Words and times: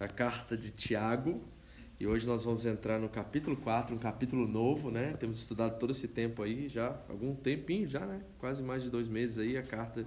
a 0.00 0.08
carta 0.08 0.56
de 0.56 0.70
Tiago. 0.70 1.42
E 1.98 2.06
hoje 2.06 2.26
nós 2.26 2.44
vamos 2.44 2.66
entrar 2.66 2.98
no 2.98 3.08
capítulo 3.08 3.56
4, 3.56 3.94
um 3.94 3.98
capítulo 3.98 4.48
novo, 4.48 4.90
né? 4.90 5.14
Temos 5.18 5.38
estudado 5.38 5.78
todo 5.78 5.90
esse 5.90 6.08
tempo 6.08 6.42
aí, 6.42 6.68
já, 6.68 7.00
algum 7.08 7.34
tempinho 7.34 7.88
já, 7.88 8.00
né? 8.00 8.20
Quase 8.38 8.62
mais 8.62 8.82
de 8.82 8.90
dois 8.90 9.08
meses 9.08 9.38
aí, 9.38 9.56
a 9.56 9.62
carta 9.62 10.04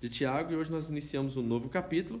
de 0.00 0.08
Tiago. 0.08 0.52
E 0.52 0.56
hoje 0.56 0.70
nós 0.70 0.90
iniciamos 0.90 1.36
um 1.36 1.42
novo 1.42 1.68
capítulo. 1.68 2.20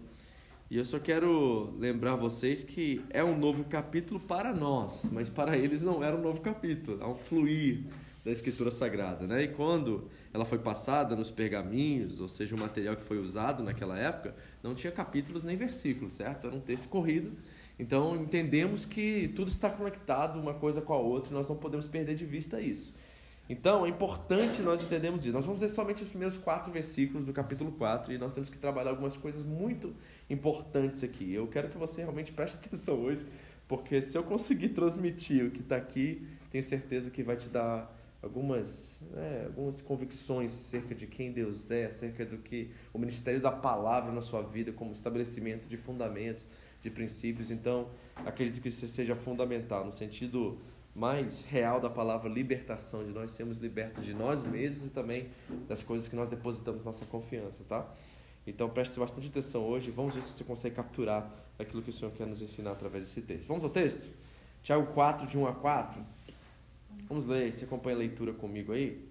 E 0.70 0.76
eu 0.76 0.84
só 0.84 0.98
quero 0.98 1.74
lembrar 1.78 2.14
vocês 2.14 2.62
que 2.62 3.04
é 3.10 3.22
um 3.22 3.36
novo 3.36 3.64
capítulo 3.64 4.20
para 4.20 4.54
nós, 4.54 5.08
mas 5.10 5.28
para 5.28 5.56
eles 5.56 5.82
não 5.82 6.02
era 6.02 6.16
um 6.16 6.22
novo 6.22 6.40
capítulo, 6.40 7.02
é 7.02 7.06
um 7.06 7.16
fluir 7.16 7.86
da 8.24 8.30
Escritura 8.30 8.70
Sagrada, 8.70 9.26
né? 9.26 9.44
E 9.44 9.48
quando 9.48 10.08
ela 10.32 10.44
foi 10.44 10.58
passada 10.58 11.16
nos 11.16 11.30
pergaminhos, 11.30 12.20
ou 12.20 12.28
seja, 12.28 12.54
o 12.54 12.58
material 12.58 12.96
que 12.96 13.02
foi 13.02 13.18
usado 13.18 13.62
naquela 13.62 13.98
época, 13.98 14.34
não 14.62 14.74
tinha 14.74 14.92
capítulos 14.92 15.42
nem 15.42 15.56
versículos, 15.56 16.12
certo? 16.12 16.46
Era 16.46 16.56
um 16.56 16.60
texto 16.60 16.88
corrido. 16.88 17.32
Então 17.78 18.14
entendemos 18.14 18.84
que 18.84 19.28
tudo 19.28 19.48
está 19.48 19.70
conectado 19.70 20.38
uma 20.38 20.52
coisa 20.52 20.82
com 20.82 20.92
a 20.92 20.98
outra 20.98 21.30
e 21.30 21.34
nós 21.34 21.48
não 21.48 21.56
podemos 21.56 21.86
perder 21.86 22.14
de 22.14 22.26
vista 22.26 22.60
isso. 22.60 22.94
Então 23.48 23.86
é 23.86 23.88
importante 23.88 24.60
nós 24.60 24.82
entendermos 24.82 25.24
isso. 25.24 25.32
Nós 25.32 25.46
vamos 25.46 25.62
ler 25.62 25.68
somente 25.70 26.02
os 26.02 26.08
primeiros 26.08 26.36
quatro 26.36 26.70
versículos 26.70 27.26
do 27.26 27.32
capítulo 27.32 27.72
4 27.72 28.12
e 28.12 28.18
nós 28.18 28.34
temos 28.34 28.50
que 28.50 28.58
trabalhar 28.58 28.90
algumas 28.90 29.16
coisas 29.16 29.42
muito 29.42 29.94
importantes 30.28 31.02
aqui. 31.02 31.32
Eu 31.32 31.46
quero 31.46 31.70
que 31.70 31.78
você 31.78 32.02
realmente 32.02 32.30
preste 32.32 32.56
atenção 32.56 33.00
hoje, 33.00 33.26
porque 33.66 34.02
se 34.02 34.16
eu 34.16 34.22
conseguir 34.22 34.68
transmitir 34.68 35.46
o 35.46 35.50
que 35.50 35.60
está 35.60 35.76
aqui, 35.76 36.24
tenho 36.50 36.62
certeza 36.62 37.10
que 37.10 37.22
vai 37.22 37.36
te 37.36 37.48
dar 37.48 37.90
algumas, 38.22 39.00
né, 39.10 39.44
algumas 39.46 39.80
convicções 39.80 40.52
acerca 40.52 40.94
de 40.94 41.06
quem 41.06 41.32
Deus 41.32 41.70
é, 41.70 41.86
acerca 41.86 42.24
do 42.24 42.38
que 42.38 42.70
o 42.92 42.98
ministério 42.98 43.40
da 43.40 43.50
palavra 43.50 44.12
na 44.12 44.22
sua 44.22 44.42
vida 44.42 44.72
como 44.72 44.92
estabelecimento 44.92 45.66
de 45.66 45.76
fundamentos, 45.76 46.50
de 46.82 46.90
princípios. 46.90 47.50
Então, 47.50 47.88
acredito 48.16 48.60
que 48.60 48.68
isso 48.68 48.86
seja 48.88 49.16
fundamental 49.16 49.84
no 49.84 49.92
sentido 49.92 50.58
mais 50.94 51.42
real 51.42 51.80
da 51.80 51.88
palavra 51.88 52.28
libertação, 52.28 53.04
de 53.04 53.10
nós 53.10 53.30
sermos 53.30 53.58
libertos 53.58 54.04
de 54.04 54.12
nós 54.12 54.42
mesmos 54.44 54.86
e 54.86 54.90
também 54.90 55.28
das 55.68 55.82
coisas 55.82 56.08
que 56.08 56.16
nós 56.16 56.28
depositamos 56.28 56.84
nossa 56.84 57.06
confiança, 57.06 57.62
tá? 57.68 57.88
Então 58.46 58.68
preste 58.68 58.98
bastante 58.98 59.28
atenção 59.28 59.62
hoje, 59.66 59.90
vamos 59.90 60.14
ver 60.14 60.22
se 60.22 60.32
você 60.32 60.42
consegue 60.42 60.74
capturar 60.74 61.30
aquilo 61.58 61.82
que 61.82 61.90
o 61.90 61.92
Senhor 61.92 62.10
quer 62.12 62.26
nos 62.26 62.42
ensinar 62.42 62.72
através 62.72 63.04
desse 63.04 63.22
texto. 63.22 63.46
Vamos 63.46 63.62
ao 63.62 63.70
texto? 63.70 64.12
Tiago 64.62 64.86
4, 64.92 65.26
de 65.26 65.38
1 65.38 65.46
a 65.46 65.52
4. 65.54 66.04
Vamos 67.10 67.26
ler, 67.26 67.52
você 67.52 67.64
acompanha 67.64 67.96
a 67.96 67.98
leitura 67.98 68.32
comigo 68.32 68.70
aí? 68.72 69.04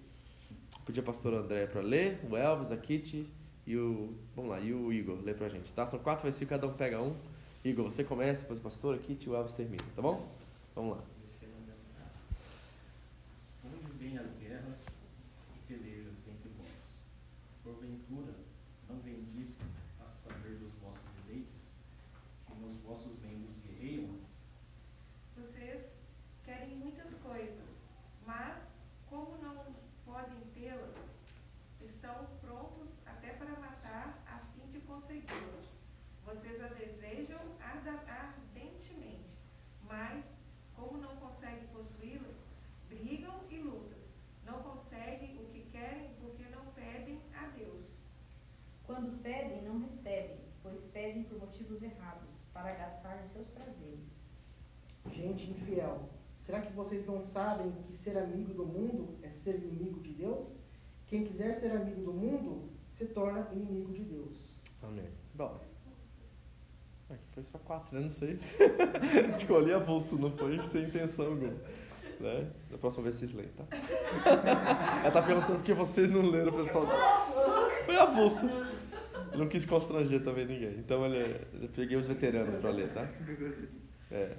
Pedir 0.86 1.00
ao 1.00 1.04
pastor 1.04 1.34
André 1.34 1.66
para 1.66 1.82
ler, 1.82 2.18
o 2.30 2.34
Elvis, 2.34 2.72
a 2.72 2.76
Kitty 2.78 3.30
e 3.66 3.76
o. 3.76 4.16
Vamos 4.34 4.50
lá, 4.50 4.58
e 4.58 4.72
o 4.72 4.90
Igor, 4.90 5.20
lê 5.22 5.34
pra 5.34 5.50
gente, 5.50 5.72
tá? 5.74 5.86
São 5.86 5.98
quatro 5.98 6.22
versículos, 6.22 6.48
cada 6.62 6.66
um 6.66 6.74
pega 6.76 6.98
um. 7.02 7.14
Igor, 7.62 7.84
você 7.92 8.02
começa, 8.02 8.40
depois 8.40 8.58
o 8.58 8.62
pastor, 8.62 8.94
a 8.94 8.98
Kitty 8.98 9.26
e 9.26 9.30
o 9.30 9.36
Elvis 9.36 9.52
termina, 9.52 9.84
tá 9.94 10.00
bom? 10.00 10.26
Vamos 10.74 10.96
lá. 10.96 11.04
Onde 13.66 13.92
vêm 13.98 14.16
as 14.16 14.32
guerras 14.32 14.86
e 15.54 15.58
pelejas 15.68 16.26
entre 16.26 16.48
vós? 16.56 17.02
Porventura, 17.62 18.32
não 18.88 18.96
vendis 19.00 19.58
a 20.02 20.08
saber 20.08 20.54
dos 20.56 20.72
vossos 20.82 21.04
deleites, 21.26 21.74
que 22.46 22.54
nos 22.54 22.76
vossos 22.78 23.12
membros 23.20 23.58
guerreiam? 23.58 24.08
Vocês 25.36 25.92
querem 26.46 26.76
muitas 26.78 27.14
coisas, 27.16 27.68
mas, 28.26 28.58
como 29.08 29.36
não 29.42 29.66
podem 30.06 30.40
tê-las, 30.54 30.96
estão 31.84 32.26
prontos 32.40 32.88
até 33.06 33.30
para 33.34 33.50
matar 33.60 34.22
a 34.26 34.38
fim 34.54 34.66
de 34.72 34.80
consegui-las. 34.80 35.68
Vocês 36.24 36.60
a 36.62 36.68
desejam 36.68 37.40
arda- 37.60 38.04
ardentemente, 38.06 39.36
mas, 39.88 40.24
como 40.76 40.98
não 40.98 41.16
conseguem 41.16 41.66
possuí-las, 41.72 42.36
brigam 42.88 43.40
e 43.50 43.58
lutam. 43.58 43.98
Não 44.44 44.62
conseguem 44.62 45.38
o 45.42 45.46
que 45.52 45.62
querem 45.70 46.10
porque 46.20 46.44
não 46.44 46.64
pedem 46.74 47.20
a 47.34 47.46
Deus. 47.48 47.96
Quando 48.84 49.20
pedem, 49.22 49.62
não 49.62 49.80
recebem, 49.80 50.38
pois 50.62 50.84
pedem 50.92 51.24
por 51.24 51.38
motivos 51.38 51.82
errados, 51.82 52.42
para 52.60 52.72
gastar 52.72 53.20
em 53.20 53.26
seus 53.26 53.48
prazeres. 53.48 54.34
Gente 55.10 55.50
infiel, 55.50 56.08
será 56.38 56.60
que 56.60 56.72
vocês 56.72 57.06
não 57.06 57.22
sabem 57.22 57.72
que 57.86 57.96
ser 57.96 58.18
amigo 58.18 58.52
do 58.52 58.66
mundo 58.66 59.18
é 59.22 59.30
ser 59.30 59.56
inimigo 59.56 60.00
de 60.00 60.12
Deus? 60.12 60.54
Quem 61.06 61.24
quiser 61.24 61.54
ser 61.54 61.72
amigo 61.72 62.02
do 62.02 62.12
mundo 62.12 62.70
se 62.88 63.06
torna 63.06 63.48
inimigo 63.52 63.92
de 63.92 64.04
Deus. 64.04 64.58
Amém. 64.82 65.08
Bom. 65.34 65.60
Aqui 67.08 67.24
foi 67.32 67.42
só 67.42 67.58
quatro, 67.58 67.94
né? 67.96 68.02
Não 68.02 68.10
sei. 68.10 68.38
Escolhi 69.36 69.72
avulso, 69.72 70.16
não 70.16 70.30
foi 70.30 70.62
sem 70.62 70.84
intenção 70.84 71.26
alguma. 71.26 71.54
Né? 72.20 72.52
Da 72.70 72.78
próxima 72.78 73.04
vez 73.04 73.16
vocês 73.16 73.32
leem, 73.32 73.48
tá? 73.48 73.64
Ela 75.02 75.10
tá 75.10 75.22
perguntando 75.22 75.54
por 75.54 75.64
que 75.64 75.72
vocês 75.72 76.08
não 76.10 76.22
leram, 76.22 76.52
pessoal. 76.52 76.86
Foi 77.84 77.96
avulso. 77.96 78.46
Eu 79.32 79.38
não 79.38 79.48
quis 79.48 79.64
constranger 79.64 80.22
também 80.22 80.46
ninguém. 80.46 80.78
Então, 80.78 81.02
olha, 81.02 81.40
eu 81.60 81.68
peguei 81.68 81.96
os 81.96 82.06
veteranos 82.06 82.56
para 82.56 82.70
ler, 82.70 82.92
tá? 82.92 83.08
É. 84.10 84.36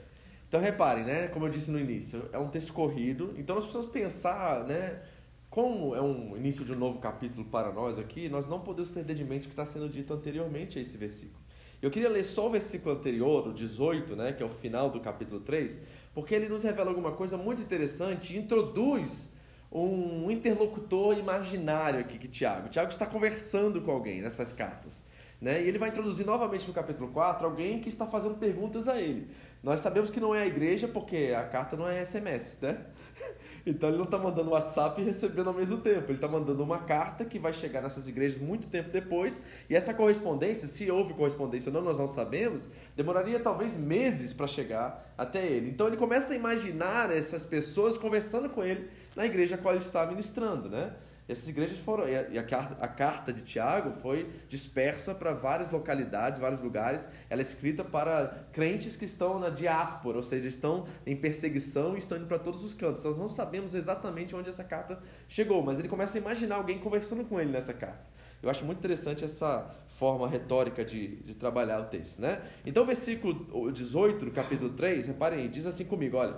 Então, 0.47 0.59
reparem, 0.59 1.06
né? 1.06 1.28
Como 1.28 1.46
eu 1.46 1.50
disse 1.50 1.72
no 1.72 1.79
início, 1.79 2.29
é 2.34 2.38
um 2.38 2.50
texto 2.50 2.74
corrido. 2.74 3.34
Então, 3.38 3.56
nós 3.56 3.63
precisamos 3.63 3.91
pensar, 3.91 4.66
né? 4.66 5.01
Como 5.50 5.96
é 5.96 6.01
um 6.01 6.35
início 6.38 6.63
de 6.63 6.72
um 6.74 6.78
novo 6.78 7.00
capítulo 7.00 7.46
para 7.46 7.72
nós 7.72 7.97
aqui, 7.97 8.30
nós 8.30 8.47
não 8.47 8.62
podemos 8.62 8.90
perder 8.90 9.16
de 9.16 9.24
mente 9.24 9.44
o 9.44 9.47
que 9.47 9.53
está 9.53 9.66
sendo 9.66 9.90
dito 9.90 10.13
anteriormente 10.13 10.80
a 10.80 10.81
esse 10.81 10.96
versículo. 10.97 11.41
Eu 11.81 11.90
queria 11.90 12.09
ler 12.09 12.24
só 12.24 12.47
o 12.47 12.50
versículo 12.50 12.96
anterior, 12.96 13.47
o 13.47 13.53
18, 13.53 14.16
né, 14.16 14.31
que 14.31 14.44
é 14.44 14.46
o 14.46 14.50
final 14.50 14.90
do 14.90 15.00
capítulo 15.00 15.41
3, 15.41 15.81
porque 16.13 16.35
ele 16.35 16.47
nos 16.47 16.63
revela 16.63 16.90
alguma 16.90 17.12
coisa 17.12 17.38
muito 17.38 17.62
interessante 17.62 18.34
e 18.34 18.38
introduz 18.38 19.34
um 19.72 20.30
interlocutor 20.30 21.18
imaginário 21.18 22.00
aqui 22.00 22.18
que 22.18 22.28
Tiago. 22.28 22.68
Tiago 22.68 22.92
está 22.92 23.06
conversando 23.06 23.82
com 23.82 23.92
alguém 23.92 24.22
nessas 24.22 24.52
cartas. 24.52 25.02
Né? 25.40 25.64
E 25.64 25.68
ele 25.68 25.80
vai 25.80 25.90
introduzir 25.90 26.24
novamente 26.24 26.68
no 26.68 26.74
capítulo 26.74 27.09
4 27.09 27.48
alguém 27.48 27.80
que 27.80 27.90
está 27.90 28.06
fazendo 28.06 28.36
perguntas 28.36 28.88
a 28.88 29.02
ele. 29.02 29.28
Nós 29.64 29.80
sabemos 29.80 30.12
que 30.12 30.20
não 30.20 30.36
é 30.36 30.44
a 30.44 30.46
igreja 30.46 30.88
porque 30.88 31.34
a 31.36 31.44
carta 31.44 31.76
não 31.76 31.88
é 31.88 32.04
SMS, 32.06 32.60
né? 32.62 32.78
Então 33.64 33.90
ele 33.90 33.98
não 34.00 34.06
está 34.06 34.18
mandando 34.18 34.50
WhatsApp 34.50 35.00
e 35.00 35.06
recebendo 35.06 35.48
ao 35.50 35.54
mesmo 35.54 35.78
tempo. 35.78 36.06
Ele 36.08 36.14
está 36.14 36.28
mandando 36.28 36.64
uma 36.64 36.80
carta 36.80 37.24
que 37.24 37.38
vai 37.38 37.54
chegar 37.54 37.80
nessas 37.80 38.10
igrejas 38.10 38.42
muito 38.42 38.66
tempo 38.66 38.90
depois. 38.90 39.40
E 39.70 39.76
essa 39.76 39.94
correspondência, 39.94 40.68
se 40.68 40.90
houve 40.90 41.14
correspondência 41.14 41.70
ou 41.70 41.74
não, 41.76 41.84
nós 41.84 42.00
não 42.00 42.08
sabemos, 42.08 42.68
demoraria 42.96 43.40
talvez 43.40 43.76
meses 43.76 44.34
para 44.34 44.48
chegar 44.48 45.14
até 45.16 45.46
ele. 45.46 45.70
Então 45.70 45.86
ele 45.86 45.96
começa 45.96 46.34
a 46.34 46.36
imaginar 46.36 47.12
essas 47.12 47.46
pessoas 47.46 48.00
conversando 48.00 48.50
com 48.50 48.64
ele 48.64 48.90
na 49.16 49.26
igreja 49.26 49.56
a 49.56 49.58
qual 49.58 49.74
ele 49.74 49.84
está 49.84 50.06
ministrando, 50.06 50.70
né? 50.70 50.94
Essas 51.30 51.48
igrejas 51.48 51.78
foram. 51.80 52.10
E 52.10 52.38
a, 52.38 52.42
a 52.42 52.44
car- 52.44 52.78
a 52.82 52.88
carta 52.88 53.32
de 53.32 53.42
Tiago 53.44 53.92
foi 53.92 54.30
dispersa 54.50 55.16
para 55.16 55.34
várias 55.34 55.72
localidades, 55.72 56.42
vários 56.42 56.60
lugares. 56.60 57.08
Ela 57.30 57.42
é 57.42 57.44
escrita 57.44 57.84
para 57.86 58.48
crentes 58.52 58.98
que 58.98 59.06
estão 59.06 59.40
na 59.40 59.50
diáspora, 59.50 60.18
ou 60.18 60.24
seja, 60.24 60.48
estão 60.48 60.86
em 61.06 61.16
perseguição 61.16 61.96
e 61.96 62.00
estão 62.00 62.18
indo 62.18 62.28
para 62.28 62.40
todos 62.40 62.66
os 62.66 62.74
cantos. 62.74 63.04
Nós 63.04 63.18
não 63.18 63.30
sabemos 63.30 63.74
exatamente 63.76 64.36
onde 64.36 64.50
essa 64.50 64.64
carta 64.64 65.00
chegou, 65.28 65.64
mas 65.64 65.80
ele 65.80 65.88
começa 65.88 66.18
a 66.18 66.20
imaginar 66.22 66.56
alguém 66.56 66.80
conversando 66.80 67.24
com 67.24 67.40
ele 67.40 67.52
nessa 67.52 67.74
carta. 67.74 68.12
Eu 68.44 68.50
acho 68.50 68.66
muito 68.66 68.80
interessante 68.80 69.24
essa 69.24 69.70
forma 69.88 70.28
retórica 70.28 70.84
de, 70.84 71.18
de 71.18 71.36
trabalhar 71.36 71.80
o 71.80 71.86
texto, 71.86 72.20
né? 72.20 72.42
Então, 72.66 72.84
versículo 72.84 73.72
18 73.72 74.26
do 74.26 74.32
capítulo 74.32 74.72
3, 74.72 75.06
reparem 75.06 75.48
diz 75.50 75.68
assim 75.68 75.86
comigo: 75.86 76.18
olha, 76.18 76.36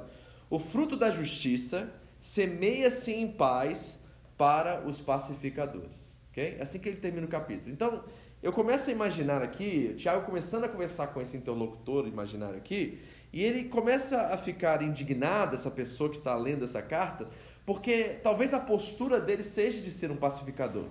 o 0.50 0.60
fruto 0.60 0.98
da 0.98 1.10
justiça 1.10 1.90
semeia-se 2.24 3.12
em 3.12 3.28
paz 3.28 4.00
para 4.38 4.88
os 4.88 5.02
pacificadores. 5.02 6.18
ok? 6.32 6.56
É 6.58 6.62
assim 6.62 6.80
que 6.80 6.88
ele 6.88 6.98
termina 6.98 7.26
o 7.26 7.30
capítulo. 7.30 7.70
Então, 7.70 8.02
eu 8.42 8.54
começo 8.54 8.90
a 8.90 8.94
imaginar 8.94 9.42
aqui, 9.42 9.94
Tiago 9.98 10.26
começando 10.26 10.64
a 10.64 10.70
conversar 10.70 11.08
com 11.08 11.20
esse 11.20 11.36
interlocutor 11.36 12.08
imaginário 12.08 12.56
aqui, 12.56 13.02
e 13.34 13.44
ele 13.44 13.66
começa 13.66 14.28
a 14.28 14.38
ficar 14.38 14.82
indignado, 14.82 15.54
essa 15.54 15.70
pessoa 15.70 16.10
que 16.10 16.16
está 16.16 16.34
lendo 16.34 16.64
essa 16.64 16.82
carta, 16.82 17.28
porque 17.66 18.18
talvez 18.24 18.54
a 18.54 18.60
postura 18.60 19.20
dele 19.20 19.44
seja 19.44 19.82
de 19.82 19.92
ser 19.92 20.10
um 20.10 20.16
pacificador. 20.16 20.86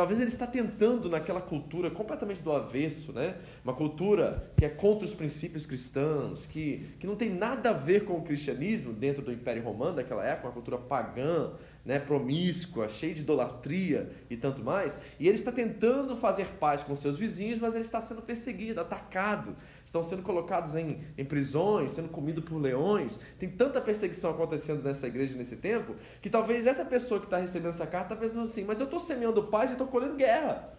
Talvez 0.00 0.18
ele 0.18 0.30
está 0.30 0.46
tentando 0.46 1.10
naquela 1.10 1.42
cultura 1.42 1.90
completamente 1.90 2.40
do 2.40 2.50
avesso, 2.50 3.12
né? 3.12 3.34
Uma 3.62 3.74
cultura 3.74 4.50
que 4.56 4.64
é 4.64 4.68
contra 4.70 5.04
os 5.04 5.12
princípios 5.12 5.66
cristãos, 5.66 6.46
que, 6.46 6.86
que 6.98 7.06
não 7.06 7.14
tem 7.14 7.28
nada 7.28 7.68
a 7.68 7.72
ver 7.74 8.06
com 8.06 8.14
o 8.14 8.22
cristianismo 8.22 8.94
dentro 8.94 9.22
do 9.22 9.30
Império 9.30 9.62
Romano 9.62 9.96
daquela 9.96 10.24
época, 10.24 10.48
uma 10.48 10.54
cultura 10.54 10.78
pagã, 10.78 11.50
né, 11.84 11.98
promíscua, 11.98 12.88
cheia 12.88 13.14
de 13.14 13.22
idolatria 13.22 14.10
e 14.28 14.36
tanto 14.36 14.62
mais. 14.62 14.98
E 15.18 15.26
ele 15.26 15.36
está 15.36 15.50
tentando 15.50 16.16
fazer 16.16 16.46
paz 16.58 16.82
com 16.82 16.94
seus 16.94 17.18
vizinhos, 17.18 17.58
mas 17.58 17.74
ele 17.74 17.84
está 17.84 18.00
sendo 18.00 18.22
perseguido, 18.22 18.80
atacado. 18.80 19.56
Estão 19.84 20.02
sendo 20.02 20.22
colocados 20.22 20.74
em, 20.74 21.00
em 21.16 21.24
prisões, 21.24 21.92
sendo 21.92 22.08
comidos 22.08 22.44
por 22.44 22.58
leões. 22.58 23.18
Tem 23.38 23.48
tanta 23.48 23.80
perseguição 23.80 24.30
acontecendo 24.30 24.82
nessa 24.82 25.06
igreja 25.06 25.36
nesse 25.36 25.56
tempo, 25.56 25.96
que 26.20 26.28
talvez 26.28 26.66
essa 26.66 26.84
pessoa 26.84 27.18
que 27.18 27.26
está 27.26 27.38
recebendo 27.38 27.70
essa 27.70 27.86
carta 27.86 28.14
está 28.14 28.26
pensando 28.26 28.44
assim, 28.44 28.64
mas 28.64 28.80
eu 28.80 28.84
estou 28.84 29.00
semeando 29.00 29.44
paz 29.44 29.70
e 29.70 29.74
estou 29.74 29.86
colhendo 29.86 30.16
guerra. 30.16 30.78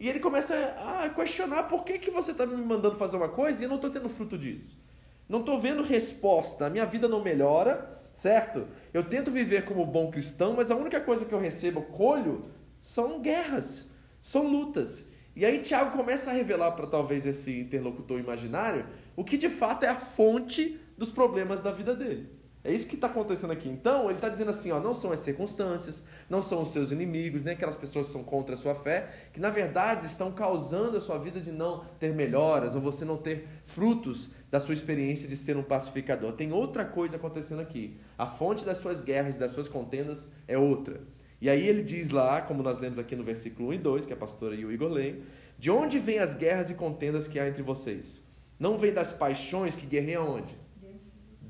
E 0.00 0.08
ele 0.08 0.20
começa 0.20 0.54
a 0.54 1.08
questionar 1.08 1.64
por 1.64 1.84
que, 1.84 1.98
que 1.98 2.10
você 2.10 2.30
está 2.30 2.46
me 2.46 2.56
mandando 2.56 2.94
fazer 2.94 3.16
uma 3.16 3.28
coisa 3.28 3.60
e 3.60 3.64
eu 3.64 3.68
não 3.68 3.76
estou 3.76 3.90
tendo 3.90 4.08
fruto 4.08 4.38
disso. 4.38 4.78
Não 5.28 5.40
estou 5.40 5.60
vendo 5.60 5.82
resposta, 5.82 6.66
a 6.66 6.70
minha 6.70 6.86
vida 6.86 7.08
não 7.08 7.22
melhora, 7.22 7.97
certo? 8.18 8.66
Eu 8.92 9.04
tento 9.04 9.30
viver 9.30 9.64
como 9.64 9.86
bom 9.86 10.10
cristão, 10.10 10.54
mas 10.54 10.72
a 10.72 10.76
única 10.76 11.00
coisa 11.00 11.24
que 11.24 11.32
eu 11.32 11.38
recebo, 11.38 11.82
colho, 11.82 12.42
são 12.80 13.20
guerras, 13.20 13.88
são 14.20 14.48
lutas. 14.48 15.06
E 15.36 15.46
aí 15.46 15.60
Tiago 15.60 15.96
começa 15.96 16.30
a 16.30 16.34
revelar 16.34 16.72
para 16.72 16.88
talvez 16.88 17.24
esse 17.24 17.60
interlocutor 17.60 18.18
imaginário 18.18 18.86
o 19.14 19.22
que 19.22 19.36
de 19.36 19.48
fato 19.48 19.84
é 19.84 19.88
a 19.88 19.94
fonte 19.94 20.80
dos 20.96 21.10
problemas 21.10 21.60
da 21.60 21.70
vida 21.70 21.94
dele. 21.94 22.28
É 22.68 22.72
isso 22.74 22.86
que 22.86 22.96
está 22.96 23.06
acontecendo 23.06 23.50
aqui. 23.50 23.66
Então, 23.66 24.10
ele 24.10 24.18
está 24.18 24.28
dizendo 24.28 24.50
assim: 24.50 24.70
ó, 24.70 24.78
não 24.78 24.92
são 24.92 25.10
as 25.10 25.20
circunstâncias, 25.20 26.04
não 26.28 26.42
são 26.42 26.60
os 26.60 26.70
seus 26.70 26.90
inimigos, 26.90 27.42
nem 27.42 27.54
aquelas 27.54 27.76
pessoas 27.76 28.08
que 28.08 28.12
são 28.12 28.22
contra 28.22 28.54
a 28.54 28.58
sua 28.58 28.74
fé, 28.74 29.08
que 29.32 29.40
na 29.40 29.48
verdade 29.48 30.04
estão 30.04 30.30
causando 30.30 30.98
a 30.98 31.00
sua 31.00 31.16
vida 31.16 31.40
de 31.40 31.50
não 31.50 31.82
ter 31.98 32.12
melhoras 32.14 32.74
ou 32.74 32.82
você 32.82 33.06
não 33.06 33.16
ter 33.16 33.48
frutos 33.64 34.32
da 34.50 34.60
sua 34.60 34.74
experiência 34.74 35.26
de 35.26 35.34
ser 35.34 35.56
um 35.56 35.62
pacificador. 35.62 36.32
Tem 36.32 36.52
outra 36.52 36.84
coisa 36.84 37.16
acontecendo 37.16 37.60
aqui. 37.60 37.98
A 38.18 38.26
fonte 38.26 38.66
das 38.66 38.76
suas 38.76 39.00
guerras 39.00 39.36
e 39.36 39.38
das 39.38 39.52
suas 39.52 39.66
contendas 39.66 40.26
é 40.46 40.58
outra. 40.58 41.00
E 41.40 41.48
aí 41.48 41.66
ele 41.66 41.82
diz 41.82 42.10
lá, 42.10 42.42
como 42.42 42.62
nós 42.62 42.78
lemos 42.78 42.98
aqui 42.98 43.16
no 43.16 43.24
versículo 43.24 43.70
1 43.70 43.72
e 43.72 43.78
2, 43.78 44.04
que 44.04 44.12
a 44.12 44.16
pastora 44.16 44.54
e 44.54 44.66
o 44.66 44.70
Igor 44.70 44.90
leem, 44.90 45.22
de 45.58 45.70
onde 45.70 45.98
vêm 45.98 46.18
as 46.18 46.34
guerras 46.34 46.68
e 46.68 46.74
contendas 46.74 47.26
que 47.26 47.40
há 47.40 47.48
entre 47.48 47.62
vocês? 47.62 48.22
Não 48.58 48.76
vem 48.76 48.92
das 48.92 49.10
paixões 49.10 49.74
que 49.74 49.86
guerreiam 49.86 50.28
onde? 50.28 50.67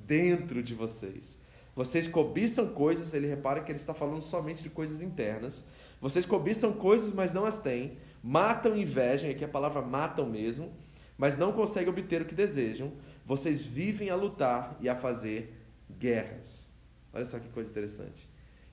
Dentro 0.09 0.63
de 0.63 0.75
vocês. 0.75 1.39
Vocês 1.77 2.09
cobiçam 2.09 2.69
coisas, 2.69 3.13
ele 3.13 3.27
repara 3.27 3.61
que 3.61 3.71
ele 3.71 3.79
está 3.79 3.93
falando 3.93 4.23
somente 4.23 4.63
de 4.63 4.71
coisas 4.71 5.03
internas. 5.03 5.63
Vocês 6.01 6.25
cobiçam 6.25 6.73
coisas, 6.73 7.13
mas 7.13 7.35
não 7.35 7.45
as 7.45 7.59
têm. 7.59 7.99
Matam 8.23 8.75
inveja, 8.75 9.29
aqui 9.29 9.45
a 9.45 9.49
palavra 9.49 9.83
matam 9.83 10.25
mesmo, 10.27 10.73
mas 11.19 11.37
não 11.37 11.53
conseguem 11.53 11.91
obter 11.91 12.23
o 12.23 12.25
que 12.25 12.35
desejam. 12.35 12.91
Vocês 13.27 13.63
vivem 13.63 14.09
a 14.09 14.17
lutar 14.17 14.79
e 14.81 14.89
a 14.89 14.97
fazer 14.97 15.55
guerras. 15.99 16.67
Olha 17.13 17.27
só 17.27 17.39
que 17.39 17.51
coisa 17.51 17.71
interessante. 17.71 18.27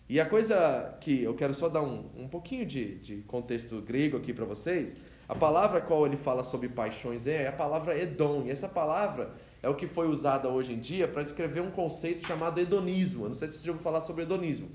E 0.07 0.21
a 0.21 0.25
coisa 0.25 0.97
que 1.01 1.21
eu 1.21 1.33
quero 1.35 1.53
só 1.53 1.67
dar 1.67 1.81
um, 1.81 2.09
um 2.15 2.29
pouquinho 2.29 2.65
de, 2.65 2.95
de 2.99 3.17
contexto 3.23 3.81
grego 3.81 4.15
aqui 4.15 4.33
para 4.33 4.45
vocês, 4.45 4.95
a 5.27 5.35
palavra 5.35 5.81
qual 5.81 6.05
ele 6.05 6.15
fala 6.15 6.45
sobre 6.45 6.69
paixões 6.69 7.27
é 7.27 7.45
a 7.45 7.51
palavra 7.51 7.99
Edom. 7.99 8.43
E 8.45 8.51
essa 8.51 8.69
palavra 8.69 9.35
é 9.61 9.69
o 9.69 9.75
que 9.75 9.87
foi 9.87 10.07
usada 10.07 10.47
hoje 10.47 10.73
em 10.73 10.79
dia 10.79 11.07
para 11.07 11.23
descrever 11.23 11.61
um 11.61 11.71
conceito 11.71 12.25
chamado 12.25 12.59
hedonismo. 12.59 13.25
Eu 13.25 13.29
não 13.29 13.35
sei 13.35 13.47
se 13.47 13.57
você 13.57 13.67
já 13.67 13.73
falar 13.75 14.01
sobre 14.01 14.23
hedonismo. 14.23 14.69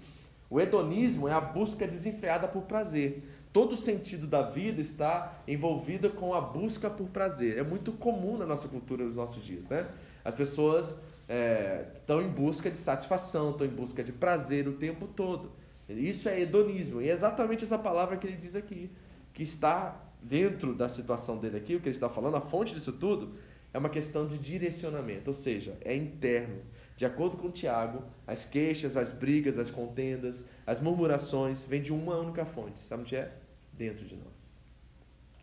O 0.51 0.61
hedonismo 0.61 1.29
é 1.29 1.33
a 1.33 1.41
busca 1.41 1.87
desenfreada 1.87 2.49
por 2.49 2.63
prazer. 2.63 3.23
Todo 3.53 3.73
o 3.73 3.77
sentido 3.77 4.27
da 4.27 4.43
vida 4.43 4.81
está 4.81 5.41
envolvido 5.47 6.11
com 6.11 6.35
a 6.35 6.41
busca 6.41 6.91
por 6.91 7.09
prazer. 7.09 7.57
É 7.57 7.63
muito 7.63 7.93
comum 7.93 8.37
na 8.37 8.45
nossa 8.45 8.67
cultura 8.69 9.05
nos 9.05 9.17
nossos 9.17 9.45
dias, 9.45 9.69
né? 9.69 9.89
As 10.25 10.35
pessoas 10.35 10.99
é, 11.29 11.87
estão 11.97 12.21
em 12.21 12.29
busca 12.29 12.69
de 12.69 12.79
satisfação, 12.79 13.51
estão 13.51 13.67
em 13.67 13.71
busca 13.71 14.03
de 14.03 14.13
prazer 14.13 14.67
o 14.67 14.73
tempo 14.73 15.07
todo. 15.07 15.53
Isso 15.89 16.29
é 16.29 16.41
hedonismo. 16.41 17.01
E 17.01 17.09
é 17.09 17.13
exatamente 17.13 17.63
essa 17.63 17.79
palavra 17.79 18.17
que 18.17 18.27
ele 18.27 18.37
diz 18.37 18.57
aqui, 18.57 18.91
que 19.33 19.45
está 19.45 20.01
dentro 20.21 20.75
da 20.75 20.89
situação 20.89 21.39
dele 21.39 21.57
aqui, 21.57 21.77
o 21.77 21.81
que 21.81 21.89
ele 21.89 21.95
está 21.95 22.09
falando, 22.09 22.37
a 22.37 22.41
fonte 22.41 22.75
disso 22.75 22.93
tudo 22.93 23.33
é 23.73 23.79
uma 23.79 23.89
questão 23.89 24.27
de 24.27 24.37
direcionamento, 24.39 25.29
ou 25.29 25.35
seja, 25.35 25.77
é 25.83 25.95
interno. 25.95 26.63
De 26.97 27.07
acordo 27.07 27.37
com 27.37 27.51
Tiago, 27.51 28.05
as 28.27 28.45
queixas, 28.45 28.97
as 28.97 29.11
brigas, 29.11 29.59
as 29.59 29.71
contendas, 29.71 30.45
as 30.67 30.81
murmurações 30.81 31.63
vêm 31.63 31.81
de 31.81 31.93
uma 31.93 32.17
única 32.17 32.45
fonte. 32.45 32.79
Sabe 32.79 33.03
onde 33.03 33.17
é? 33.17 33.33
Dentro 33.73 34.05
de 34.05 34.17
nós. 34.17 34.61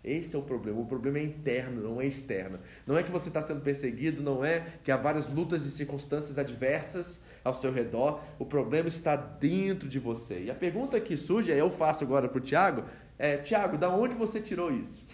Esse 0.04 0.36
é 0.36 0.40
o 0.40 0.44
problema. 0.44 0.80
O 0.80 0.86
problema 0.86 1.18
é 1.18 1.24
interno, 1.24 1.82
não 1.82 2.00
é 2.00 2.06
externo. 2.06 2.60
Não 2.86 2.98
é 2.98 3.04
que 3.04 3.12
você 3.12 3.30
está 3.30 3.42
sendo 3.42 3.62
perseguido, 3.62 4.22
não 4.22 4.46
é 4.46 4.66
que 4.84 4.92
há 4.92 4.98
várias 4.98 5.28
lutas 5.28 5.66
e 5.66 5.72
circunstâncias 5.72 6.38
adversas 6.38 7.22
ao 7.44 7.54
seu 7.54 7.74
redor. 7.74 8.22
O 8.38 8.46
problema 8.46 8.88
está 8.88 9.16
dentro 9.16 9.90
de 9.90 10.00
você. 10.00 10.44
E 10.44 10.52
a 10.52 10.56
pergunta 10.56 11.00
que 11.00 11.18
surge, 11.18 11.52
eu 11.52 11.70
faço 11.70 12.04
agora 12.04 12.30
para 12.30 12.38
o 12.38 12.42
Tiago, 12.42 12.84
é, 13.18 13.38
Tiago, 13.38 13.78
da 13.78 13.90
onde 13.90 14.14
você 14.14 14.40
tirou 14.40 14.72
isso? 14.72 15.06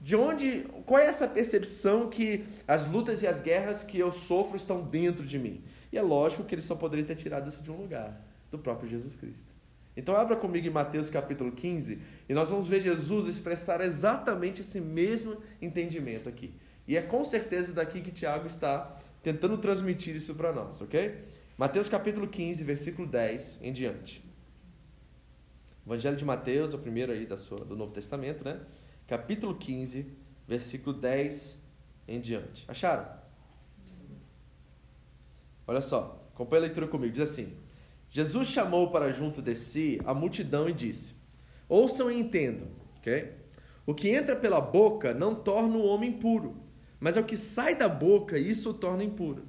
De 0.00 0.16
onde, 0.16 0.66
qual 0.86 0.98
é 0.98 1.06
essa 1.06 1.28
percepção 1.28 2.08
que 2.08 2.44
as 2.66 2.86
lutas 2.86 3.22
e 3.22 3.26
as 3.26 3.40
guerras 3.40 3.84
que 3.84 3.98
eu 3.98 4.10
sofro 4.10 4.56
estão 4.56 4.82
dentro 4.82 5.24
de 5.26 5.38
mim? 5.38 5.62
E 5.92 5.98
é 5.98 6.02
lógico 6.02 6.44
que 6.44 6.54
ele 6.54 6.62
só 6.62 6.74
poderia 6.74 7.04
ter 7.04 7.16
tirado 7.16 7.48
isso 7.48 7.62
de 7.62 7.70
um 7.70 7.76
lugar, 7.76 8.18
do 8.50 8.58
próprio 8.58 8.88
Jesus 8.88 9.14
Cristo. 9.14 9.50
Então 9.94 10.16
abra 10.16 10.36
comigo 10.36 10.66
em 10.66 10.70
Mateus 10.70 11.10
capítulo 11.10 11.52
15 11.52 12.00
e 12.28 12.32
nós 12.32 12.48
vamos 12.48 12.66
ver 12.66 12.80
Jesus 12.80 13.26
expressar 13.26 13.82
exatamente 13.82 14.62
esse 14.62 14.80
mesmo 14.80 15.36
entendimento 15.60 16.28
aqui. 16.28 16.54
E 16.88 16.96
é 16.96 17.02
com 17.02 17.22
certeza 17.22 17.72
daqui 17.74 18.00
que 18.00 18.10
Tiago 18.10 18.46
está 18.46 18.96
tentando 19.22 19.58
transmitir 19.58 20.16
isso 20.16 20.34
para 20.34 20.52
nós, 20.52 20.80
ok? 20.80 21.18
Mateus 21.58 21.88
capítulo 21.88 22.26
15, 22.26 22.64
versículo 22.64 23.06
10 23.06 23.58
em 23.60 23.72
diante. 23.72 24.24
Evangelho 25.84 26.16
de 26.16 26.24
Mateus, 26.24 26.72
o 26.72 26.78
primeiro 26.78 27.12
aí 27.12 27.26
da 27.26 27.36
sua, 27.36 27.58
do 27.58 27.76
Novo 27.76 27.92
Testamento, 27.92 28.44
né? 28.44 28.60
Capítulo 29.10 29.56
15, 29.56 30.06
versículo 30.46 30.96
10 30.96 31.58
em 32.06 32.20
diante. 32.20 32.64
Acharam? 32.68 33.08
Olha 35.66 35.80
só, 35.80 36.30
acompanha 36.32 36.60
a 36.60 36.66
leitura 36.66 36.86
comigo. 36.86 37.12
Diz 37.12 37.28
assim: 37.28 37.56
Jesus 38.08 38.46
chamou 38.46 38.88
para 38.92 39.12
junto 39.12 39.42
de 39.42 39.56
si 39.56 40.00
a 40.04 40.14
multidão 40.14 40.68
e 40.68 40.72
disse: 40.72 41.16
Ouçam 41.68 42.08
e 42.08 42.20
entendam, 42.20 42.68
ok? 42.98 43.32
O 43.84 43.96
que 43.96 44.10
entra 44.10 44.36
pela 44.36 44.60
boca 44.60 45.12
não 45.12 45.34
torna 45.34 45.76
o 45.76 45.86
homem 45.86 46.12
puro, 46.12 46.62
mas 47.00 47.16
é 47.16 47.20
o 47.20 47.24
que 47.24 47.36
sai 47.36 47.74
da 47.74 47.88
boca, 47.88 48.38
isso 48.38 48.70
o 48.70 48.74
torna 48.74 49.02
impuro. 49.02 49.44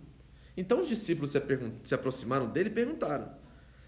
Então 0.57 0.79
os 0.79 0.87
discípulos 0.87 1.35
se, 1.83 1.93
aproximaram 1.93 2.49
dele 2.49 2.69
e 2.69 2.73
perguntaram: 2.73 3.31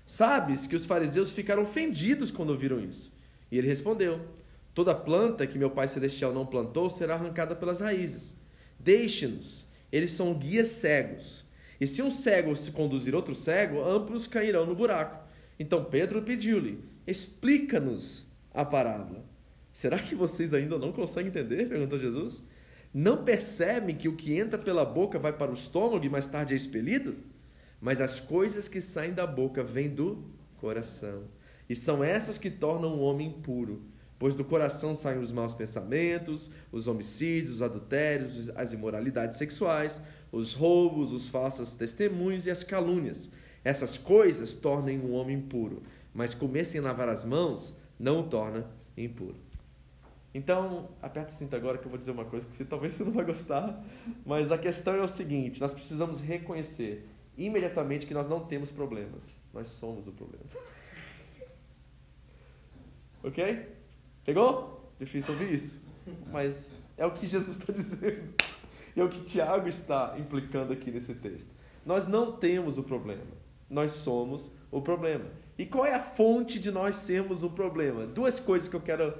Sabes 0.06 0.68
que 0.68 0.76
os 0.76 0.86
fariseus 0.86 1.32
ficaram 1.32 1.64
ofendidos 1.64 2.30
quando 2.30 2.52
ouviram 2.52 2.80
isso? 2.80 3.12
E 3.52 3.58
ele 3.58 3.68
respondeu: 3.68 4.43
Toda 4.74 4.96
planta 4.96 5.46
que 5.46 5.58
meu 5.58 5.70
Pai 5.70 5.88
Celestial 5.88 6.34
não 6.34 6.46
plantou 6.46 6.90
será 6.90 7.14
arrancada 7.14 7.56
pelas 7.56 7.80
raízes. 7.80 8.36
Deixe-nos, 8.80 9.66
eles 9.92 10.12
são 10.12 10.34
guias 10.34 10.70
cegos. 10.70 11.46
E 11.80 11.86
se 11.86 12.02
um 12.02 12.10
cego 12.10 12.56
se 12.56 12.72
conduzir 12.72 13.14
outro 13.14 13.36
cego, 13.36 13.84
amplos 13.84 14.26
cairão 14.26 14.66
no 14.66 14.76
buraco. 14.76 15.24
Então 15.60 15.84
Pedro 15.84 16.22
pediu-lhe: 16.22 16.84
Explica-nos 17.06 18.26
a 18.54 18.66
parábola. 18.66 19.24
Será 19.72 20.00
que 20.00 20.16
vocês 20.16 20.54
ainda 20.54 20.78
não 20.78 20.92
conseguem 20.92 21.30
entender? 21.30 21.68
perguntou 21.68 22.00
Jesus. 22.00 22.44
Não 22.94 23.24
percebem 23.24 23.96
que 23.96 24.08
o 24.08 24.16
que 24.16 24.38
entra 24.38 24.58
pela 24.58 24.86
boca 24.86 25.18
vai 25.18 25.34
para 25.34 25.50
o 25.50 25.56
estômago 25.56 26.06
e 26.06 26.10
mais 26.10 26.28
tarde 26.28 26.54
é 26.54 26.58
expelido? 26.58 27.16
Mas 27.82 28.00
as 28.00 28.20
coisas 28.20 28.68
que 28.68 28.80
saem 28.80 29.14
da 29.14 29.26
boca 29.26 29.64
vêm 29.64 29.90
do 29.90 30.24
coração. 30.58 31.24
E 31.68 31.76
são 31.76 32.04
essas 32.04 32.38
que 32.38 32.52
tornam 32.52 32.96
o 32.96 33.02
homem 33.02 33.30
impuro. 33.30 33.82
Pois 34.18 34.36
do 34.36 34.44
coração 34.44 34.96
saem 34.96 35.20
os 35.20 35.32
maus 35.32 35.54
pensamentos, 35.54 36.50
os 36.72 36.88
homicídios, 36.88 37.56
os 37.56 37.62
adultérios, 37.62 38.50
as 38.56 38.72
imoralidades 38.72 39.38
sexuais, 39.38 40.02
os 40.32 40.54
roubos, 40.54 41.12
os 41.12 41.28
falsos 41.28 41.76
testemunhos 41.76 42.46
e 42.46 42.52
as 42.52 42.64
calúnias. 42.64 43.30
Essas 43.64 43.98
coisas 43.98 44.56
tornem 44.56 45.00
um 45.00 45.14
homem 45.14 45.38
impuro, 45.38 45.84
mas 46.14 46.34
comer 46.34 46.66
sem 46.66 46.82
lavar 46.82 47.10
as 47.10 47.24
mãos 47.24 47.74
não 48.00 48.20
o 48.20 48.24
torna 48.24 48.70
impuro. 48.98 49.36
Então, 50.34 50.90
aperta 51.02 51.32
o 51.32 51.36
cinto 51.36 51.56
agora 51.56 51.78
que 51.78 51.86
eu 51.86 51.90
vou 51.90 51.98
dizer 51.98 52.12
uma 52.12 52.26
coisa 52.26 52.48
que 52.48 52.56
você, 52.56 52.66
talvez 52.66 52.94
você 52.94 53.04
não 53.04 53.12
vai 53.12 53.24
gostar, 53.24 53.84
mas 54.26 54.52
a 54.52 54.58
questão 54.58 54.96
é 54.96 55.02
o 55.02 55.08
seguinte: 55.08 55.62
nós 55.62 55.72
precisamos 55.72 56.20
reconhecer 56.20 57.08
imediatamente 57.38 58.08
que 58.08 58.14
nós 58.14 58.28
não 58.28 58.40
temos 58.40 58.72
problemas, 58.72 59.36
nós 59.54 59.68
somos 59.68 60.08
o 60.08 60.12
problema. 60.12 60.46
ok? 63.24 63.83
Pegou? 64.24 64.92
Difícil 65.00 65.34
ouvir 65.34 65.54
isso, 65.54 65.82
mas 66.32 66.72
é 66.98 67.06
o 67.06 67.12
que 67.12 67.28
Jesus 67.28 67.58
está 67.58 67.72
dizendo. 67.74 68.34
E 68.96 69.02
é 69.02 69.04
o 69.04 69.10
que 69.10 69.22
Tiago 69.22 69.68
está 69.68 70.16
implicando 70.18 70.72
aqui 70.72 70.92
nesse 70.92 71.14
texto. 71.16 71.50
Nós 71.86 72.08
não 72.08 72.32
temos 72.32 72.78
o 72.78 72.84
problema, 72.84 73.24
nós 73.70 73.92
somos 73.92 74.52
o 74.72 74.82
problema. 74.82 75.26
E 75.58 75.66
qual 75.66 75.86
é 75.86 75.94
a 75.94 76.00
fonte 76.00 76.60
de 76.60 76.72
nós 76.72 76.96
sermos 76.96 77.44
o 77.44 77.50
problema? 77.50 78.06
Duas 78.06 78.40
coisas 78.40 78.70
que 78.70 78.76
eu 78.76 78.82
quero 78.82 79.14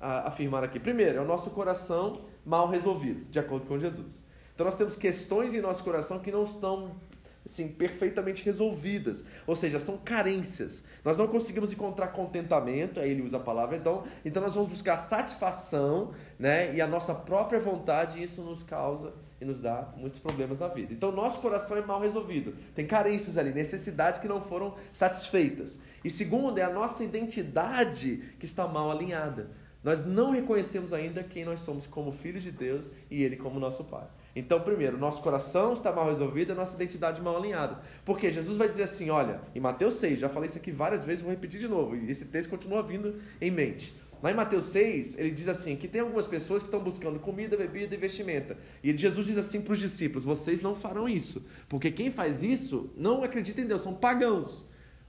a, 0.00 0.28
afirmar 0.28 0.64
aqui. 0.64 0.80
Primeiro, 0.80 1.18
é 1.18 1.20
o 1.20 1.26
nosso 1.26 1.50
coração 1.50 2.24
mal 2.44 2.68
resolvido, 2.68 3.24
de 3.30 3.38
acordo 3.38 3.66
com 3.66 3.78
Jesus. 3.78 4.24
Então 4.54 4.64
nós 4.64 4.76
temos 4.76 4.96
questões 4.96 5.54
em 5.54 5.60
nosso 5.60 5.84
coração 5.84 6.18
que 6.18 6.32
não 6.32 6.42
estão 6.42 6.96
assim, 7.44 7.68
perfeitamente 7.68 8.44
resolvidas. 8.44 9.24
Ou 9.46 9.56
seja, 9.56 9.78
são 9.78 9.98
carências. 9.98 10.84
Nós 11.04 11.16
não 11.16 11.26
conseguimos 11.26 11.72
encontrar 11.72 12.08
contentamento, 12.08 13.00
aí 13.00 13.10
ele 13.10 13.22
usa 13.22 13.38
a 13.38 13.40
palavra 13.40 13.76
então, 13.76 14.04
então 14.24 14.42
nós 14.42 14.54
vamos 14.54 14.70
buscar 14.70 14.98
satisfação, 14.98 16.12
né? 16.38 16.74
E 16.74 16.80
a 16.80 16.86
nossa 16.86 17.14
própria 17.14 17.58
vontade, 17.58 18.18
e 18.18 18.22
isso 18.22 18.42
nos 18.42 18.62
causa 18.62 19.12
e 19.40 19.44
nos 19.44 19.60
dá 19.60 19.92
muitos 19.96 20.18
problemas 20.18 20.58
na 20.58 20.68
vida. 20.68 20.92
Então, 20.92 21.12
nosso 21.12 21.40
coração 21.40 21.76
é 21.76 21.80
mal 21.80 22.00
resolvido. 22.00 22.54
Tem 22.74 22.86
carências 22.86 23.38
ali, 23.38 23.52
necessidades 23.52 24.18
que 24.18 24.26
não 24.26 24.42
foram 24.42 24.74
satisfeitas. 24.92 25.78
E 26.04 26.10
segundo, 26.10 26.58
é 26.58 26.62
a 26.62 26.70
nossa 26.70 27.04
identidade 27.04 28.34
que 28.38 28.46
está 28.46 28.66
mal 28.66 28.90
alinhada. 28.90 29.50
Nós 29.82 30.04
não 30.04 30.32
reconhecemos 30.32 30.92
ainda 30.92 31.22
quem 31.22 31.44
nós 31.44 31.60
somos 31.60 31.86
como 31.86 32.10
filhos 32.10 32.42
de 32.42 32.50
Deus 32.50 32.90
e 33.10 33.22
Ele 33.22 33.36
como 33.36 33.60
nosso 33.60 33.84
Pai. 33.84 34.06
Então, 34.38 34.60
primeiro, 34.60 34.96
nosso 34.96 35.20
coração 35.20 35.72
está 35.72 35.90
mal 35.90 36.08
resolvido, 36.08 36.52
a 36.52 36.54
nossa 36.54 36.76
identidade 36.76 37.20
mal 37.20 37.36
alinhada. 37.36 37.80
Porque 38.04 38.30
Jesus 38.30 38.56
vai 38.56 38.68
dizer 38.68 38.84
assim: 38.84 39.10
olha, 39.10 39.40
em 39.52 39.58
Mateus 39.58 39.94
6, 39.94 40.20
já 40.20 40.28
falei 40.28 40.48
isso 40.48 40.58
aqui 40.58 40.70
várias 40.70 41.02
vezes, 41.02 41.22
vou 41.22 41.32
repetir 41.32 41.58
de 41.58 41.66
novo, 41.66 41.96
e 41.96 42.08
esse 42.08 42.24
texto 42.26 42.48
continua 42.48 42.80
vindo 42.80 43.16
em 43.40 43.50
mente. 43.50 43.92
Lá 44.22 44.30
em 44.30 44.34
Mateus 44.34 44.66
6, 44.66 45.18
ele 45.18 45.32
diz 45.32 45.48
assim: 45.48 45.74
que 45.74 45.88
tem 45.88 46.02
algumas 46.02 46.24
pessoas 46.28 46.62
que 46.62 46.68
estão 46.68 46.78
buscando 46.78 47.18
comida, 47.18 47.56
bebida 47.56 47.96
e 47.96 47.98
vestimenta. 47.98 48.56
E 48.80 48.96
Jesus 48.96 49.26
diz 49.26 49.36
assim 49.36 49.60
para 49.60 49.72
os 49.72 49.80
discípulos: 49.80 50.24
vocês 50.24 50.60
não 50.60 50.72
farão 50.72 51.08
isso. 51.08 51.44
Porque 51.68 51.90
quem 51.90 52.08
faz 52.08 52.40
isso 52.40 52.90
não 52.96 53.24
acredita 53.24 53.60
em 53.60 53.66
Deus, 53.66 53.80
são 53.80 53.92
pagãos. 53.92 54.64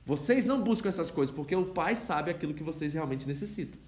Vocês 0.07 0.43
não 0.43 0.59
buscam 0.59 0.89
essas 0.89 1.12
coisas, 1.12 1.33
porque 1.33 1.55
o 1.55 1.65
Pai 1.65 1.95
sabe 1.95 2.31
aquilo 2.31 2.55
que 2.55 2.63
vocês 2.63 2.95
realmente 2.95 3.27
necessitam. 3.27 3.79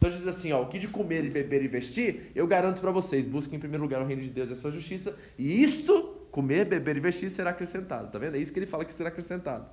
Então 0.00 0.08
Jesus 0.08 0.24
diz 0.24 0.34
assim: 0.34 0.50
ó, 0.50 0.62
o 0.62 0.66
que 0.66 0.78
de 0.78 0.88
comer 0.88 1.26
e 1.26 1.28
beber 1.28 1.62
e 1.62 1.68
vestir, 1.68 2.32
eu 2.34 2.46
garanto 2.46 2.80
para 2.80 2.90
vocês: 2.90 3.26
busquem 3.26 3.58
em 3.58 3.60
primeiro 3.60 3.82
lugar 3.82 4.00
o 4.00 4.06
reino 4.06 4.22
de 4.22 4.30
Deus 4.30 4.48
e 4.48 4.54
a 4.54 4.56
sua 4.56 4.70
justiça, 4.70 5.14
e 5.38 5.62
isto, 5.62 6.26
comer, 6.30 6.64
beber 6.64 6.96
e 6.96 7.00
vestir, 7.00 7.28
será 7.28 7.50
acrescentado. 7.50 8.10
Tá 8.10 8.18
vendo? 8.18 8.34
É 8.34 8.38
isso 8.38 8.50
que 8.50 8.58
ele 8.58 8.66
fala 8.66 8.86
que 8.86 8.94
será 8.94 9.10
acrescentado. 9.10 9.66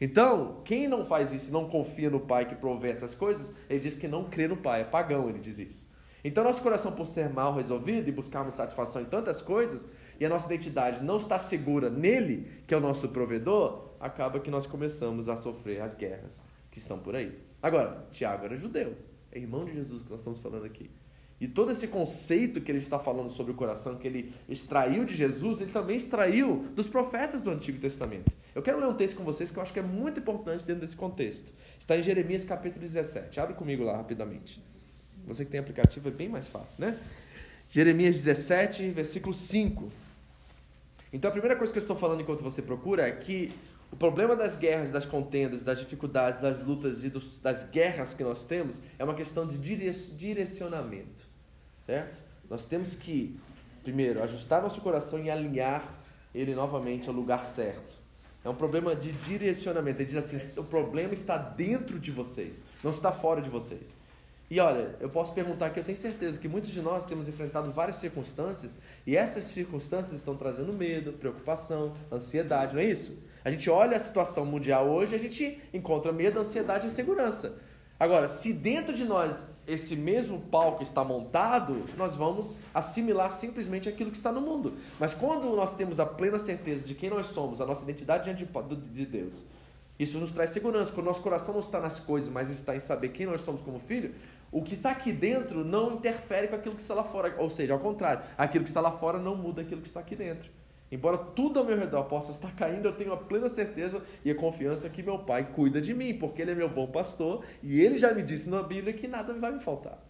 Então, 0.00 0.60
quem 0.64 0.88
não 0.88 1.04
faz 1.04 1.32
isso 1.32 1.50
e 1.50 1.52
não 1.52 1.68
confia 1.68 2.10
no 2.10 2.18
Pai 2.18 2.48
que 2.48 2.56
provê 2.56 2.90
essas 2.90 3.14
coisas, 3.14 3.54
ele 3.68 3.78
diz 3.78 3.94
que 3.94 4.08
não 4.08 4.24
crê 4.24 4.48
no 4.48 4.56
Pai, 4.56 4.80
é 4.80 4.84
pagão, 4.84 5.28
ele 5.28 5.38
diz 5.38 5.60
isso. 5.60 5.88
Então, 6.24 6.42
nosso 6.42 6.62
coração, 6.62 6.90
por 6.90 7.06
ser 7.06 7.30
mal 7.30 7.54
resolvido 7.54 8.08
e 8.08 8.12
buscarmos 8.12 8.54
satisfação 8.54 9.02
em 9.02 9.04
tantas 9.04 9.40
coisas, 9.40 9.86
e 10.18 10.26
a 10.26 10.28
nossa 10.28 10.46
identidade 10.46 11.04
não 11.04 11.18
está 11.18 11.38
segura 11.38 11.88
nele, 11.88 12.50
que 12.66 12.74
é 12.74 12.76
o 12.76 12.80
nosso 12.80 13.10
provedor, 13.10 13.90
acaba 14.00 14.40
que 14.40 14.50
nós 14.50 14.66
começamos 14.66 15.28
a 15.28 15.36
sofrer 15.36 15.80
as 15.80 15.94
guerras 15.94 16.42
que 16.72 16.78
estão 16.78 16.98
por 16.98 17.14
aí. 17.14 17.38
Agora, 17.62 18.06
Tiago 18.10 18.46
era 18.46 18.56
judeu, 18.56 18.96
é 19.32 19.38
irmão 19.38 19.64
de 19.64 19.72
Jesus 19.72 20.02
que 20.02 20.10
nós 20.10 20.20
estamos 20.20 20.38
falando 20.40 20.64
aqui. 20.64 20.90
E 21.40 21.48
todo 21.48 21.72
esse 21.72 21.88
conceito 21.88 22.60
que 22.60 22.70
ele 22.70 22.78
está 22.78 22.98
falando 22.98 23.30
sobre 23.30 23.52
o 23.52 23.54
coração, 23.54 23.96
que 23.96 24.06
ele 24.06 24.34
extraiu 24.46 25.06
de 25.06 25.16
Jesus, 25.16 25.60
ele 25.60 25.72
também 25.72 25.96
extraiu 25.96 26.66
dos 26.74 26.86
profetas 26.86 27.42
do 27.42 27.50
Antigo 27.50 27.78
Testamento. 27.78 28.36
Eu 28.54 28.60
quero 28.60 28.78
ler 28.78 28.86
um 28.86 28.94
texto 28.94 29.16
com 29.16 29.24
vocês 29.24 29.50
que 29.50 29.56
eu 29.56 29.62
acho 29.62 29.72
que 29.72 29.78
é 29.78 29.82
muito 29.82 30.20
importante 30.20 30.66
dentro 30.66 30.82
desse 30.82 30.96
contexto. 30.96 31.50
Está 31.78 31.96
em 31.96 32.02
Jeremias 32.02 32.44
capítulo 32.44 32.82
17. 32.82 33.40
Abre 33.40 33.54
comigo 33.54 33.82
lá 33.82 33.96
rapidamente. 33.96 34.62
Você 35.26 35.46
que 35.46 35.50
tem 35.50 35.60
aplicativo 35.60 36.08
é 36.08 36.12
bem 36.12 36.28
mais 36.28 36.46
fácil, 36.46 36.84
né? 36.84 36.98
Jeremias 37.70 38.16
17, 38.16 38.90
versículo 38.90 39.32
5. 39.32 39.90
Então 41.12 41.28
a 41.30 41.32
primeira 41.32 41.56
coisa 41.56 41.72
que 41.72 41.78
eu 41.78 41.82
estou 41.82 41.96
falando 41.96 42.20
enquanto 42.20 42.42
você 42.42 42.60
procura 42.60 43.08
é 43.08 43.12
que 43.12 43.50
o 43.90 43.96
problema 43.96 44.36
das 44.36 44.56
guerras, 44.56 44.92
das 44.92 45.04
contendas, 45.04 45.64
das 45.64 45.78
dificuldades, 45.78 46.40
das 46.40 46.60
lutas 46.60 47.02
e 47.02 47.08
dos, 47.08 47.38
das 47.38 47.64
guerras 47.64 48.14
que 48.14 48.22
nós 48.22 48.46
temos 48.46 48.80
é 48.98 49.04
uma 49.04 49.14
questão 49.14 49.46
de 49.46 49.58
direcionamento 49.58 51.30
certo? 51.90 52.18
Nós 52.48 52.66
temos 52.66 52.94
que, 52.94 53.38
primeiro, 53.82 54.22
ajustar 54.22 54.62
nosso 54.62 54.80
coração 54.80 55.18
e 55.18 55.30
alinhar 55.30 55.98
ele 56.34 56.54
novamente 56.54 57.08
ao 57.08 57.14
lugar 57.14 57.44
certo. 57.44 57.98
É 58.44 58.48
um 58.48 58.54
problema 58.54 58.94
de 58.94 59.12
direcionamento. 59.12 60.00
Ele 60.00 60.06
diz 60.06 60.16
assim: 60.16 60.60
o 60.60 60.64
problema 60.64 61.12
está 61.12 61.36
dentro 61.36 61.98
de 61.98 62.10
vocês, 62.10 62.62
não 62.82 62.90
está 62.90 63.12
fora 63.12 63.42
de 63.42 63.50
vocês. 63.50 63.94
E 64.50 64.58
olha, 64.58 64.96
eu 64.98 65.08
posso 65.08 65.32
perguntar 65.32 65.70
que 65.70 65.78
eu 65.78 65.84
tenho 65.84 65.96
certeza 65.96 66.40
que 66.40 66.48
muitos 66.48 66.70
de 66.70 66.82
nós 66.82 67.06
temos 67.06 67.28
enfrentado 67.28 67.70
várias 67.70 67.96
circunstâncias 67.96 68.76
e 69.06 69.16
essas 69.16 69.44
circunstâncias 69.44 70.18
estão 70.18 70.36
trazendo 70.36 70.72
medo, 70.72 71.12
preocupação, 71.12 71.94
ansiedade, 72.10 72.74
não 72.74 72.82
é 72.82 72.86
isso? 72.86 73.16
A 73.44 73.50
gente 73.50 73.70
olha 73.70 73.96
a 73.96 74.00
situação 74.00 74.44
mundial 74.44 74.88
hoje, 74.88 75.14
a 75.14 75.18
gente 75.18 75.60
encontra 75.72 76.12
medo, 76.12 76.40
ansiedade 76.40 76.86
e 76.86 76.90
insegurança. 76.90 77.60
Agora, 77.98 78.26
se 78.26 78.52
dentro 78.52 78.92
de 78.92 79.04
nós 79.04 79.46
esse 79.68 79.94
mesmo 79.94 80.40
palco 80.40 80.82
está 80.82 81.04
montado, 81.04 81.84
nós 81.96 82.16
vamos 82.16 82.58
assimilar 82.74 83.30
simplesmente 83.30 83.88
aquilo 83.88 84.10
que 84.10 84.16
está 84.16 84.32
no 84.32 84.40
mundo. 84.40 84.72
Mas 84.98 85.14
quando 85.14 85.54
nós 85.54 85.74
temos 85.74 86.00
a 86.00 86.06
plena 86.06 86.40
certeza 86.40 86.88
de 86.88 86.94
quem 86.96 87.08
nós 87.08 87.26
somos, 87.26 87.60
a 87.60 87.66
nossa 87.66 87.84
identidade 87.84 88.24
diante 88.24 88.44
de 88.90 89.06
Deus, 89.06 89.44
isso 90.00 90.18
nos 90.18 90.32
traz 90.32 90.48
segurança. 90.48 90.90
Quando 90.92 91.06
nosso 91.06 91.20
coração 91.20 91.52
não 91.52 91.60
está 91.60 91.78
nas 91.78 92.00
coisas, 92.00 92.30
mas 92.30 92.48
está 92.48 92.74
em 92.74 92.80
saber 92.80 93.10
quem 93.10 93.26
nós 93.26 93.42
somos 93.42 93.60
como 93.60 93.78
filho, 93.78 94.14
o 94.52 94.62
que 94.62 94.74
está 94.74 94.90
aqui 94.90 95.12
dentro 95.12 95.64
não 95.64 95.94
interfere 95.94 96.48
com 96.48 96.56
aquilo 96.56 96.74
que 96.74 96.82
está 96.82 96.94
lá 96.94 97.04
fora. 97.04 97.34
Ou 97.38 97.48
seja, 97.48 97.72
ao 97.72 97.80
contrário, 97.80 98.24
aquilo 98.36 98.64
que 98.64 98.70
está 98.70 98.80
lá 98.80 98.92
fora 98.92 99.18
não 99.18 99.36
muda 99.36 99.62
aquilo 99.62 99.80
que 99.80 99.86
está 99.86 100.00
aqui 100.00 100.16
dentro. 100.16 100.50
Embora 100.90 101.16
tudo 101.16 101.60
ao 101.60 101.64
meu 101.64 101.78
redor 101.78 102.04
possa 102.04 102.32
estar 102.32 102.52
caindo, 102.56 102.86
eu 102.88 102.92
tenho 102.92 103.12
a 103.12 103.16
plena 103.16 103.48
certeza 103.48 104.02
e 104.24 104.30
a 104.30 104.34
confiança 104.34 104.88
que 104.88 105.04
meu 105.04 105.20
pai 105.20 105.52
cuida 105.52 105.80
de 105.80 105.94
mim, 105.94 106.14
porque 106.14 106.42
ele 106.42 106.50
é 106.50 106.54
meu 106.54 106.68
bom 106.68 106.88
pastor 106.88 107.44
e 107.62 107.80
ele 107.80 107.96
já 107.96 108.12
me 108.12 108.22
disse 108.22 108.50
na 108.50 108.60
Bíblia 108.60 108.92
que 108.92 109.06
nada 109.06 109.32
vai 109.34 109.52
me 109.52 109.60
faltar. 109.60 110.04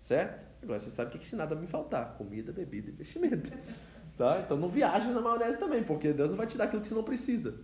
Certo? 0.00 0.48
Agora 0.62 0.78
você 0.78 0.90
sabe 0.90 1.08
o 1.10 1.18
que, 1.18 1.24
é 1.24 1.28
se 1.28 1.34
nada 1.34 1.56
me 1.56 1.66
faltar: 1.66 2.14
comida, 2.16 2.52
bebida 2.52 2.88
e 2.88 2.92
vestimento. 2.92 3.50
Tá? 4.18 4.42
Então 4.44 4.54
não 4.54 4.68
viaje 4.68 5.08
na 5.08 5.18
maionese 5.22 5.58
também, 5.58 5.82
porque 5.82 6.12
Deus 6.12 6.28
não 6.28 6.36
vai 6.36 6.46
te 6.46 6.58
dar 6.58 6.64
aquilo 6.64 6.82
que 6.82 6.88
você 6.88 6.94
não 6.94 7.02
precisa. 7.02 7.54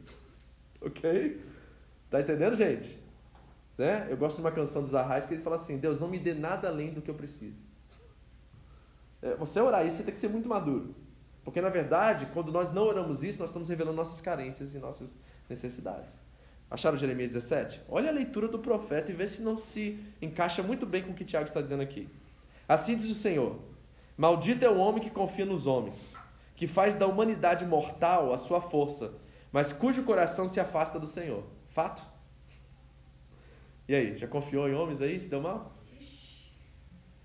Ok? 0.81 1.39
Tá 2.09 2.19
entendendo, 2.19 2.57
gente? 2.57 2.99
Né? 3.77 4.07
Eu 4.09 4.17
gosto 4.17 4.37
de 4.37 4.43
uma 4.43 4.53
canção 4.53 4.83
dos 4.83 4.95
Arrais 4.95 5.27
que 5.27 5.35
eles 5.35 5.45
falam 5.45 5.59
assim: 5.59 5.77
Deus, 5.79 6.01
não 6.01 6.09
me 6.09 6.19
dê 6.19 6.35
nada 6.35 6.69
além 6.69 6.93
do 6.93 7.03
que 7.03 7.11
eu 7.11 7.15
preciso. 7.15 7.59
É, 9.21 9.35
você 9.37 9.61
orar 9.61 9.87
isso, 9.87 9.97
você 9.97 10.03
tem 10.03 10.13
que 10.13 10.21
ser 10.21 10.29
muito 10.29 10.49
maduro. 10.49 10.95
Porque, 11.45 11.61
na 11.61 11.69
verdade, 11.69 12.27
quando 12.33 12.51
nós 12.51 12.73
não 12.73 12.83
oramos 12.83 13.23
isso, 13.23 13.39
nós 13.39 13.51
estamos 13.51 13.69
revelando 13.69 13.97
nossas 13.97 14.21
carências 14.21 14.75
e 14.75 14.79
nossas 14.79 15.17
necessidades. 15.49 16.15
Acharam 16.69 16.97
Jeremias 16.97 17.33
17? 17.33 17.83
Olha 17.89 18.11
a 18.11 18.13
leitura 18.13 18.49
do 18.49 18.59
profeta 18.59 19.13
e 19.13 19.15
vê 19.15 19.29
se 19.29 19.41
não 19.41 19.57
se 19.57 20.03
encaixa 20.21 20.63
muito 20.63 20.85
bem 20.85 21.05
com 21.05 21.13
o 21.13 21.15
que 21.15 21.25
Tiago 21.25 21.47
está 21.47 21.61
dizendo 21.61 21.83
aqui. 21.83 22.09
Assim 22.69 22.97
diz 22.97 23.09
o 23.09 23.15
Senhor: 23.15 23.57
Maldito 24.17 24.65
é 24.65 24.69
o 24.69 24.79
homem 24.79 25.01
que 25.01 25.11
confia 25.11 25.47
nos 25.47 25.67
homens, 25.67 26.17
que 26.57 26.67
faz 26.67 26.97
da 26.97 27.07
humanidade 27.07 27.65
mortal 27.65 28.33
a 28.33 28.39
sua 28.39 28.61
força, 28.61 29.13
mas 29.53 29.73
cujo 29.73 30.03
coração 30.03 30.49
se 30.49 30.59
afasta 30.59 30.99
do 30.99 31.07
Senhor. 31.07 31.45
Fato? 31.69 32.03
E 33.89 33.95
aí, 33.95 34.17
já 34.17 34.27
confiou 34.27 34.69
em 34.69 34.75
homens 34.75 35.01
aí? 35.01 35.19
Se 35.19 35.29
deu 35.29 35.41
mal? 35.41 35.77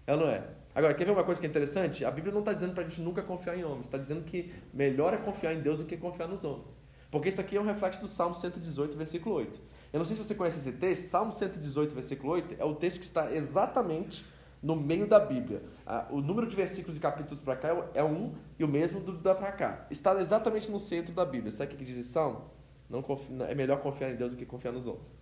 É 0.05 0.13
ou 0.13 0.19
não 0.19 0.27
é? 0.27 0.47
Agora, 0.73 0.93
quer 0.93 1.05
ver 1.05 1.11
uma 1.11 1.23
coisa 1.23 1.39
que 1.39 1.45
é 1.45 1.49
interessante? 1.49 2.05
A 2.05 2.11
Bíblia 2.11 2.31
não 2.31 2.39
está 2.39 2.53
dizendo 2.53 2.73
para 2.73 2.83
a 2.83 2.87
gente 2.87 3.01
nunca 3.01 3.21
confiar 3.21 3.57
em 3.57 3.63
homens, 3.63 3.87
está 3.87 3.97
dizendo 3.97 4.23
que 4.23 4.53
melhor 4.73 5.13
é 5.13 5.17
confiar 5.17 5.53
em 5.53 5.61
Deus 5.61 5.77
do 5.77 5.85
que 5.85 5.97
confiar 5.97 6.27
nos 6.27 6.43
homens. 6.43 6.77
Porque 7.09 7.27
isso 7.27 7.41
aqui 7.41 7.57
é 7.57 7.61
um 7.61 7.65
reflexo 7.65 7.99
do 7.99 8.07
Salmo 8.07 8.35
118, 8.35 8.95
versículo 8.97 9.35
8. 9.35 9.59
Eu 9.91 9.97
não 9.97 10.05
sei 10.05 10.15
se 10.15 10.23
você 10.23 10.33
conhece 10.33 10.59
esse 10.59 10.77
texto, 10.77 11.03
Salmo 11.03 11.31
118, 11.31 11.93
versículo 11.93 12.31
8, 12.33 12.55
é 12.57 12.63
o 12.63 12.73
texto 12.73 12.99
que 12.99 13.05
está 13.05 13.33
exatamente 13.33 14.25
no 14.63 14.77
meio 14.77 15.05
da 15.05 15.19
Bíblia. 15.19 15.61
O 16.09 16.21
número 16.21 16.47
de 16.47 16.55
versículos 16.55 16.95
e 16.95 16.99
capítulos 17.01 17.43
para 17.43 17.57
cá 17.57 17.89
é 17.93 18.03
um 18.03 18.33
e 18.57 18.63
o 18.63 18.67
mesmo 18.67 19.01
do 19.01 19.17
da 19.17 19.35
para 19.35 19.51
cá. 19.51 19.87
Está 19.91 20.17
exatamente 20.21 20.71
no 20.71 20.79
centro 20.79 21.13
da 21.13 21.25
Bíblia. 21.25 21.51
Sabe 21.51 21.73
o 21.73 21.77
que 21.77 21.83
diz 21.83 21.97
esse 21.97 22.09
Salmo? 22.09 22.49
Não 22.89 23.01
confia, 23.01 23.45
é 23.45 23.55
melhor 23.55 23.81
confiar 23.81 24.11
em 24.11 24.15
Deus 24.15 24.31
do 24.31 24.37
que 24.37 24.45
confiar 24.45 24.71
nos 24.71 24.87
homens. 24.87 25.20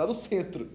Está 0.00 0.06
no 0.06 0.14
centro. 0.14 0.66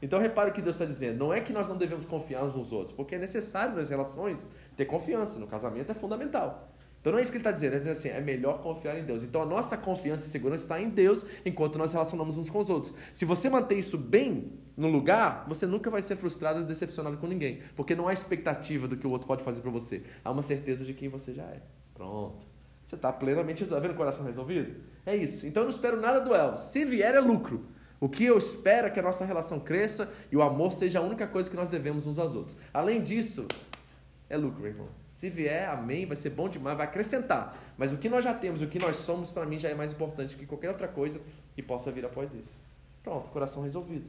Então 0.00 0.18
repare 0.18 0.50
o 0.50 0.54
que 0.54 0.62
Deus 0.62 0.76
está 0.76 0.86
dizendo. 0.86 1.18
Não 1.18 1.34
é 1.34 1.40
que 1.40 1.52
nós 1.52 1.68
não 1.68 1.76
devemos 1.76 2.06
confiar 2.06 2.42
uns 2.44 2.54
nos 2.54 2.72
outros, 2.72 2.92
porque 2.92 3.16
é 3.16 3.18
necessário 3.18 3.76
nas 3.76 3.90
relações 3.90 4.48
ter 4.74 4.86
confiança. 4.86 5.38
No 5.38 5.46
casamento 5.46 5.92
é 5.92 5.94
fundamental. 5.94 6.72
Então 6.98 7.12
não 7.12 7.18
é 7.18 7.22
isso 7.22 7.30
que 7.30 7.36
ele 7.36 7.42
está 7.42 7.52
dizendo, 7.52 7.72
ele 7.74 7.78
está 7.78 7.92
dizendo 7.92 8.12
assim, 8.14 8.22
é 8.22 8.24
melhor 8.24 8.62
confiar 8.62 8.98
em 8.98 9.04
Deus. 9.04 9.22
Então 9.22 9.42
a 9.42 9.46
nossa 9.46 9.76
confiança 9.76 10.26
e 10.26 10.30
segurança 10.30 10.64
está 10.64 10.80
em 10.80 10.88
Deus 10.88 11.26
enquanto 11.44 11.76
nós 11.76 11.92
relacionamos 11.92 12.38
uns 12.38 12.48
com 12.48 12.58
os 12.58 12.70
outros. 12.70 12.94
Se 13.12 13.26
você 13.26 13.50
manter 13.50 13.76
isso 13.76 13.98
bem 13.98 14.52
no 14.74 14.88
lugar, 14.88 15.44
você 15.46 15.66
nunca 15.66 15.90
vai 15.90 16.00
ser 16.00 16.16
frustrado 16.16 16.62
e 16.62 16.64
decepcionado 16.64 17.18
com 17.18 17.26
ninguém. 17.26 17.60
Porque 17.76 17.94
não 17.94 18.08
há 18.08 18.14
expectativa 18.14 18.88
do 18.88 18.96
que 18.96 19.06
o 19.06 19.12
outro 19.12 19.26
pode 19.26 19.42
fazer 19.42 19.60
para 19.60 19.70
você. 19.70 20.02
Há 20.24 20.30
uma 20.30 20.42
certeza 20.42 20.86
de 20.86 20.94
quem 20.94 21.10
você 21.10 21.34
já 21.34 21.44
é. 21.44 21.60
Pronto. 21.92 22.46
Você 22.86 22.94
está 22.94 23.12
plenamente 23.12 23.60
resolvido. 23.60 23.76
Está 23.76 23.88
vendo 23.88 23.94
o 23.94 23.98
coração 23.98 24.24
resolvido? 24.24 24.80
É 25.04 25.14
isso. 25.14 25.46
Então 25.46 25.62
eu 25.62 25.68
não 25.68 25.74
espero 25.74 26.00
nada 26.00 26.20
do 26.20 26.34
Elvis. 26.34 26.62
Se 26.62 26.86
vier 26.86 27.14
é 27.14 27.20
lucro. 27.20 27.76
O 28.00 28.08
que 28.08 28.24
eu 28.24 28.38
espero 28.38 28.86
é 28.86 28.90
que 28.90 29.00
a 29.00 29.02
nossa 29.02 29.24
relação 29.24 29.58
cresça 29.58 30.12
e 30.30 30.36
o 30.36 30.42
amor 30.42 30.72
seja 30.72 31.00
a 31.00 31.02
única 31.02 31.26
coisa 31.26 31.50
que 31.50 31.56
nós 31.56 31.68
devemos 31.68 32.06
uns 32.06 32.18
aos 32.18 32.34
outros. 32.34 32.56
Além 32.72 33.02
disso, 33.02 33.46
é 34.30 34.36
lucro, 34.36 34.60
meu 34.60 34.70
irmão. 34.70 34.88
Se 35.10 35.28
vier, 35.28 35.68
amém, 35.68 36.06
vai 36.06 36.16
ser 36.16 36.30
bom 36.30 36.48
demais, 36.48 36.76
vai 36.76 36.86
acrescentar. 36.86 37.58
Mas 37.76 37.92
o 37.92 37.98
que 37.98 38.08
nós 38.08 38.22
já 38.22 38.32
temos, 38.32 38.62
o 38.62 38.68
que 38.68 38.78
nós 38.78 38.98
somos, 38.98 39.32
para 39.32 39.44
mim 39.44 39.58
já 39.58 39.68
é 39.68 39.74
mais 39.74 39.92
importante 39.92 40.36
que 40.36 40.46
qualquer 40.46 40.68
outra 40.68 40.86
coisa 40.86 41.20
que 41.56 41.62
possa 41.62 41.90
vir 41.90 42.04
após 42.04 42.32
isso. 42.34 42.56
Pronto, 43.02 43.28
coração 43.30 43.64
resolvido. 43.64 44.08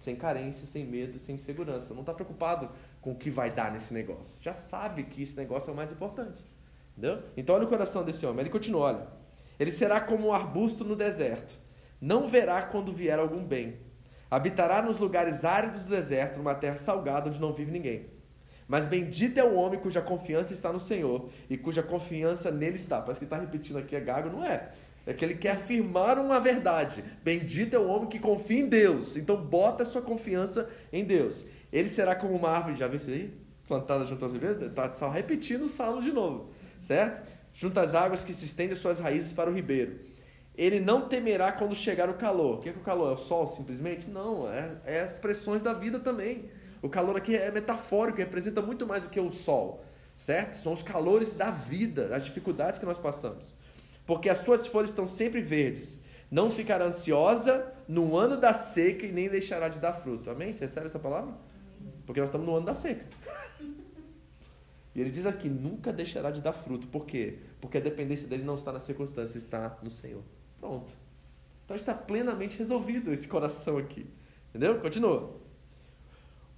Sem 0.00 0.16
carência, 0.16 0.66
sem 0.66 0.86
medo, 0.86 1.18
sem 1.18 1.34
insegurança. 1.34 1.92
Não 1.92 2.00
está 2.00 2.14
preocupado 2.14 2.70
com 3.02 3.12
o 3.12 3.14
que 3.14 3.28
vai 3.28 3.50
dar 3.50 3.70
nesse 3.70 3.92
negócio. 3.92 4.38
Já 4.40 4.54
sabe 4.54 5.02
que 5.02 5.22
esse 5.22 5.36
negócio 5.36 5.68
é 5.68 5.72
o 5.74 5.76
mais 5.76 5.92
importante. 5.92 6.42
Entendeu? 6.96 7.22
Então 7.36 7.54
olha 7.54 7.64
o 7.64 7.68
coração 7.68 8.02
desse 8.02 8.24
homem. 8.24 8.40
Ele 8.40 8.50
continua, 8.50 8.80
olha. 8.80 9.06
Ele 9.60 9.70
será 9.70 10.00
como 10.00 10.28
um 10.28 10.32
arbusto 10.32 10.84
no 10.84 10.96
deserto 10.96 11.65
não 12.00 12.26
verá 12.26 12.62
quando 12.62 12.92
vier 12.92 13.18
algum 13.18 13.44
bem. 13.44 13.78
Habitará 14.30 14.82
nos 14.82 14.98
lugares 14.98 15.44
áridos 15.44 15.84
do 15.84 15.90
deserto, 15.90 16.38
numa 16.38 16.54
terra 16.54 16.76
salgada 16.76 17.28
onde 17.28 17.40
não 17.40 17.52
vive 17.52 17.70
ninguém. 17.70 18.06
Mas 18.68 18.86
bendito 18.86 19.38
é 19.38 19.44
o 19.44 19.54
homem 19.54 19.78
cuja 19.78 20.02
confiança 20.02 20.52
está 20.52 20.72
no 20.72 20.80
Senhor 20.80 21.30
e 21.48 21.56
cuja 21.56 21.82
confiança 21.82 22.50
nele 22.50 22.76
está. 22.76 23.00
Parece 23.00 23.20
que 23.20 23.24
está 23.24 23.38
repetindo 23.38 23.78
aqui, 23.78 23.94
é 23.94 24.00
gago, 24.00 24.28
não 24.28 24.44
é? 24.44 24.70
É 25.06 25.14
que 25.14 25.24
ele 25.24 25.36
quer 25.36 25.52
afirmar 25.52 26.18
uma 26.18 26.40
verdade. 26.40 27.04
Bendito 27.22 27.76
é 27.76 27.78
o 27.78 27.86
homem 27.86 28.08
que 28.08 28.18
confia 28.18 28.58
em 28.58 28.68
Deus. 28.68 29.16
Então 29.16 29.36
bota 29.36 29.84
a 29.84 29.86
sua 29.86 30.02
confiança 30.02 30.68
em 30.92 31.04
Deus. 31.04 31.44
Ele 31.72 31.88
será 31.88 32.16
como 32.16 32.34
uma 32.34 32.50
árvore, 32.50 32.76
já 32.76 32.88
viu 32.88 32.96
isso 32.96 33.10
aí? 33.10 33.32
Plantada 33.68 34.04
junto 34.04 34.24
às 34.24 34.32
ribeiras? 34.32 34.60
Está 34.60 34.90
só 34.90 35.08
repetindo 35.08 35.62
o 35.62 35.68
salmo 35.68 36.02
de 36.02 36.10
novo, 36.10 36.50
certo? 36.80 37.24
Junto 37.54 37.78
às 37.78 37.94
águas 37.94 38.24
que 38.24 38.34
se 38.34 38.44
estendem 38.44 38.74
suas 38.74 38.98
raízes 38.98 39.32
para 39.32 39.48
o 39.48 39.54
ribeiro. 39.54 40.00
Ele 40.56 40.80
não 40.80 41.08
temerá 41.08 41.52
quando 41.52 41.74
chegar 41.74 42.08
o 42.08 42.14
calor. 42.14 42.58
O 42.58 42.60
que 42.60 42.70
é, 42.70 42.72
que 42.72 42.78
o 42.78 42.82
calor? 42.82 43.10
É 43.10 43.14
o 43.14 43.18
sol 43.18 43.46
simplesmente? 43.46 44.08
Não, 44.08 44.50
é, 44.50 44.76
é 44.86 45.00
as 45.02 45.18
pressões 45.18 45.62
da 45.62 45.74
vida 45.74 45.98
também. 45.98 46.50
O 46.80 46.88
calor 46.88 47.16
aqui 47.16 47.36
é 47.36 47.50
metafórico, 47.50 48.18
representa 48.18 48.62
muito 48.62 48.86
mais 48.86 49.02
do 49.02 49.10
que 49.10 49.20
o 49.20 49.30
sol, 49.30 49.84
certo? 50.16 50.54
São 50.54 50.72
os 50.72 50.82
calores 50.82 51.32
da 51.32 51.50
vida, 51.50 52.14
as 52.14 52.24
dificuldades 52.24 52.78
que 52.78 52.86
nós 52.86 52.96
passamos. 52.96 53.54
Porque 54.06 54.28
as 54.28 54.38
suas 54.38 54.66
folhas 54.66 54.90
estão 54.90 55.06
sempre 55.06 55.42
verdes. 55.42 55.98
Não 56.30 56.50
ficará 56.50 56.86
ansiosa 56.86 57.72
no 57.86 58.16
ano 58.16 58.36
da 58.36 58.54
seca 58.54 59.04
e 59.04 59.12
nem 59.12 59.28
deixará 59.28 59.68
de 59.68 59.78
dar 59.78 59.92
fruto. 59.92 60.30
Amém? 60.30 60.52
Você 60.52 60.64
recebe 60.64 60.86
essa 60.86 60.98
palavra? 60.98 61.34
Porque 62.06 62.20
nós 62.20 62.28
estamos 62.28 62.46
no 62.46 62.56
ano 62.56 62.66
da 62.66 62.74
seca. 62.74 63.04
E 64.94 65.00
ele 65.02 65.10
diz 65.10 65.26
aqui: 65.26 65.46
nunca 65.46 65.92
deixará 65.92 66.30
de 66.30 66.40
dar 66.40 66.54
fruto. 66.54 66.86
Por 66.86 67.04
quê? 67.04 67.40
Porque 67.60 67.76
a 67.76 67.80
dependência 67.82 68.26
dele 68.26 68.44
não 68.44 68.54
está 68.54 68.72
na 68.72 68.80
circunstância, 68.80 69.36
está 69.36 69.76
no 69.82 69.90
Senhor. 69.90 70.22
Pronto. 70.60 70.92
Então 71.64 71.76
está 71.76 71.92
plenamente 71.94 72.58
resolvido 72.58 73.12
esse 73.12 73.26
coração 73.26 73.76
aqui. 73.76 74.06
Entendeu? 74.50 74.80
Continua. 74.80 75.36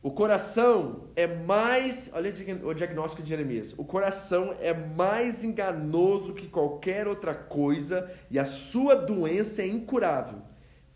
O 0.00 0.12
coração 0.12 1.08
é 1.16 1.26
mais. 1.26 2.10
Olha 2.12 2.32
o 2.62 2.74
diagnóstico 2.74 3.22
de 3.22 3.28
Jeremias. 3.28 3.74
O 3.76 3.84
coração 3.84 4.56
é 4.60 4.72
mais 4.72 5.42
enganoso 5.42 6.34
que 6.34 6.46
qualquer 6.46 7.08
outra 7.08 7.34
coisa 7.34 8.10
e 8.30 8.38
a 8.38 8.44
sua 8.44 8.94
doença 8.94 9.62
é 9.62 9.66
incurável. 9.66 10.40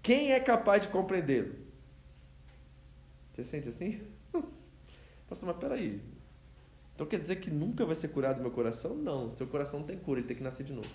Quem 0.02 0.32
é 0.32 0.40
capaz 0.40 0.82
de 0.82 0.88
compreendê-lo? 0.88 1.54
Você 3.32 3.42
sente 3.42 3.68
assim? 3.68 4.00
Pastor, 5.28 5.48
mas 5.48 5.56
peraí. 5.56 6.00
Então 6.94 7.06
quer 7.06 7.18
dizer 7.18 7.36
que 7.36 7.50
nunca 7.50 7.84
vai 7.84 7.96
ser 7.96 8.08
curado 8.08 8.40
meu 8.40 8.50
coração? 8.50 8.94
Não. 8.94 9.34
Seu 9.34 9.46
coração 9.46 9.80
não 9.80 9.86
tem 9.86 9.98
cura, 9.98 10.20
ele 10.20 10.28
tem 10.28 10.36
que 10.36 10.42
nascer 10.42 10.64
de 10.64 10.72
novo. 10.72 10.90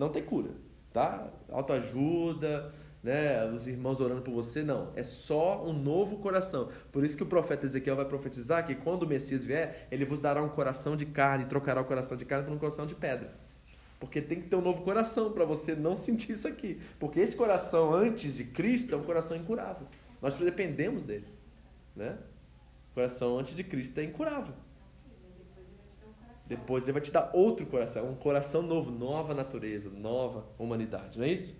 Não 0.00 0.08
tem 0.08 0.22
cura, 0.22 0.52
tá? 0.94 1.30
Autoajuda, 1.50 2.72
né? 3.02 3.44
Os 3.52 3.68
irmãos 3.68 4.00
orando 4.00 4.22
por 4.22 4.32
você, 4.32 4.62
não. 4.62 4.90
É 4.96 5.02
só 5.02 5.62
um 5.62 5.74
novo 5.74 6.16
coração. 6.20 6.70
Por 6.90 7.04
isso 7.04 7.18
que 7.18 7.22
o 7.22 7.26
profeta 7.26 7.66
Ezequiel 7.66 7.96
vai 7.96 8.06
profetizar 8.06 8.66
que 8.66 8.74
quando 8.74 9.02
o 9.02 9.06
Messias 9.06 9.44
vier, 9.44 9.86
ele 9.90 10.06
vos 10.06 10.18
dará 10.18 10.42
um 10.42 10.48
coração 10.48 10.96
de 10.96 11.04
carne, 11.04 11.44
trocará 11.44 11.82
o 11.82 11.84
coração 11.84 12.16
de 12.16 12.24
carne 12.24 12.46
por 12.46 12.54
um 12.54 12.58
coração 12.58 12.86
de 12.86 12.94
pedra. 12.94 13.34
Porque 13.98 14.22
tem 14.22 14.40
que 14.40 14.48
ter 14.48 14.56
um 14.56 14.62
novo 14.62 14.80
coração 14.80 15.32
para 15.32 15.44
você 15.44 15.74
não 15.74 15.94
sentir 15.94 16.32
isso 16.32 16.48
aqui. 16.48 16.80
Porque 16.98 17.20
esse 17.20 17.36
coração 17.36 17.92
antes 17.92 18.34
de 18.34 18.44
Cristo 18.44 18.94
é 18.94 18.96
um 18.96 19.02
coração 19.02 19.36
incurável. 19.36 19.86
Nós 20.22 20.34
dependemos 20.34 21.04
dele, 21.04 21.26
né? 21.94 22.16
O 22.90 22.94
coração 22.94 23.38
antes 23.38 23.54
de 23.54 23.62
Cristo 23.62 24.00
é 24.00 24.04
incurável. 24.04 24.54
Depois 26.50 26.82
ele 26.82 26.90
vai 26.90 27.00
te 27.00 27.12
dar 27.12 27.30
outro 27.32 27.64
coração, 27.64 28.10
um 28.10 28.16
coração 28.16 28.60
novo, 28.60 28.90
nova 28.90 29.32
natureza, 29.32 29.88
nova 29.88 30.44
humanidade, 30.58 31.16
não 31.16 31.24
é 31.24 31.30
isso? 31.30 31.54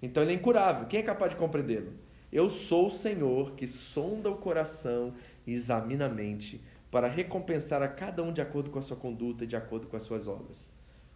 Então 0.00 0.22
ele 0.22 0.30
é 0.30 0.34
incurável. 0.36 0.86
Quem 0.86 1.00
é 1.00 1.02
capaz 1.02 1.32
de 1.32 1.36
compreendê-lo? 1.36 1.94
Eu 2.30 2.48
sou 2.48 2.86
o 2.86 2.90
Senhor 2.90 3.56
que 3.56 3.66
sonda 3.66 4.30
o 4.30 4.36
coração 4.36 5.14
e 5.44 5.52
examina 5.52 6.06
a 6.06 6.08
mente 6.08 6.60
para 6.92 7.08
recompensar 7.08 7.82
a 7.82 7.88
cada 7.88 8.22
um 8.22 8.32
de 8.32 8.40
acordo 8.40 8.70
com 8.70 8.78
a 8.78 8.82
sua 8.82 8.96
conduta 8.96 9.42
e 9.42 9.48
de 9.48 9.56
acordo 9.56 9.88
com 9.88 9.96
as 9.96 10.04
suas 10.04 10.28
obras. 10.28 10.70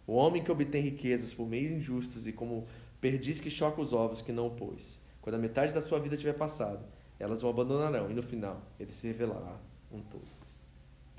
O 0.05 0.11
homem 0.11 0.43
que 0.43 0.51
obtém 0.51 0.81
riquezas 0.81 1.33
por 1.33 1.47
meios 1.47 1.71
injustos 1.71 2.27
e 2.27 2.33
como 2.33 2.67
perdiz 2.99 3.39
que 3.39 3.49
choca 3.49 3.79
os 3.79 3.93
ovos 3.93 4.21
que 4.21 4.33
não 4.33 4.47
o 4.47 4.51
pôs. 4.51 4.99
Quando 5.21 5.35
a 5.35 5.39
metade 5.39 5.71
da 5.71 5.81
sua 5.81 6.01
vida 6.01 6.17
tiver 6.17 6.33
passado, 6.33 6.85
elas 7.17 7.43
o 7.43 7.47
abandonarão 7.47 8.11
e 8.11 8.13
no 8.13 8.21
final 8.21 8.61
ele 8.77 8.91
se 8.91 9.07
revelará 9.07 9.55
um 9.89 10.01
todo. 10.01 10.40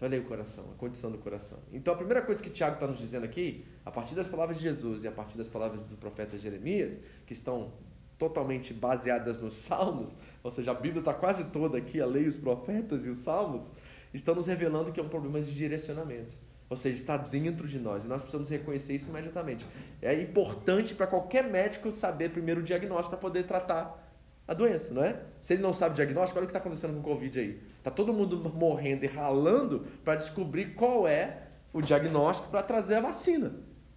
Então 0.03 0.09
olha 0.09 0.19
aí 0.19 0.25
o 0.25 0.29
coração, 0.29 0.65
a 0.73 0.75
condição 0.75 1.13
do 1.13 1.19
coração. 1.19 1.61
Então 1.73 1.95
a 1.95 1.97
primeira 1.97 2.23
coisa 2.23 2.43
que 2.43 2.51
Tiago 2.51 2.75
está 2.75 2.89
nos 2.89 2.99
dizendo 2.99 3.25
aqui, 3.25 3.65
a 3.87 3.91
partir 3.91 4.17
das 4.17 4.27
palavras 4.27 4.57
de 4.57 4.65
Jesus 4.65 5.05
e 5.05 5.07
a 5.07 5.13
partir 5.13 5.39
das 5.39 5.47
palavras 5.47 5.81
do 5.81 5.97
profeta 5.97 6.37
Jeremias, 6.37 6.99
que 7.25 7.33
estão 7.33 7.73
totalmente 8.19 8.75
baseadas 8.75 9.41
nos 9.41 9.55
salmos, 9.55 10.17
ou 10.43 10.51
seja, 10.51 10.73
a 10.73 10.75
Bíblia 10.75 10.99
está 10.99 11.15
quase 11.15 11.45
toda 11.45 11.79
aqui, 11.79 12.01
a 12.01 12.07
lei, 12.07 12.27
os 12.27 12.37
profetas 12.37 13.07
e 13.07 13.11
os 13.11 13.19
salmos, 13.19 13.71
estão 14.13 14.35
nos 14.35 14.49
revelando 14.49 14.91
que 14.91 14.99
é 14.99 15.03
um 15.05 15.09
problema 15.09 15.41
de 15.41 15.55
direcionamento. 15.55 16.37
Ou 16.69 16.77
seja, 16.77 16.99
está 16.99 17.17
dentro 17.17 17.69
de 17.69 17.79
nós 17.79 18.05
e 18.05 18.09
nós 18.09 18.23
precisamos 18.23 18.49
reconhecer 18.51 18.97
isso 18.97 19.09
imediatamente. 19.09 19.65
É 20.01 20.21
importante 20.21 20.97
para 20.97 21.07
qualquer 21.07 21.45
médico 21.45 21.93
saber 21.93 22.31
primeiro 22.31 22.61
o 22.61 22.65
diagnóstico 22.65 23.11
para 23.11 23.19
poder 23.19 23.45
tratar 23.45 24.02
a 24.47 24.55
doença, 24.55 24.93
não 24.93 25.05
é? 25.05 25.21
Se 25.41 25.55
ele 25.55 25.63
não 25.63 25.73
sabe 25.73 25.93
o 25.93 25.97
diagnóstico, 25.97 26.39
olha 26.39 26.45
o 26.45 26.49
que 26.49 26.51
está 26.51 26.59
acontecendo 26.59 26.95
com 26.95 27.01
o 27.01 27.03
Covid 27.03 27.39
aí. 27.39 27.61
Está 27.79 27.91
todo 27.91 28.13
mundo 28.13 28.37
morrendo 28.55 29.05
e 29.05 29.09
ralando 29.09 29.87
para 30.05 30.17
descobrir 30.17 30.75
qual 30.75 31.07
é 31.07 31.49
o 31.73 31.81
diagnóstico 31.81 32.49
para 32.49 32.63
trazer 32.63 32.97
a 32.97 33.01
vacina. 33.01 33.55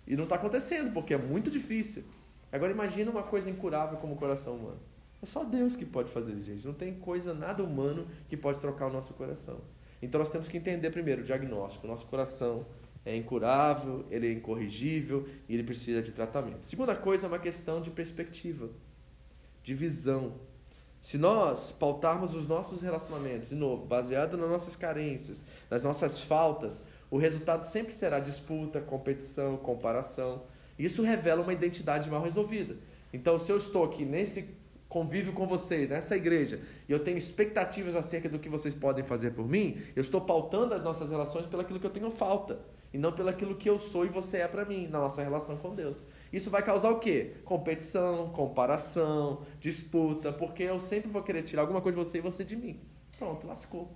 E 0.07 0.15
não 0.15 0.23
está 0.23 0.35
acontecendo, 0.35 0.93
porque 0.93 1.13
é 1.13 1.17
muito 1.17 1.49
difícil. 1.49 2.03
Agora 2.51 2.71
imagina 2.71 3.11
uma 3.11 3.23
coisa 3.23 3.49
incurável 3.49 3.97
como 3.97 4.13
o 4.13 4.17
coração 4.17 4.55
humano. 4.55 4.79
É 5.21 5.25
só 5.25 5.43
Deus 5.43 5.75
que 5.75 5.85
pode 5.85 6.11
fazer, 6.11 6.39
gente. 6.43 6.65
Não 6.65 6.73
tem 6.73 6.93
coisa 6.93 7.33
nada 7.33 7.63
humano 7.63 8.07
que 8.29 8.37
pode 8.37 8.59
trocar 8.59 8.87
o 8.87 8.93
nosso 8.93 9.13
coração. 9.15 9.61
Então 10.01 10.19
nós 10.19 10.29
temos 10.29 10.47
que 10.47 10.57
entender 10.57 10.91
primeiro 10.91 11.21
o 11.21 11.25
diagnóstico. 11.25 11.87
Nosso 11.87 12.05
coração 12.05 12.65
é 13.03 13.15
incurável, 13.15 14.05
ele 14.11 14.27
é 14.27 14.31
incorrigível 14.31 15.27
e 15.49 15.53
ele 15.53 15.63
precisa 15.63 16.01
de 16.01 16.11
tratamento. 16.11 16.65
Segunda 16.65 16.95
coisa 16.95 17.25
é 17.25 17.27
uma 17.27 17.39
questão 17.39 17.81
de 17.81 17.89
perspectiva 17.89 18.69
de 19.65 19.73
visão. 19.73 20.33
Se 21.01 21.17
nós 21.17 21.71
pautarmos 21.71 22.35
os 22.35 22.47
nossos 22.47 22.83
relacionamentos, 22.83 23.49
de 23.49 23.55
novo, 23.55 23.83
baseado 23.85 24.37
nas 24.37 24.49
nossas 24.49 24.75
carências, 24.75 25.43
nas 25.69 25.83
nossas 25.83 26.19
faltas, 26.19 26.83
o 27.09 27.17
resultado 27.17 27.63
sempre 27.63 27.93
será 27.93 28.19
disputa, 28.19 28.79
competição, 28.79 29.57
comparação. 29.57 30.43
Isso 30.77 31.01
revela 31.01 31.41
uma 31.41 31.51
identidade 31.51 32.09
mal 32.09 32.21
resolvida. 32.21 32.77
Então, 33.11 33.39
se 33.39 33.51
eu 33.51 33.57
estou 33.57 33.83
aqui 33.83 34.05
nesse 34.05 34.55
convívio 34.87 35.33
com 35.33 35.47
vocês, 35.47 35.89
nessa 35.89 36.15
igreja, 36.15 36.61
e 36.87 36.91
eu 36.91 36.99
tenho 36.99 37.17
expectativas 37.17 37.95
acerca 37.95 38.29
do 38.29 38.37
que 38.37 38.47
vocês 38.47 38.73
podem 38.73 39.03
fazer 39.03 39.31
por 39.31 39.47
mim, 39.47 39.81
eu 39.95 40.01
estou 40.01 40.21
pautando 40.21 40.75
as 40.75 40.83
nossas 40.83 41.09
relações 41.09 41.47
pelo 41.47 41.65
que 41.65 41.85
eu 41.85 41.89
tenho 41.89 42.11
falta, 42.11 42.59
e 42.95 42.97
não 42.97 43.11
pelo 43.11 43.27
aquilo 43.27 43.55
que 43.55 43.69
eu 43.69 43.77
sou 43.77 44.05
e 44.05 44.07
você 44.07 44.37
é 44.37 44.47
para 44.47 44.63
mim, 44.63 44.87
na 44.87 44.99
nossa 44.99 45.21
relação 45.21 45.57
com 45.57 45.75
Deus. 45.75 46.01
Isso 46.31 46.49
vai 46.49 46.63
causar 46.63 46.91
o 46.91 46.97
quê? 46.97 47.33
Competição, 47.43 48.29
comparação, 48.29 49.41
disputa, 49.59 50.31
porque 50.31 50.63
eu 50.63 50.79
sempre 50.79 51.11
vou 51.11 51.21
querer 51.21 51.41
tirar 51.41 51.63
alguma 51.63 51.81
coisa 51.81 51.97
de 51.97 52.05
você 52.05 52.19
e 52.19 52.21
você 52.21 52.45
de 52.45 52.55
mim. 52.55 52.79
Pronto, 53.19 53.45
lascou. 53.45 53.91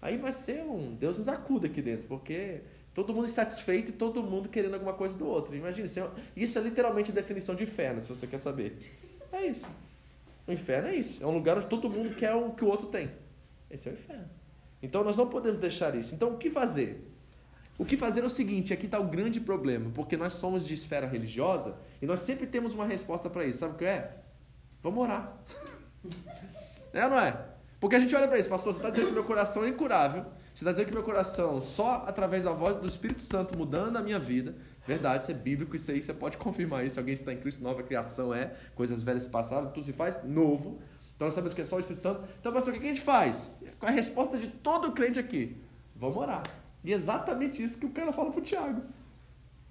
Aí 0.00 0.16
vai 0.16 0.32
ser 0.32 0.64
um 0.64 0.92
Deus 0.96 1.18
nos 1.18 1.28
acuda 1.28 1.68
aqui 1.68 1.80
dentro, 1.80 2.08
porque 2.08 2.62
todo 2.92 3.14
mundo 3.14 3.26
insatisfeito 3.26 3.92
e 3.92 3.94
todo 3.94 4.20
mundo 4.24 4.48
querendo 4.48 4.74
alguma 4.74 4.94
coisa 4.94 5.16
do 5.16 5.24
outro. 5.24 5.54
Imagina, 5.54 5.86
isso 6.34 6.58
é 6.58 6.62
literalmente 6.62 7.12
a 7.12 7.14
definição 7.14 7.54
de 7.54 7.62
inferno, 7.62 8.00
se 8.00 8.08
você 8.08 8.26
quer 8.26 8.38
saber. 8.38 8.76
É 9.30 9.46
isso. 9.46 9.68
O 10.48 10.52
inferno 10.52 10.88
é 10.88 10.96
isso. 10.96 11.22
É 11.22 11.26
um 11.28 11.32
lugar 11.32 11.58
onde 11.58 11.68
todo 11.68 11.88
mundo 11.88 12.12
quer 12.16 12.34
o 12.34 12.50
que 12.50 12.64
o 12.64 12.68
outro 12.68 12.88
tem. 12.88 13.08
Esse 13.70 13.88
é 13.88 13.92
o 13.92 13.94
inferno. 13.94 14.28
Então 14.82 15.04
nós 15.04 15.16
não 15.16 15.28
podemos 15.28 15.60
deixar 15.60 15.94
isso. 15.94 16.12
Então 16.12 16.34
o 16.34 16.38
que 16.38 16.50
fazer? 16.50 17.11
O 17.78 17.84
que 17.84 17.96
fazer 17.96 18.20
é 18.20 18.24
o 18.24 18.30
seguinte, 18.30 18.72
aqui 18.72 18.86
está 18.86 18.98
o 18.98 19.08
grande 19.08 19.40
problema, 19.40 19.90
porque 19.94 20.16
nós 20.16 20.34
somos 20.34 20.66
de 20.66 20.74
esfera 20.74 21.06
religiosa 21.06 21.76
e 22.00 22.06
nós 22.06 22.20
sempre 22.20 22.46
temos 22.46 22.74
uma 22.74 22.86
resposta 22.86 23.28
para 23.30 23.44
isso. 23.44 23.60
Sabe 23.60 23.74
o 23.74 23.76
que 23.76 23.84
é? 23.84 24.18
Vamos 24.82 25.02
orar. 25.02 25.36
É 26.94 27.04
ou 27.04 27.10
não 27.10 27.18
é? 27.18 27.52
Porque 27.80 27.96
a 27.96 27.98
gente 27.98 28.14
olha 28.14 28.28
para 28.28 28.38
isso, 28.38 28.50
pastor, 28.50 28.74
você 28.74 28.78
está 28.78 28.90
dizendo 28.90 29.08
que 29.08 29.14
meu 29.14 29.24
coração 29.24 29.64
é 29.64 29.68
incurável, 29.68 30.24
você 30.54 30.62
está 30.62 30.70
dizendo 30.70 30.86
que 30.86 30.92
meu 30.92 31.02
coração, 31.02 31.60
só 31.60 32.04
através 32.06 32.44
da 32.44 32.52
voz 32.52 32.76
do 32.76 32.86
Espírito 32.86 33.22
Santo 33.22 33.56
mudando 33.56 33.96
a 33.96 34.02
minha 34.02 34.18
vida, 34.18 34.54
verdade, 34.86 35.22
isso 35.22 35.32
é 35.32 35.34
bíblico, 35.34 35.74
isso 35.74 35.90
aí 35.90 36.02
você 36.02 36.12
pode 36.12 36.36
confirmar 36.36 36.84
isso. 36.84 37.00
Alguém 37.00 37.14
está 37.14 37.32
em 37.32 37.38
Cristo, 37.38 37.62
nova 37.62 37.82
criação 37.82 38.34
é, 38.34 38.52
coisas 38.74 39.02
velhas 39.02 39.26
passaram, 39.26 39.70
tudo 39.70 39.86
se 39.86 39.92
faz 39.92 40.22
novo. 40.22 40.80
Então 41.16 41.26
nós 41.26 41.34
sabemos 41.34 41.54
que 41.54 41.62
é 41.62 41.64
só 41.64 41.76
o 41.76 41.80
Espírito 41.80 42.02
Santo. 42.02 42.22
Então, 42.38 42.52
pastor, 42.52 42.74
o 42.74 42.78
que 42.78 42.84
a 42.84 42.88
gente 42.88 43.00
faz? 43.00 43.50
Qual 43.78 43.88
é 43.88 43.92
a 43.92 43.96
resposta 43.96 44.38
de 44.38 44.48
todo 44.48 44.92
crente 44.92 45.18
aqui? 45.18 45.56
Vamos 45.96 46.18
orar. 46.18 46.42
E 46.84 46.92
é 46.92 46.96
exatamente 46.96 47.62
isso 47.62 47.78
que 47.78 47.86
o 47.86 47.90
cara 47.90 48.12
fala 48.12 48.30
para 48.30 48.40
o 48.40 48.42
Tiago. 48.42 48.82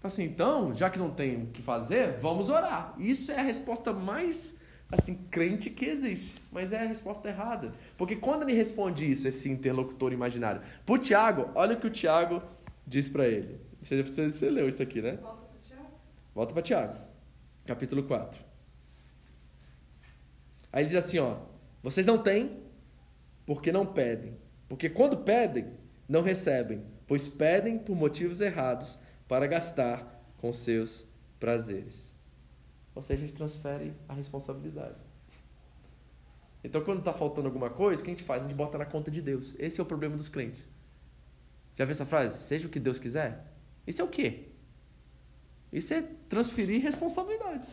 Assim, 0.04 0.24
então, 0.24 0.74
já 0.74 0.90
que 0.90 0.98
não 0.98 1.12
tem 1.12 1.44
o 1.44 1.48
que 1.48 1.62
fazer, 1.62 2.18
vamos 2.20 2.50
orar. 2.50 2.96
Isso 2.98 3.32
é 3.32 3.40
a 3.40 3.44
resposta 3.44 3.94
mais 3.94 4.60
assim 4.92 5.16
crente 5.30 5.70
que 5.70 5.86
existe, 5.86 6.42
mas 6.52 6.74
é 6.74 6.80
a 6.80 6.86
resposta 6.86 7.30
errada. 7.30 7.74
Porque 7.98 8.16
quando 8.16 8.42
ele 8.42 8.54
responde 8.54 9.10
isso, 9.10 9.28
esse 9.28 9.50
interlocutor 9.50 10.12
imaginário, 10.12 10.62
para 10.86 10.96
o 10.96 10.98
Tiago, 10.98 11.50
olha 11.56 11.76
o 11.76 11.80
que 11.80 11.88
o 11.88 11.92
Tiago 11.92 12.42
diz 12.86 13.08
para 13.08 13.28
ele. 13.28 13.60
Você, 13.82 14.02
você, 14.04 14.32
você, 14.32 14.50
leu 14.50 14.68
isso 14.68 14.84
aqui, 14.84 15.02
né? 15.02 15.18
Volta 15.22 15.46
para 15.46 15.60
Tiago. 15.62 15.90
Volta 16.36 16.54
para 16.54 16.62
Tiago, 16.62 16.98
capítulo 17.66 18.04
4. 18.04 18.44
Aí 20.74 20.84
ele 20.84 20.90
diz 20.90 20.98
assim, 21.04 21.20
ó, 21.20 21.38
vocês 21.82 22.06
não 22.06 22.18
têm 22.18 22.60
porque 23.46 23.72
não 23.72 23.86
pedem. 23.86 24.38
Porque 24.68 24.90
quando 24.90 25.18
pedem, 25.18 25.68
não 26.08 26.22
recebem, 26.22 26.84
pois 27.12 27.28
pedem 27.28 27.78
por 27.78 27.94
motivos 27.94 28.40
errados 28.40 28.98
para 29.28 29.46
gastar 29.46 30.24
com 30.38 30.54
seus 30.54 31.06
prazeres. 31.42 32.16
Ou 32.96 33.02
seja, 33.02 33.24
eles 33.24 33.34
transferem 33.34 33.94
a 34.08 34.14
responsabilidade. 34.14 34.96
Então, 36.64 36.82
quando 36.82 37.00
está 37.00 37.12
faltando 37.12 37.50
alguma 37.50 37.70
coisa, 37.70 38.02
o 38.02 38.06
que 38.06 38.12
a 38.12 38.14
gente 38.14 38.24
faz? 38.24 38.46
A 38.46 38.48
gente 38.48 38.56
bota 38.56 38.78
na 38.78 38.86
conta 38.86 39.12
de 39.12 39.22
Deus. 39.22 39.54
Esse 39.60 39.82
é 39.82 39.84
o 39.84 39.86
problema 39.86 40.16
dos 40.16 40.30
crentes. 40.30 40.66
Já 41.76 41.84
viu 41.84 41.92
essa 41.92 42.06
frase? 42.06 42.38
Seja 42.48 42.66
o 42.66 42.72
que 42.72 42.80
Deus 42.80 42.98
quiser? 42.98 43.46
Isso 43.86 44.02
é 44.02 44.06
o 44.06 44.08
quê? 44.08 44.46
Isso 45.70 45.94
é 45.94 46.04
transferir 46.30 46.82
responsabilidade. 46.82 47.68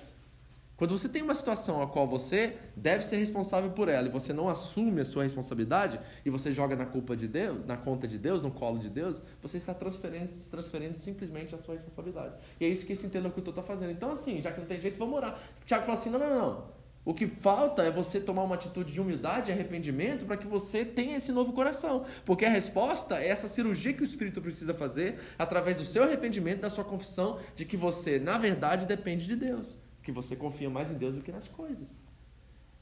Quando 0.78 0.96
você 0.96 1.08
tem 1.08 1.22
uma 1.22 1.34
situação 1.34 1.82
a 1.82 1.88
qual 1.88 2.06
você 2.06 2.56
deve 2.76 3.04
ser 3.04 3.16
responsável 3.16 3.72
por 3.72 3.88
ela 3.88 4.06
e 4.06 4.10
você 4.12 4.32
não 4.32 4.48
assume 4.48 5.00
a 5.00 5.04
sua 5.04 5.24
responsabilidade 5.24 5.98
e 6.24 6.30
você 6.30 6.52
joga 6.52 6.76
na 6.76 6.86
culpa 6.86 7.16
de 7.16 7.26
Deus, 7.26 7.66
na 7.66 7.76
conta 7.76 8.06
de 8.06 8.16
Deus, 8.16 8.40
no 8.40 8.52
colo 8.52 8.78
de 8.78 8.88
Deus, 8.88 9.20
você 9.42 9.56
está 9.56 9.74
transferindo, 9.74 10.30
transferindo 10.48 10.96
simplesmente 10.96 11.52
a 11.52 11.58
sua 11.58 11.74
responsabilidade. 11.74 12.36
E 12.60 12.64
é 12.64 12.68
isso 12.68 12.86
que 12.86 12.92
esse 12.92 13.04
interlocutor 13.04 13.50
está 13.50 13.62
fazendo. 13.62 13.90
Então, 13.90 14.12
assim, 14.12 14.40
já 14.40 14.52
que 14.52 14.60
não 14.60 14.68
tem 14.68 14.80
jeito, 14.80 14.96
vamos 15.00 15.16
orar. 15.16 15.42
Tiago 15.66 15.82
fala 15.82 15.98
assim: 15.98 16.10
não, 16.10 16.20
não, 16.20 16.38
não. 16.38 16.78
O 17.04 17.12
que 17.12 17.26
falta 17.26 17.82
é 17.82 17.90
você 17.90 18.20
tomar 18.20 18.44
uma 18.44 18.54
atitude 18.54 18.92
de 18.92 19.00
humildade 19.00 19.50
e 19.50 19.52
arrependimento 19.52 20.26
para 20.26 20.36
que 20.36 20.46
você 20.46 20.84
tenha 20.84 21.16
esse 21.16 21.32
novo 21.32 21.52
coração. 21.52 22.04
Porque 22.24 22.44
a 22.44 22.50
resposta 22.50 23.16
é 23.16 23.26
essa 23.26 23.48
cirurgia 23.48 23.92
que 23.94 24.02
o 24.02 24.04
Espírito 24.04 24.40
precisa 24.40 24.74
fazer 24.74 25.18
através 25.36 25.76
do 25.76 25.84
seu 25.84 26.04
arrependimento, 26.04 26.60
da 26.60 26.70
sua 26.70 26.84
confissão 26.84 27.40
de 27.56 27.64
que 27.64 27.76
você, 27.76 28.20
na 28.20 28.38
verdade, 28.38 28.86
depende 28.86 29.26
de 29.26 29.34
Deus. 29.34 29.76
Que 30.08 30.12
você 30.12 30.34
confia 30.34 30.70
mais 30.70 30.90
em 30.90 30.94
Deus 30.94 31.16
do 31.16 31.20
que 31.20 31.30
nas 31.30 31.46
coisas. 31.48 31.86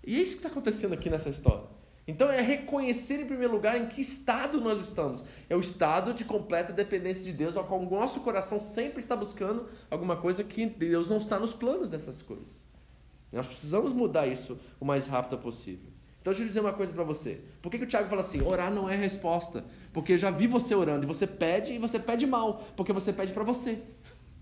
E 0.06 0.16
é 0.16 0.22
isso 0.22 0.34
que 0.34 0.38
está 0.38 0.48
acontecendo 0.48 0.92
aqui 0.92 1.10
nessa 1.10 1.28
história. 1.28 1.64
Então 2.06 2.30
é 2.30 2.40
reconhecer 2.40 3.20
em 3.20 3.26
primeiro 3.26 3.52
lugar 3.52 3.76
em 3.76 3.88
que 3.88 4.00
estado 4.00 4.60
nós 4.60 4.78
estamos. 4.78 5.24
É 5.50 5.56
o 5.56 5.58
estado 5.58 6.14
de 6.14 6.24
completa 6.24 6.72
dependência 6.72 7.24
de 7.24 7.32
Deus, 7.32 7.56
ao 7.56 7.64
qual 7.64 7.80
o 7.80 7.90
nosso 7.90 8.20
coração 8.20 8.60
sempre 8.60 9.00
está 9.00 9.16
buscando 9.16 9.68
alguma 9.90 10.16
coisa 10.16 10.44
que 10.44 10.66
Deus 10.66 11.10
não 11.10 11.16
está 11.16 11.36
nos 11.36 11.52
planos 11.52 11.90
dessas 11.90 12.22
coisas. 12.22 12.68
Nós 13.32 13.48
precisamos 13.48 13.92
mudar 13.92 14.28
isso 14.28 14.56
o 14.78 14.84
mais 14.84 15.08
rápido 15.08 15.36
possível. 15.36 15.90
Então 16.20 16.32
deixa 16.32 16.44
eu 16.44 16.46
dizer 16.46 16.60
uma 16.60 16.74
coisa 16.74 16.92
para 16.92 17.02
você. 17.02 17.40
Por 17.60 17.72
que, 17.72 17.78
que 17.78 17.84
o 17.84 17.88
Tiago 17.88 18.08
fala 18.08 18.20
assim? 18.20 18.40
Orar 18.40 18.72
não 18.72 18.88
é 18.88 18.94
resposta. 18.94 19.64
Porque 19.92 20.12
eu 20.12 20.18
já 20.18 20.30
vi 20.30 20.46
você 20.46 20.76
orando 20.76 21.02
e 21.04 21.08
você 21.08 21.26
pede 21.26 21.72
e 21.72 21.78
você 21.78 21.98
pede 21.98 22.24
mal, 22.24 22.68
porque 22.76 22.92
você 22.92 23.12
pede 23.12 23.32
para 23.32 23.42
você. 23.42 23.82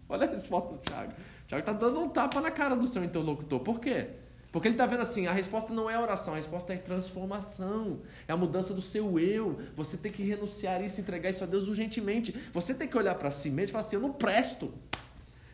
Olha 0.09 0.27
a 0.27 0.31
resposta 0.31 0.71
do 0.71 0.79
Tiago. 0.79 1.13
O 1.13 1.47
Tiago 1.47 1.61
está 1.61 1.73
dando 1.73 2.01
um 2.01 2.09
tapa 2.09 2.41
na 2.41 2.51
cara 2.51 2.75
do 2.75 2.87
seu 2.87 3.05
interlocutor. 3.05 3.61
Por 3.61 3.81
quê? 3.81 4.11
Porque 4.55 4.69
ele 4.69 4.75
está 4.75 4.87
vendo 4.87 5.01
assim, 5.01 5.27
a 5.27 5.33
resposta 5.33 5.75
não 5.75 5.91
é 5.91 5.99
oração, 5.99 6.35
a 6.35 6.37
resposta 6.37 6.73
é 6.73 6.77
transformação, 6.77 8.03
é 8.29 8.33
a 8.33 8.37
mudança 8.37 8.73
do 8.73 8.81
seu 8.81 9.19
eu. 9.19 9.59
Você 9.75 9.97
tem 9.97 10.13
que 10.13 10.23
renunciar 10.23 10.81
isso, 10.81 11.01
entregar 11.01 11.29
isso 11.29 11.43
a 11.43 11.47
Deus 11.47 11.67
urgentemente. 11.67 12.33
Você 12.53 12.73
tem 12.73 12.87
que 12.87 12.97
olhar 12.97 13.17
para 13.17 13.33
si 13.33 13.51
mesmo 13.51 13.71
e 13.71 13.73
falar 13.73 13.81
assim, 13.81 13.97
eu 13.97 14.03
não 14.03 14.13
presto. 14.13 14.73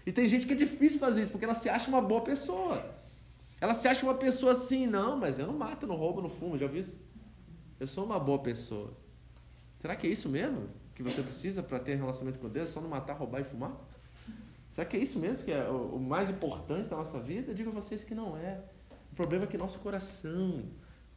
E 0.04 0.12
tem 0.12 0.26
gente 0.26 0.46
que 0.46 0.52
é 0.52 0.56
difícil 0.56 0.98
fazer 0.98 1.22
isso, 1.22 1.30
porque 1.30 1.46
ela 1.46 1.54
se 1.54 1.70
acha 1.70 1.88
uma 1.88 2.02
boa 2.02 2.20
pessoa. 2.20 2.84
Ela 3.58 3.72
se 3.72 3.88
acha 3.88 4.04
uma 4.04 4.14
pessoa 4.14 4.52
assim, 4.52 4.86
não, 4.86 5.16
mas 5.16 5.38
eu 5.38 5.46
não 5.46 5.54
mato, 5.54 5.86
não 5.86 5.96
roubo, 5.96 6.20
não 6.20 6.28
fumo, 6.28 6.58
já 6.58 6.66
viu 6.66 6.80
isso? 6.80 6.98
Eu 7.78 7.86
sou 7.86 8.04
uma 8.04 8.20
boa 8.20 8.40
pessoa. 8.40 8.92
Será 9.78 9.96
que 9.96 10.06
é 10.06 10.10
isso 10.10 10.28
mesmo 10.28 10.68
que 10.94 11.02
você 11.02 11.22
precisa 11.22 11.62
para 11.62 11.78
ter 11.78 11.94
relacionamento 11.94 12.38
com 12.38 12.50
Deus? 12.50 12.68
Só 12.68 12.82
não 12.82 12.88
matar, 12.90 13.14
roubar 13.14 13.40
e 13.40 13.44
fumar? 13.44 13.72
Será 14.70 14.86
que 14.86 14.96
é 14.96 15.00
isso 15.00 15.18
mesmo 15.18 15.44
que 15.44 15.50
é 15.50 15.68
o 15.68 15.98
mais 15.98 16.30
importante 16.30 16.88
da 16.88 16.96
nossa 16.96 17.18
vida? 17.18 17.50
Eu 17.50 17.54
digo 17.54 17.70
a 17.70 17.72
vocês 17.72 18.04
que 18.04 18.14
não 18.14 18.36
é. 18.36 18.62
O 19.12 19.16
problema 19.16 19.44
é 19.44 19.46
que 19.48 19.58
nosso 19.58 19.80
coração 19.80 20.62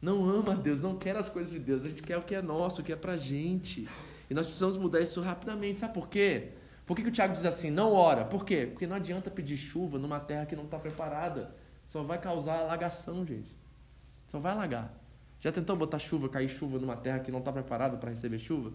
não 0.02 0.28
ama 0.28 0.56
Deus, 0.56 0.82
não 0.82 0.98
quer 0.98 1.16
as 1.16 1.28
coisas 1.28 1.52
de 1.52 1.60
Deus. 1.60 1.84
A 1.84 1.88
gente 1.88 2.02
quer 2.02 2.18
o 2.18 2.22
que 2.22 2.34
é 2.34 2.42
nosso, 2.42 2.82
o 2.82 2.84
que 2.84 2.92
é 2.92 2.96
pra 2.96 3.16
gente. 3.16 3.88
E 4.28 4.34
nós 4.34 4.46
precisamos 4.46 4.76
mudar 4.76 5.00
isso 5.00 5.20
rapidamente. 5.20 5.78
Sabe 5.78 5.94
por 5.94 6.08
quê? 6.08 6.50
Por 6.84 6.96
que, 6.96 7.04
que 7.04 7.08
o 7.08 7.12
Tiago 7.12 7.32
diz 7.32 7.44
assim, 7.44 7.70
não 7.70 7.92
ora? 7.92 8.24
Por 8.24 8.44
quê? 8.44 8.66
Porque 8.66 8.88
não 8.88 8.96
adianta 8.96 9.30
pedir 9.30 9.56
chuva 9.56 9.98
numa 10.00 10.18
terra 10.18 10.46
que 10.46 10.56
não 10.56 10.64
está 10.64 10.78
preparada. 10.78 11.54
Só 11.86 12.02
vai 12.02 12.20
causar 12.20 12.58
alagação, 12.58 13.24
gente. 13.24 13.56
Só 14.26 14.40
vai 14.40 14.50
alagar. 14.50 14.92
Já 15.38 15.52
tentou 15.52 15.76
botar 15.76 16.00
chuva, 16.00 16.28
cair 16.28 16.48
chuva 16.48 16.78
numa 16.80 16.96
terra 16.96 17.20
que 17.20 17.30
não 17.30 17.38
está 17.38 17.52
preparada 17.52 17.96
para 17.98 18.10
receber 18.10 18.40
chuva? 18.40 18.72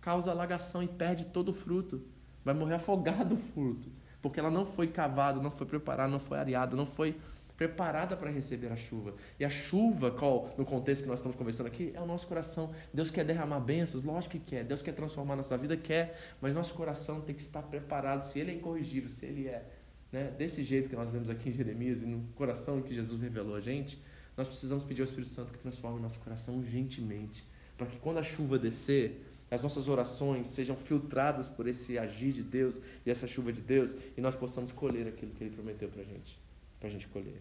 Causa 0.00 0.30
alagação 0.30 0.82
e 0.82 0.88
perde 0.88 1.26
todo 1.26 1.50
o 1.50 1.52
fruto. 1.52 2.02
Vai 2.42 2.54
morrer 2.54 2.74
afogado 2.74 3.34
o 3.34 3.38
fruto. 3.38 3.88
Porque 4.24 4.40
ela 4.40 4.50
não 4.50 4.64
foi 4.64 4.86
cavada, 4.86 5.38
não 5.38 5.50
foi 5.50 5.66
preparada, 5.66 6.10
não 6.10 6.18
foi 6.18 6.38
areada, 6.38 6.74
não 6.74 6.86
foi 6.86 7.14
preparada 7.58 8.16
para 8.16 8.30
receber 8.30 8.68
a 8.72 8.76
chuva. 8.76 9.14
E 9.38 9.44
a 9.44 9.50
chuva, 9.50 10.10
qual, 10.10 10.48
no 10.56 10.64
contexto 10.64 11.02
que 11.02 11.10
nós 11.10 11.18
estamos 11.18 11.36
conversando 11.36 11.66
aqui, 11.66 11.92
é 11.94 12.00
o 12.00 12.06
nosso 12.06 12.26
coração. 12.26 12.72
Deus 12.90 13.10
quer 13.10 13.22
derramar 13.22 13.60
bênçãos, 13.60 14.02
lógico 14.02 14.38
que 14.38 14.38
quer. 14.38 14.64
Deus 14.64 14.80
quer 14.80 14.92
transformar 14.92 15.36
nossa 15.36 15.58
vida, 15.58 15.76
quer. 15.76 16.18
Mas 16.40 16.54
nosso 16.54 16.72
coração 16.72 17.20
tem 17.20 17.34
que 17.34 17.42
estar 17.42 17.60
preparado. 17.64 18.22
Se 18.22 18.40
ele 18.40 18.52
é 18.52 18.54
incorrigível, 18.54 19.10
se 19.10 19.26
ele 19.26 19.46
é 19.46 19.62
né, 20.10 20.32
desse 20.38 20.64
jeito 20.64 20.88
que 20.88 20.96
nós 20.96 21.10
lemos 21.10 21.28
aqui 21.28 21.50
em 21.50 21.52
Jeremias 21.52 22.00
e 22.00 22.06
no 22.06 22.22
coração 22.28 22.80
que 22.80 22.94
Jesus 22.94 23.20
revelou 23.20 23.54
a 23.54 23.60
gente, 23.60 24.00
nós 24.38 24.48
precisamos 24.48 24.84
pedir 24.84 25.02
ao 25.02 25.04
Espírito 25.04 25.28
Santo 25.28 25.52
que 25.52 25.58
transforme 25.58 26.00
nosso 26.00 26.18
coração 26.20 26.56
urgentemente, 26.56 27.44
para 27.76 27.86
que 27.86 27.98
quando 27.98 28.16
a 28.16 28.22
chuva 28.22 28.58
descer, 28.58 29.22
as 29.50 29.62
nossas 29.62 29.88
orações 29.88 30.48
sejam 30.48 30.76
filtradas 30.76 31.48
por 31.48 31.66
esse 31.66 31.98
agir 31.98 32.32
de 32.32 32.42
Deus 32.42 32.80
e 33.04 33.10
essa 33.10 33.26
chuva 33.26 33.52
de 33.52 33.60
Deus 33.60 33.94
e 34.16 34.20
nós 34.20 34.34
possamos 34.34 34.72
colher 34.72 35.06
aquilo 35.06 35.32
que 35.32 35.44
Ele 35.44 35.54
prometeu 35.54 35.88
para 35.88 36.02
gente, 36.02 36.38
para 36.80 36.88
a 36.88 36.92
gente 36.92 37.06
colher. 37.08 37.40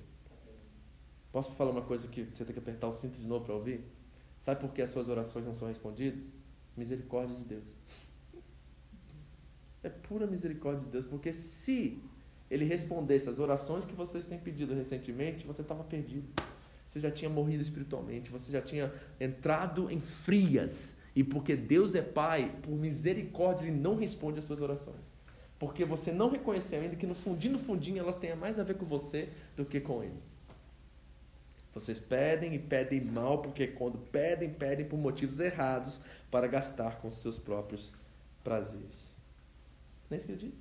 Posso 1.32 1.52
falar 1.54 1.72
uma 1.72 1.82
coisa 1.82 2.08
que 2.08 2.24
você 2.24 2.46
tem 2.46 2.54
que 2.54 2.60
apertar 2.60 2.88
o 2.88 2.92
cinto 2.92 3.20
de 3.20 3.26
novo 3.26 3.46
para 3.46 3.56
ouvir? 3.56 3.84
Sabe 4.38 4.62
por 4.62 4.72
que 4.72 4.82
as 4.82 4.90
suas 4.90 5.10
orações 5.10 5.46
não 5.46 5.54
são 5.54 5.68
respondidas? 5.68 6.32
Misericórdia 6.78 7.36
de 7.36 7.44
Deus. 7.44 7.64
É 9.82 9.90
pura 9.90 10.28
misericórdia 10.28 10.86
de 10.86 10.92
Deus, 10.92 11.06
porque 11.06 11.34
se 11.34 12.02
ele 12.50 12.66
respondesse 12.66 13.28
as 13.28 13.40
orações 13.40 13.84
que 13.84 13.96
vocês 13.96 14.26
têm 14.26 14.38
pedido 14.38 14.76
recentemente, 14.76 15.46
você 15.46 15.62
estava 15.62 15.84
perdido. 15.84 16.28
Você 16.86 17.00
já 17.00 17.10
tinha 17.10 17.30
morrido 17.30 17.64
espiritualmente, 17.64 18.30
você 18.30 18.52
já 18.52 18.62
tinha 18.62 18.94
entrado 19.20 19.90
em 19.90 20.00
frias. 20.00 20.96
E 21.16 21.24
porque 21.24 21.56
Deus 21.56 21.96
é 21.96 22.02
Pai, 22.02 22.56
por 22.62 22.72
misericórdia, 22.72 23.66
Ele 23.66 23.78
não 23.78 23.96
responde 23.96 24.40
às 24.40 24.46
suas 24.46 24.62
orações. 24.62 25.12
Porque 25.60 25.86
você 25.86 26.12
não 26.12 26.30
reconheceu 26.30 26.82
ainda 26.82 26.96
que 26.96 27.06
no 27.06 27.16
fundinho, 27.16 27.54
no 27.54 27.60
fundinho, 27.60 28.00
elas 28.00 28.18
têm 28.18 28.36
mais 28.36 28.60
a 28.60 28.64
ver 28.64 28.76
com 28.76 28.86
você 28.86 29.30
do 29.56 29.64
que 29.64 29.80
com 29.80 30.04
Ele. 30.04 30.22
Vocês 31.74 32.00
pedem 32.00 32.54
e 32.54 32.60
pedem 32.60 33.02
mal, 33.02 33.42
porque 33.42 33.66
quando 33.68 33.98
pedem, 33.98 34.50
pedem 34.50 34.86
por 34.86 34.98
motivos 34.98 35.40
errados 35.40 36.00
para 36.30 36.46
gastar 36.48 36.98
com 37.00 37.10
seus 37.10 37.38
próprios 37.38 37.92
prazeres. 38.44 39.16
Não 40.10 40.16
é 40.16 40.18
isso 40.18 40.26
que 40.26 40.32
ele 40.34 40.40
diz? 40.40 40.56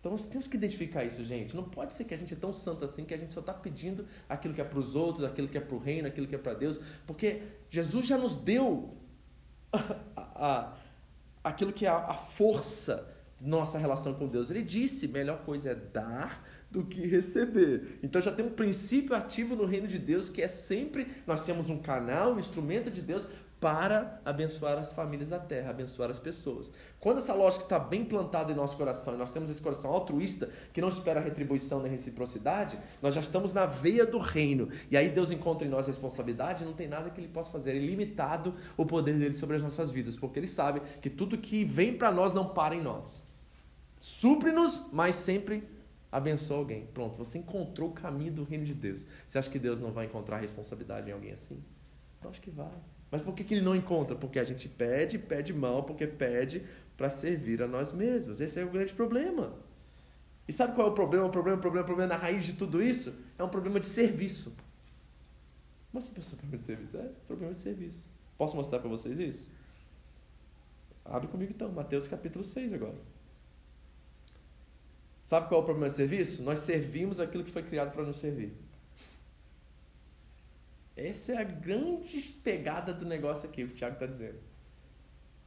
Então 0.00 0.12
nós 0.12 0.26
temos 0.26 0.46
que 0.46 0.56
identificar 0.56 1.04
isso, 1.04 1.22
gente. 1.24 1.54
Não 1.54 1.64
pode 1.64 1.92
ser 1.92 2.04
que 2.04 2.14
a 2.14 2.16
gente 2.16 2.32
é 2.32 2.36
tão 2.36 2.52
santo 2.52 2.84
assim 2.84 3.04
que 3.04 3.12
a 3.12 3.16
gente 3.18 3.34
só 3.34 3.40
está 3.40 3.52
pedindo 3.52 4.06
aquilo 4.28 4.54
que 4.54 4.60
é 4.60 4.64
para 4.64 4.78
os 4.78 4.94
outros, 4.94 5.24
aquilo 5.24 5.48
que 5.48 5.58
é 5.58 5.60
para 5.60 5.74
o 5.74 5.78
reino, 5.78 6.06
aquilo 6.08 6.26
que 6.26 6.34
é 6.34 6.38
para 6.38 6.54
Deus, 6.54 6.80
porque 7.06 7.42
Jesus 7.68 8.06
já 8.06 8.16
nos 8.16 8.36
deu 8.36 8.94
a, 10.16 10.72
aquilo 11.42 11.72
que 11.72 11.86
é 11.86 11.88
a, 11.88 11.96
a 11.96 12.14
força 12.14 13.08
de 13.40 13.48
nossa 13.48 13.78
relação 13.78 14.14
com 14.14 14.26
Deus. 14.28 14.50
Ele 14.50 14.62
disse: 14.62 15.08
melhor 15.08 15.38
coisa 15.44 15.70
é 15.70 15.74
dar 15.74 16.44
do 16.70 16.84
que 16.84 17.06
receber. 17.06 17.98
Então 18.02 18.20
já 18.20 18.32
tem 18.32 18.44
um 18.44 18.50
princípio 18.50 19.14
ativo 19.14 19.54
no 19.54 19.64
reino 19.64 19.86
de 19.86 19.98
Deus 19.98 20.28
que 20.28 20.42
é 20.42 20.48
sempre 20.48 21.06
nós 21.26 21.44
temos 21.44 21.70
um 21.70 21.78
canal, 21.78 22.34
um 22.34 22.38
instrumento 22.38 22.90
de 22.90 23.00
Deus 23.00 23.26
para 23.60 24.20
abençoar 24.24 24.76
as 24.76 24.92
famílias 24.92 25.30
da 25.30 25.38
terra, 25.38 25.70
abençoar 25.70 26.10
as 26.10 26.18
pessoas. 26.18 26.70
Quando 27.00 27.18
essa 27.18 27.32
lógica 27.32 27.64
está 27.64 27.78
bem 27.78 28.04
plantada 28.04 28.52
em 28.52 28.54
nosso 28.54 28.76
coração 28.76 29.14
e 29.14 29.16
nós 29.16 29.30
temos 29.30 29.48
esse 29.48 29.62
coração 29.62 29.92
altruísta 29.92 30.50
que 30.72 30.80
não 30.80 30.88
espera 30.88 31.20
retribuição 31.20 31.80
nem 31.80 31.90
reciprocidade, 31.90 32.78
nós 33.00 33.14
já 33.14 33.20
estamos 33.20 33.52
na 33.52 33.64
veia 33.64 34.04
do 34.04 34.18
reino. 34.18 34.68
E 34.90 34.96
aí 34.96 35.08
Deus 35.08 35.30
encontra 35.30 35.66
em 35.66 35.70
nós 35.70 35.86
responsabilidade, 35.86 36.64
não 36.64 36.74
tem 36.74 36.86
nada 36.86 37.08
que 37.08 37.20
ele 37.20 37.28
possa 37.28 37.50
fazer, 37.50 37.76
é 37.76 37.78
limitado 37.78 38.54
o 38.76 38.84
poder 38.84 39.18
dele 39.18 39.34
sobre 39.34 39.56
as 39.56 39.62
nossas 39.62 39.90
vidas, 39.90 40.16
porque 40.16 40.38
ele 40.38 40.46
sabe 40.46 40.82
que 41.00 41.08
tudo 41.08 41.38
que 41.38 41.64
vem 41.64 41.96
para 41.96 42.12
nós 42.12 42.34
não 42.34 42.48
para 42.48 42.74
em 42.74 42.82
nós. 42.82 43.22
Supre-nos, 43.98 44.84
mas 44.92 45.16
sempre 45.16 45.66
abençoa 46.12 46.58
alguém. 46.58 46.86
Pronto, 46.92 47.16
você 47.16 47.38
encontrou 47.38 47.90
o 47.90 47.92
caminho 47.92 48.32
do 48.32 48.44
reino 48.44 48.64
de 48.64 48.74
Deus. 48.74 49.06
Você 49.26 49.38
acha 49.38 49.50
que 49.50 49.58
Deus 49.58 49.80
não 49.80 49.92
vai 49.92 50.04
encontrar 50.04 50.36
responsabilidade 50.38 51.08
em 51.08 51.12
alguém 51.12 51.32
assim? 51.32 51.62
Eu 52.22 52.30
acho 52.30 52.40
que 52.40 52.50
vai. 52.50 52.95
Mas 53.10 53.22
por 53.22 53.34
que, 53.34 53.44
que 53.44 53.54
ele 53.54 53.64
não 53.64 53.76
encontra? 53.76 54.16
Porque 54.16 54.38
a 54.38 54.44
gente 54.44 54.68
pede, 54.68 55.18
pede 55.18 55.52
mal, 55.52 55.84
porque 55.84 56.06
pede 56.06 56.62
para 56.96 57.10
servir 57.10 57.62
a 57.62 57.66
nós 57.66 57.92
mesmos. 57.92 58.40
Esse 58.40 58.60
é 58.60 58.64
o 58.64 58.70
grande 58.70 58.94
problema. 58.94 59.54
E 60.48 60.52
sabe 60.52 60.74
qual 60.74 60.88
é 60.88 60.90
o 60.90 60.94
problema? 60.94 61.26
O 61.26 61.30
problema, 61.30 61.58
o 61.58 61.60
problema, 61.60 61.84
o 61.84 61.86
problema 61.86 62.14
na 62.14 62.20
raiz 62.20 62.44
de 62.44 62.54
tudo 62.54 62.82
isso 62.82 63.14
é 63.38 63.44
um 63.44 63.48
problema 63.48 63.80
de 63.80 63.86
serviço. 63.86 64.54
Como 65.90 65.98
assim, 65.98 66.12
pessoal, 66.12 66.36
problema 66.36 66.56
de 66.56 66.62
serviço? 66.62 66.96
É 66.96 67.10
problema 67.26 67.52
de 67.52 67.58
serviço. 67.58 68.02
Posso 68.36 68.56
mostrar 68.56 68.78
para 68.78 68.88
vocês 68.88 69.18
isso? 69.18 69.50
Abre 71.04 71.28
comigo 71.28 71.52
então, 71.54 71.70
Mateus 71.70 72.06
capítulo 72.08 72.44
6 72.44 72.72
agora. 72.72 72.96
Sabe 75.20 75.48
qual 75.48 75.60
é 75.60 75.62
o 75.62 75.64
problema 75.64 75.88
de 75.88 75.96
serviço? 75.96 76.42
Nós 76.42 76.60
servimos 76.60 77.18
aquilo 77.18 77.42
que 77.42 77.50
foi 77.50 77.62
criado 77.62 77.92
para 77.92 78.04
nos 78.04 78.18
servir. 78.18 78.52
Essa 80.96 81.32
é 81.32 81.36
a 81.36 81.44
grande 81.44 82.20
pegada 82.42 82.92
do 82.92 83.04
negócio 83.04 83.48
aqui, 83.48 83.62
o 83.62 83.68
que 83.68 83.74
o 83.74 83.76
Tiago 83.76 83.94
está 83.94 84.06
dizendo. 84.06 84.38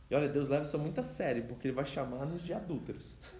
E 0.09 0.15
olha, 0.15 0.29
Deus 0.29 0.47
leva 0.47 0.63
isso 0.63 0.77
muito 0.77 0.99
a 0.99 1.03
sério, 1.03 1.45
porque 1.45 1.67
Ele 1.67 1.75
vai 1.75 1.85
chamar-nos 1.85 2.43
de 2.43 2.53
adúlteros. 2.53 3.15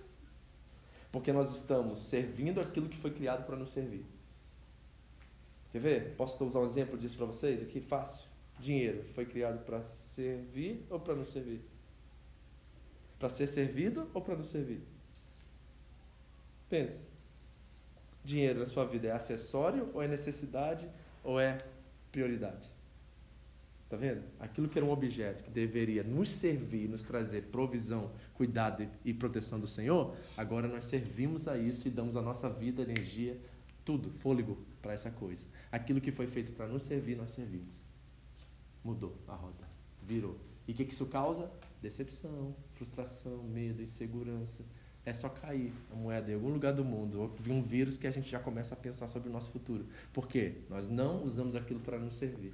Porque 1.12 1.34
nós 1.34 1.56
estamos 1.56 1.98
servindo 1.98 2.62
aquilo 2.62 2.88
que 2.88 2.96
foi 2.96 3.10
criado 3.10 3.44
para 3.44 3.56
nos 3.56 3.72
servir. 3.72 4.06
Quer 5.72 5.80
ver? 5.80 6.16
Posso 6.16 6.44
usar 6.46 6.60
um 6.60 6.66
exemplo 6.66 6.96
disso 7.00 7.18
para 7.18 7.26
vocês 7.26 7.64
aqui? 7.64 7.82
Fácil. 7.82 8.28
Dinheiro 8.60 9.04
foi 9.16 9.26
criado 9.26 9.64
para 9.66 9.82
servir 9.84 10.86
ou 10.88 11.00
para 11.00 11.16
não 11.16 11.26
servir? 11.26 11.62
Para 13.18 13.30
ser 13.30 13.48
servido 13.48 14.08
ou 14.14 14.22
para 14.22 14.36
não 14.36 14.44
servir? 14.44 14.84
Pensa. 16.70 17.02
Dinheiro 18.24 18.60
na 18.60 18.66
sua 18.68 18.86
vida 18.86 19.08
é 19.08 19.12
acessório 19.12 19.90
ou 19.94 20.04
é 20.04 20.08
necessidade 20.08 20.88
ou 21.24 21.40
é 21.40 21.66
prioridade? 22.12 22.70
Tá 23.90 23.98
vendo? 23.98 24.24
Aquilo 24.40 24.70
que 24.70 24.78
era 24.78 24.86
um 24.86 24.92
objeto 24.92 25.44
que 25.44 25.50
deveria 25.50 26.04
nos 26.04 26.30
servir, 26.30 26.88
nos 26.88 27.02
trazer 27.02 27.46
provisão, 27.46 28.12
cuidado 28.36 28.88
e 29.04 29.12
proteção 29.12 29.60
do 29.60 29.66
Senhor, 29.66 30.16
agora 30.38 30.68
nós 30.68 30.86
servimos 30.86 31.48
a 31.48 31.58
isso 31.58 31.88
e 31.88 31.92
damos 31.92 32.16
a 32.16 32.22
nossa 32.22 32.48
vida, 32.48 32.84
energia, 32.84 33.36
tudo, 33.84 34.12
fôlego 34.12 34.60
para 34.80 34.94
essa 34.94 35.10
coisa. 35.10 35.48
Aquilo 35.72 36.00
que 36.00 36.12
foi 36.12 36.28
feito 36.28 36.52
para 36.52 36.68
nos 36.68 36.84
servir, 36.84 37.18
nós 37.18 37.32
servimos. 37.32 37.82
Mudou 38.84 39.18
a 39.28 39.34
roda, 39.34 39.68
virou. 40.04 40.38
E 40.68 40.72
o 40.72 40.76
que, 40.76 40.84
isso 40.84 41.08
causa? 41.08 41.52
Decepção, 41.82 42.56
frustração, 42.76 43.42
medo, 43.42 43.82
insegurança. 43.82 44.64
É 45.06 45.14
só 45.14 45.30
cair 45.30 45.74
a 45.92 45.96
moeda 45.96 46.32
em 46.32 46.36
algum 46.36 46.50
lugar 46.50 46.74
do 46.74 46.84
mundo, 46.84 47.22
ou 47.22 47.28
vir 47.40 47.52
um 47.52 47.64
vírus 47.64 47.98
que 47.98 48.06
a 48.06 48.12
gente 48.12 48.30
já 48.30 48.40
começa 48.40 48.76
a 48.76 48.78
pensar 48.78 49.08
sobre 49.08 49.30
o 49.30 49.32
nosso 49.32 49.52
futuro. 49.52 49.86
Por 50.14 50.28
quê? 50.28 50.62
Nós 50.70 50.88
não 50.88 51.24
usamos 51.24 51.56
aquilo 51.56 51.80
para 51.80 51.98
nos 51.98 52.16
servir. 52.16 52.54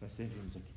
Nós 0.00 0.12
servimos 0.12 0.56
aqui. 0.56 0.74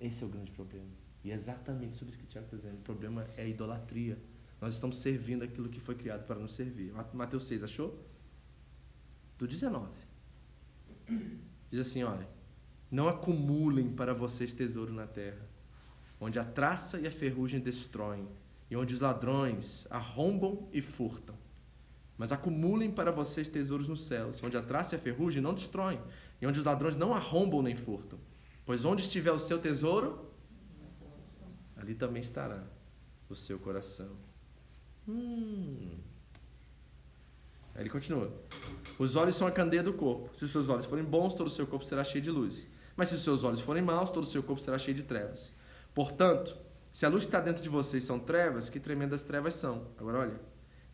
Esse 0.00 0.22
é 0.22 0.26
o 0.26 0.28
grande 0.28 0.50
problema. 0.50 0.90
E 1.24 1.30
é 1.30 1.34
exatamente 1.34 1.96
sobre 1.96 2.10
isso 2.10 2.18
que 2.18 2.24
o 2.24 2.28
Tiago 2.28 2.46
está 2.46 2.56
dizendo. 2.56 2.78
O 2.78 2.82
problema 2.82 3.26
é 3.36 3.42
a 3.42 3.46
idolatria. 3.46 4.18
Nós 4.60 4.74
estamos 4.74 4.98
servindo 4.98 5.44
aquilo 5.44 5.68
que 5.68 5.80
foi 5.80 5.94
criado 5.94 6.26
para 6.26 6.36
nos 6.36 6.52
servir. 6.52 6.92
Mateus 7.12 7.44
6, 7.46 7.64
achou? 7.64 7.98
Do 9.38 9.46
19. 9.46 9.88
Diz 11.70 11.80
assim: 11.80 12.02
olha. 12.02 12.36
Não 12.90 13.08
acumulem 13.08 13.90
para 13.90 14.14
vocês 14.14 14.52
tesouro 14.52 14.92
na 14.92 15.06
terra, 15.06 15.44
onde 16.20 16.38
a 16.38 16.44
traça 16.44 17.00
e 17.00 17.06
a 17.06 17.10
ferrugem 17.10 17.58
destroem, 17.58 18.28
e 18.70 18.76
onde 18.76 18.94
os 18.94 19.00
ladrões 19.00 19.86
arrombam 19.90 20.68
e 20.72 20.82
furtam. 20.82 21.36
Mas 22.18 22.32
acumulem 22.32 22.90
para 22.90 23.12
vocês 23.12 23.48
tesouros 23.48 23.88
nos 23.88 24.04
céus, 24.04 24.42
onde 24.42 24.56
a 24.56 24.62
traça 24.62 24.94
e 24.94 24.98
a 24.98 25.00
ferrugem 25.00 25.42
não 25.42 25.54
destroem, 25.54 26.00
e 26.40 26.46
onde 26.46 26.58
os 26.58 26.64
ladrões 26.64 26.96
não 26.96 27.14
arrombam 27.14 27.62
nem 27.62 27.76
furtam. 27.76 28.18
Pois 28.64 28.84
onde 28.84 29.02
estiver 29.02 29.32
o 29.32 29.38
seu 29.38 29.58
tesouro, 29.58 30.32
ali 31.76 31.94
também 31.94 32.22
estará 32.22 32.64
o 33.28 33.34
seu 33.34 33.58
coração. 33.58 34.16
Hum. 35.06 35.98
Aí 37.74 37.82
ele 37.82 37.90
continua. 37.90 38.32
Os 38.98 39.14
olhos 39.14 39.34
são 39.34 39.46
a 39.46 39.50
candeia 39.50 39.82
do 39.82 39.92
corpo. 39.92 40.34
Se 40.34 40.44
os 40.44 40.50
seus 40.50 40.68
olhos 40.68 40.86
forem 40.86 41.04
bons, 41.04 41.34
todo 41.34 41.48
o 41.48 41.50
seu 41.50 41.66
corpo 41.66 41.84
será 41.84 42.02
cheio 42.02 42.24
de 42.24 42.30
luz. 42.30 42.66
Mas 42.96 43.10
se 43.10 43.14
os 43.14 43.22
seus 43.22 43.44
olhos 43.44 43.60
forem 43.60 43.82
maus, 43.82 44.10
todo 44.10 44.24
o 44.24 44.26
seu 44.26 44.42
corpo 44.42 44.60
será 44.60 44.78
cheio 44.78 44.96
de 44.96 45.02
trevas. 45.02 45.52
Portanto, 45.94 46.56
se 46.96 47.04
a 47.04 47.10
luz 47.10 47.24
que 47.24 47.28
está 47.28 47.40
dentro 47.40 47.62
de 47.62 47.68
vocês 47.68 48.04
são 48.04 48.18
trevas, 48.18 48.70
que 48.70 48.80
tremendas 48.80 49.22
trevas 49.22 49.52
são. 49.52 49.88
Agora 49.98 50.20
olha. 50.20 50.40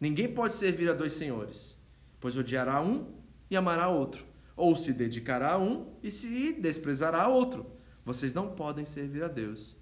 Ninguém 0.00 0.34
pode 0.34 0.52
servir 0.54 0.90
a 0.90 0.92
dois 0.92 1.12
senhores, 1.12 1.78
pois 2.18 2.36
odiará 2.36 2.82
um 2.82 3.14
e 3.48 3.56
amará 3.56 3.88
outro 3.88 4.26
ou 4.56 4.74
se 4.74 4.92
dedicará 4.92 5.52
a 5.52 5.58
um 5.58 5.94
e 6.02 6.10
se 6.10 6.54
desprezará 6.54 7.22
a 7.22 7.28
outro. 7.28 7.70
Vocês 8.04 8.34
não 8.34 8.50
podem 8.50 8.84
servir 8.84 9.22
a 9.22 9.28
Deus 9.28 9.76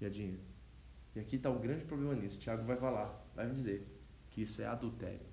e 0.00 0.06
a 0.06 0.08
dinheiro. 0.08 0.44
E 1.16 1.18
aqui 1.18 1.34
está 1.34 1.50
o 1.50 1.58
grande 1.58 1.84
problema 1.84 2.14
nisso. 2.14 2.38
Tiago 2.38 2.62
vai 2.62 2.76
falar, 2.76 3.28
vai 3.34 3.50
dizer 3.50 3.84
que 4.30 4.42
isso 4.42 4.62
é 4.62 4.66
adultério. 4.66 5.26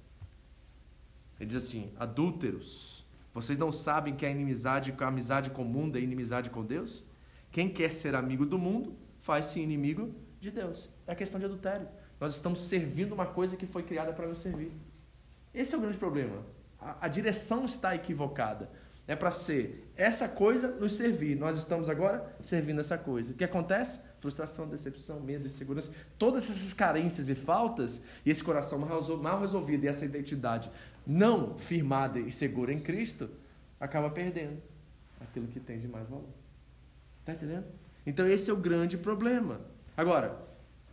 Ele 1.40 1.46
diz 1.46 1.58
assim: 1.64 1.94
adúlteros, 2.00 3.06
vocês 3.32 3.60
não 3.60 3.72
sabem 3.72 4.16
que 4.16 4.26
a 4.26 4.32
inimizade, 4.32 4.92
a 4.98 5.08
amizade 5.08 5.52
com 5.52 5.62
o 5.62 5.66
mundo 5.66 6.00
é 6.00 6.02
inimizade 6.02 6.50
com 6.50 6.66
Deus? 6.66 7.04
Quem 7.52 7.70
quer 7.70 7.94
ser 7.94 8.16
amigo 8.16 8.44
do 8.44 8.58
mundo 8.58 9.03
faz-se 9.24 9.62
inimigo 9.62 10.14
de 10.40 10.52
Deus. 10.52 10.90
É 11.08 11.14
a 11.14 11.16
questão 11.16 11.40
de 11.40 11.46
adultério. 11.46 11.88
Nós 12.20 12.36
estamos 12.36 12.66
servindo 12.66 13.14
uma 13.14 13.26
coisa 13.26 13.56
que 13.56 13.66
foi 13.66 13.82
criada 13.82 14.12
para 14.12 14.28
nos 14.28 14.40
servir. 14.40 14.72
Esse 15.54 15.74
é 15.74 15.78
o 15.78 15.82
grande 15.82 15.98
problema. 15.98 16.44
A, 16.78 17.06
a 17.06 17.08
direção 17.08 17.64
está 17.64 17.96
equivocada. 17.96 18.70
É 19.08 19.16
para 19.16 19.32
ser 19.32 19.90
essa 19.96 20.28
coisa 20.28 20.68
nos 20.72 20.96
servir. 20.96 21.38
Nós 21.38 21.58
estamos 21.58 21.88
agora 21.88 22.36
servindo 22.42 22.82
essa 22.82 22.98
coisa. 22.98 23.32
O 23.32 23.36
que 23.36 23.46
acontece? 23.46 24.02
Frustração, 24.20 24.68
decepção, 24.68 25.22
medo, 25.22 25.48
insegurança. 25.48 25.90
Todas 26.18 26.44
essas 26.50 26.74
carências 26.74 27.30
e 27.30 27.36
faltas, 27.36 28.02
e 28.26 28.30
esse 28.30 28.44
coração 28.44 28.78
mal 28.80 29.40
resolvido 29.40 29.86
e 29.86 29.88
essa 29.88 30.04
identidade 30.04 30.70
não 31.08 31.58
firmada 31.58 32.20
e 32.20 32.30
segura 32.30 32.74
em 32.74 32.80
Cristo, 32.80 33.30
acaba 33.80 34.10
perdendo 34.10 34.62
aquilo 35.22 35.48
que 35.48 35.62
tem 35.62 35.80
de 35.80 35.88
mais 35.88 36.08
valor. 36.10 36.30
Está 37.22 37.34
entendendo? 37.34 37.83
Então 38.06 38.28
esse 38.28 38.50
é 38.50 38.54
o 38.54 38.58
grande 38.58 38.98
problema. 38.98 39.62
Agora, 39.96 40.46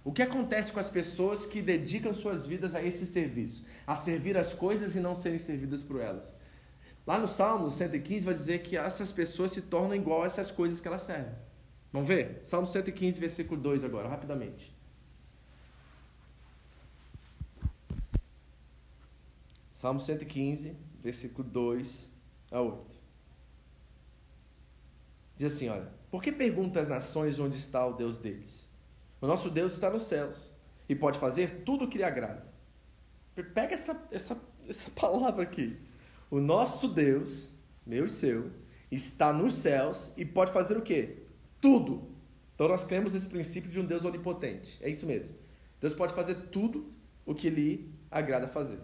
o 0.05 0.13
que 0.13 0.23
acontece 0.23 0.73
com 0.73 0.81
as 0.81 0.89
pessoas 0.89 1.45
que 1.45 1.61
dedicam 1.61 2.13
suas 2.13 2.47
vidas 2.47 2.75
a 2.75 2.83
esse 2.83 3.07
serviço? 3.07 3.67
A 3.87 3.95
servir 3.97 4.37
as 4.37 4.55
coisas 4.55 4.97
e 4.97 5.01
não 5.01 5.15
serem 5.15 5.39
servidas 5.39 5.83
por 5.83 6.01
elas. 6.01 6.35
Lá 7.07 7.19
no 7.19 7.29
Salmo 7.29 7.71
115 7.71 8.25
vai 8.25 8.35
dizer 8.35 8.63
que 8.63 8.77
essas 8.77 9.11
pessoas 9.11 9.53
se 9.53 9.63
tornam 9.63 9.95
igual 9.95 10.23
a 10.23 10.27
essas 10.27 10.51
coisas 10.51 10.81
que 10.81 10.89
elas 10.89 11.03
servem. 11.03 11.35
Vamos 11.93 12.09
ver? 12.09 12.41
Salmo 12.45 12.67
115, 12.67 13.19
versículo 13.19 13.61
2 13.61 13.85
agora, 13.85 14.09
rapidamente. 14.09 14.75
Salmo 19.73 19.99
115, 19.99 20.77
versículo 21.03 21.49
2 21.49 22.09
a 22.51 22.61
8. 22.61 23.01
Diz 25.37 25.55
assim, 25.55 25.69
olha: 25.69 26.00
Por 26.11 26.23
que 26.23 26.33
perguntam 26.33 26.83
as 26.83 26.89
nações 26.89 27.39
onde 27.39 27.57
está 27.57 27.87
o 27.87 27.93
Deus 27.93 28.19
deles? 28.19 28.69
O 29.21 29.27
nosso 29.27 29.51
Deus 29.51 29.75
está 29.75 29.89
nos 29.91 30.05
céus 30.05 30.51
e 30.89 30.95
pode 30.95 31.19
fazer 31.19 31.63
tudo 31.65 31.85
o 31.85 31.89
que 31.89 31.99
lhe 31.99 32.05
agrada. 32.05 32.45
Pega 33.55 33.75
essa, 33.75 34.09
essa, 34.11 34.41
essa 34.69 34.91
palavra 34.99 35.43
aqui. 35.43 35.79
O 36.31 36.41
nosso 36.41 36.89
Deus, 36.89 37.49
meu 37.87 38.07
e 38.07 38.09
seu, 38.09 38.51
está 38.91 39.33
nos 39.33 39.55
céus 39.55 40.11
e 40.17 40.25
pode 40.25 40.53
fazer 40.53 40.77
o 40.77 40.83
quê? 40.83 41.19
Tudo. 41.61 42.11
Então 42.55 42.67
nós 42.69 42.85
cremos 42.85 43.13
nesse 43.13 43.29
princípio 43.29 43.71
de 43.71 43.79
um 43.79 43.87
Deus 43.87 44.05
onipotente. 44.05 44.79
É 44.83 44.91
isso 44.91 45.07
mesmo. 45.07 45.35
Deus 45.81 45.95
pode 45.95 46.13
fazer 46.13 46.35
tudo 46.51 46.93
o 47.25 47.35
que 47.35 47.49
lhe 47.49 47.95
agrada 48.11 48.49
fazer. 48.49 48.79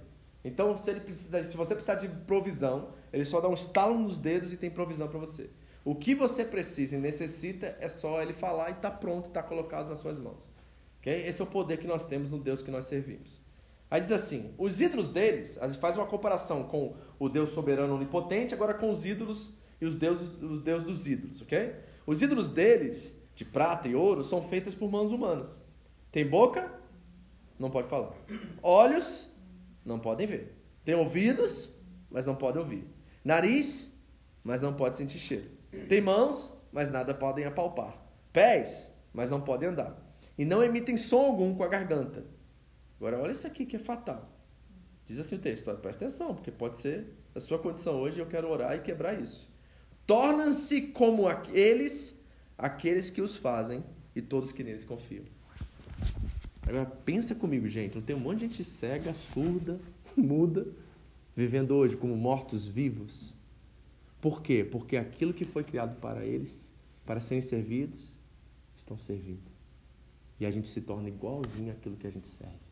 Então, 0.44 0.76
se, 0.76 0.88
ele 0.90 1.00
precisa, 1.00 1.42
se 1.42 1.56
você 1.56 1.74
precisar 1.74 1.96
de 1.96 2.08
provisão, 2.08 2.90
ele 3.12 3.24
só 3.24 3.40
dá 3.40 3.48
um 3.48 3.54
estalo 3.54 3.98
nos 3.98 4.20
dedos 4.20 4.52
e 4.52 4.56
tem 4.56 4.70
provisão 4.70 5.08
para 5.08 5.18
você. 5.18 5.50
O 5.86 5.94
que 5.94 6.16
você 6.16 6.44
precisa 6.44 6.96
e 6.96 6.98
necessita 6.98 7.76
é 7.78 7.86
só 7.86 8.20
ele 8.20 8.32
falar 8.32 8.70
e 8.70 8.72
está 8.72 8.90
pronto, 8.90 9.28
está 9.28 9.40
colocado 9.40 9.88
nas 9.88 10.00
suas 10.00 10.18
mãos. 10.18 10.50
Okay? 10.98 11.24
Esse 11.28 11.40
é 11.40 11.44
o 11.44 11.46
poder 11.46 11.76
que 11.76 11.86
nós 11.86 12.04
temos 12.04 12.28
no 12.28 12.40
Deus 12.40 12.60
que 12.60 12.72
nós 12.72 12.86
servimos. 12.86 13.40
Aí 13.88 14.00
diz 14.00 14.10
assim: 14.10 14.52
os 14.58 14.80
ídolos 14.80 15.10
deles, 15.10 15.56
faz 15.78 15.96
uma 15.96 16.04
comparação 16.04 16.64
com 16.64 16.96
o 17.20 17.28
Deus 17.28 17.50
soberano 17.50 17.94
onipotente, 17.94 18.52
agora 18.52 18.74
com 18.74 18.90
os 18.90 19.06
ídolos 19.06 19.54
e 19.80 19.84
os 19.84 19.94
deuses, 19.94 20.28
os 20.42 20.60
deuses 20.60 20.84
dos 20.84 21.06
ídolos, 21.06 21.40
ok? 21.40 21.76
Os 22.04 22.20
ídolos 22.20 22.48
deles, 22.50 23.14
de 23.36 23.44
prata 23.44 23.86
e 23.86 23.94
ouro, 23.94 24.24
são 24.24 24.42
feitos 24.42 24.74
por 24.74 24.90
mãos 24.90 25.12
humanas. 25.12 25.62
Tem 26.10 26.26
boca? 26.26 26.68
Não 27.60 27.70
pode 27.70 27.88
falar. 27.88 28.12
Olhos? 28.60 29.30
Não 29.84 30.00
podem 30.00 30.26
ver. 30.26 30.52
Tem 30.84 30.96
ouvidos? 30.96 31.70
Mas 32.10 32.26
não 32.26 32.34
podem 32.34 32.60
ouvir. 32.60 32.84
Nariz? 33.24 33.88
Mas 34.42 34.60
não 34.60 34.74
pode 34.74 34.96
sentir 34.96 35.20
cheiro. 35.20 35.55
Tem 35.88 36.00
mãos, 36.00 36.56
mas 36.72 36.90
nada 36.90 37.14
podem 37.14 37.44
apalpar. 37.44 37.96
Pés, 38.32 38.92
mas 39.12 39.30
não 39.30 39.40
podem 39.40 39.68
andar. 39.68 39.96
E 40.36 40.44
não 40.44 40.62
emitem 40.62 40.96
som 40.96 41.20
algum 41.20 41.54
com 41.54 41.62
a 41.62 41.68
garganta. 41.68 42.24
Agora, 42.98 43.18
olha 43.18 43.32
isso 43.32 43.46
aqui 43.46 43.64
que 43.64 43.76
é 43.76 43.78
fatal. 43.78 44.30
Diz 45.04 45.20
assim 45.20 45.36
o 45.36 45.38
texto, 45.38 45.72
presta 45.76 46.04
atenção, 46.04 46.34
porque 46.34 46.50
pode 46.50 46.78
ser 46.78 47.06
a 47.34 47.40
sua 47.40 47.58
condição 47.58 48.00
hoje 48.00 48.18
eu 48.18 48.26
quero 48.26 48.50
orar 48.50 48.74
e 48.74 48.80
quebrar 48.80 49.20
isso. 49.20 49.48
Tornam-se 50.06 50.80
como 50.82 51.28
aqueles, 51.28 52.18
aqueles 52.56 53.10
que 53.10 53.20
os 53.20 53.36
fazem 53.36 53.84
e 54.14 54.22
todos 54.22 54.52
que 54.52 54.64
neles 54.64 54.84
confiam. 54.84 55.24
Agora, 56.66 56.86
pensa 56.86 57.34
comigo, 57.34 57.68
gente. 57.68 57.94
Não 57.94 58.02
tem 58.02 58.16
um 58.16 58.20
monte 58.20 58.38
de 58.38 58.46
gente 58.46 58.64
cega, 58.64 59.12
surda, 59.12 59.78
muda, 60.16 60.66
vivendo 61.36 61.74
hoje 61.76 61.96
como 61.96 62.16
mortos-vivos? 62.16 63.35
Por 64.20 64.42
quê? 64.42 64.64
Porque 64.64 64.96
aquilo 64.96 65.32
que 65.32 65.44
foi 65.44 65.62
criado 65.62 66.00
para 66.00 66.24
eles, 66.24 66.72
para 67.04 67.20
serem 67.20 67.42
servidos, 67.42 68.20
estão 68.76 68.96
servindo. 68.96 69.50
E 70.38 70.46
a 70.46 70.50
gente 70.50 70.68
se 70.68 70.80
torna 70.80 71.08
igualzinho 71.08 71.72
àquilo 71.72 71.96
que 71.96 72.06
a 72.06 72.10
gente 72.10 72.26
serve. 72.26 72.66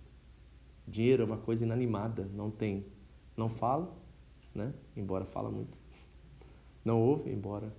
Dinheiro 0.86 1.22
é 1.22 1.26
uma 1.26 1.38
coisa 1.38 1.64
inanimada, 1.64 2.28
não 2.34 2.50
tem, 2.50 2.84
não 3.36 3.48
fala, 3.48 3.96
né? 4.54 4.72
Embora 4.96 5.24
fala 5.24 5.50
muito. 5.50 5.78
Não 6.84 7.00
ouve, 7.00 7.30
embora 7.30 7.74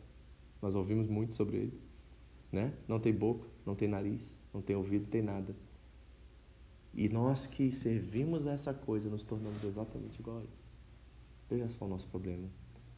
nós 0.62 0.74
ouvimos 0.74 1.08
muito 1.08 1.36
sobre 1.36 1.58
ele, 1.58 1.82
né? 2.52 2.74
Não 2.88 3.00
tem 3.00 3.14
boca, 3.14 3.48
não 3.66 3.76
tem 3.76 3.88
nariz, 3.88 4.42
não 4.52 4.62
tem 4.62 4.76
ouvido, 4.76 5.04
não 5.04 5.10
tem 5.12 5.22
nada. 5.22 5.56
E 6.94 7.08
nós 7.10 7.46
que 7.46 7.72
servimos 7.72 8.48
a 8.48 8.54
essa 8.54 8.74
coisa 8.74 9.10
nos 9.10 9.24
tornamos 9.24 9.64
exatamente 9.64 10.20
igual 10.20 10.38
a 10.38 10.40
eles. 10.40 10.66
Veja 11.50 11.70
só 11.70 11.86
o 11.86 11.88
nosso 11.88 12.08
problema. 12.08 12.48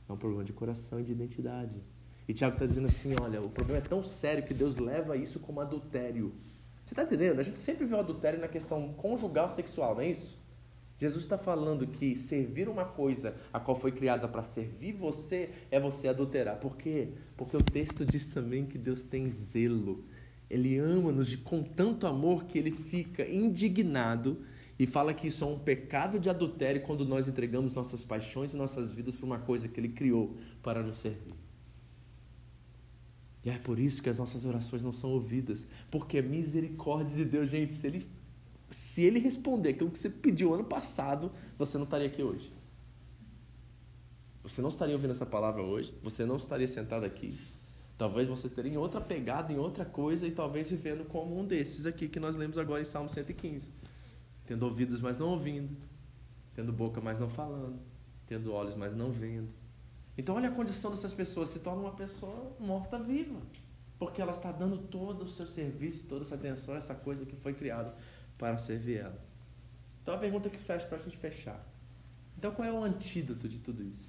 É 0.07 0.13
um 0.13 0.17
problema 0.17 0.43
de 0.43 0.53
coração 0.53 0.99
e 0.99 1.03
de 1.03 1.11
identidade. 1.11 1.81
E 2.27 2.33
Tiago 2.33 2.55
está 2.55 2.65
dizendo 2.65 2.87
assim: 2.87 3.13
olha, 3.19 3.41
o 3.41 3.49
problema 3.49 3.79
é 3.79 3.87
tão 3.87 4.03
sério 4.03 4.43
que 4.43 4.53
Deus 4.53 4.75
leva 4.77 5.15
isso 5.17 5.39
como 5.39 5.61
adultério. 5.61 6.33
Você 6.83 6.93
está 6.93 7.03
entendendo? 7.03 7.39
A 7.39 7.43
gente 7.43 7.57
sempre 7.57 7.85
vê 7.85 7.95
o 7.95 7.99
adultério 7.99 8.39
na 8.39 8.47
questão 8.47 8.93
conjugal 8.93 9.49
sexual, 9.49 9.95
não 9.95 10.01
é 10.01 10.09
isso? 10.09 10.37
Jesus 10.99 11.23
está 11.23 11.37
falando 11.37 11.85
que 11.85 12.15
servir 12.15 12.67
uma 12.67 12.85
coisa 12.85 13.35
a 13.53 13.59
qual 13.59 13.75
foi 13.75 13.91
criada 13.91 14.27
para 14.27 14.41
servir 14.41 14.93
você 14.93 15.51
é 15.69 15.79
você 15.79 16.07
adulterar. 16.07 16.57
Por 16.57 16.75
quê? 16.75 17.09
Porque 17.35 17.55
o 17.55 17.61
texto 17.61 18.03
diz 18.03 18.25
também 18.25 18.65
que 18.65 18.77
Deus 18.77 19.03
tem 19.03 19.29
zelo. 19.29 20.05
Ele 20.49 20.77
ama-nos 20.79 21.35
com 21.35 21.61
tanto 21.61 22.07
amor 22.07 22.45
que 22.45 22.57
ele 22.57 22.71
fica 22.71 23.27
indignado 23.27 24.43
e 24.79 24.85
fala 24.85 25.13
que 25.13 25.27
isso 25.27 25.43
é 25.43 25.47
um 25.47 25.57
pecado 25.57 26.19
de 26.19 26.29
adultério 26.29 26.81
quando 26.81 27.05
nós 27.05 27.27
entregamos 27.27 27.73
nossas 27.73 28.03
paixões 28.03 28.53
e 28.53 28.57
nossas 28.57 28.93
vidas 28.93 29.15
para 29.15 29.25
uma 29.25 29.39
coisa 29.39 29.67
que 29.67 29.79
ele 29.79 29.89
criou 29.89 30.35
para 30.61 30.83
nos 30.83 30.97
servir. 30.97 31.33
E 33.43 33.49
é 33.49 33.57
por 33.57 33.79
isso 33.79 34.03
que 34.03 34.09
as 34.09 34.19
nossas 34.19 34.45
orações 34.45 34.83
não 34.83 34.91
são 34.91 35.11
ouvidas, 35.11 35.67
porque 35.89 36.19
a 36.19 36.21
misericórdia 36.21 37.15
de 37.15 37.25
Deus, 37.25 37.49
gente, 37.49 37.73
se 37.73 37.87
ele 37.87 38.07
se 38.69 39.01
ele 39.01 39.19
responder 39.19 39.69
aquilo 39.69 39.89
que 39.89 39.97
você 39.97 40.09
pediu 40.09 40.53
ano 40.53 40.65
passado, 40.65 41.31
você 41.57 41.77
não 41.77 41.85
estaria 41.85 42.07
aqui 42.07 42.21
hoje. 42.21 42.51
Você 44.43 44.61
não 44.61 44.69
estaria 44.69 44.93
ouvindo 44.93 45.11
essa 45.11 45.25
palavra 45.25 45.61
hoje, 45.61 45.93
você 46.03 46.25
não 46.25 46.35
estaria 46.35 46.67
sentado 46.67 47.05
aqui. 47.05 47.39
Talvez 47.97 48.27
você 48.27 48.47
teria 48.47 48.73
em 48.73 48.77
outra 48.77 49.01
pegada, 49.01 49.51
em 49.51 49.57
outra 49.57 49.83
coisa, 49.83 50.27
e 50.27 50.31
talvez 50.31 50.69
vivendo 50.69 51.05
como 51.05 51.39
um 51.39 51.45
desses 51.45 51.85
aqui 51.85 52.07
que 52.07 52.19
nós 52.19 52.35
lemos 52.35 52.57
agora 52.57 52.81
em 52.81 52.85
Salmo 52.85 53.09
115. 53.09 53.71
Tendo 54.47 54.63
ouvidos, 54.63 54.99
mas 54.99 55.19
não 55.19 55.29
ouvindo. 55.29 55.77
Tendo 56.55 56.73
boca, 56.73 56.99
mas 56.99 57.19
não 57.19 57.29
falando. 57.29 57.79
Tendo 58.25 58.51
olhos, 58.51 58.73
mas 58.73 58.95
não 58.95 59.11
vendo. 59.11 59.49
Então, 60.17 60.35
olha 60.35 60.49
a 60.49 60.51
condição 60.51 60.89
dessas 60.89 61.13
pessoas. 61.13 61.49
Se 61.49 61.59
torna 61.59 61.81
uma 61.81 61.93
pessoa 61.93 62.55
morta-viva. 62.59 63.39
Porque 63.99 64.21
ela 64.21 64.31
está 64.31 64.51
dando 64.51 64.77
todo 64.77 65.23
o 65.23 65.27
seu 65.27 65.45
serviço, 65.45 66.07
toda 66.07 66.23
essa 66.23 66.35
atenção, 66.35 66.75
essa 66.75 66.95
coisa 66.95 67.25
que 67.25 67.35
foi 67.35 67.53
criada 67.53 67.93
para 68.37 68.57
servir 68.57 68.97
ela. 68.97 69.19
Então 70.01 70.13
a 70.13 70.17
pergunta 70.17 70.49
que 70.49 70.57
fecha 70.57 70.85
para 70.85 70.97
a 70.97 71.01
gente 71.01 71.17
fechar. 71.17 71.61
Então 72.37 72.51
qual 72.51 72.67
é 72.67 72.71
o 72.71 72.83
antídoto 72.83 73.49
de 73.49 73.59
tudo 73.59 73.83
isso? 73.83 74.07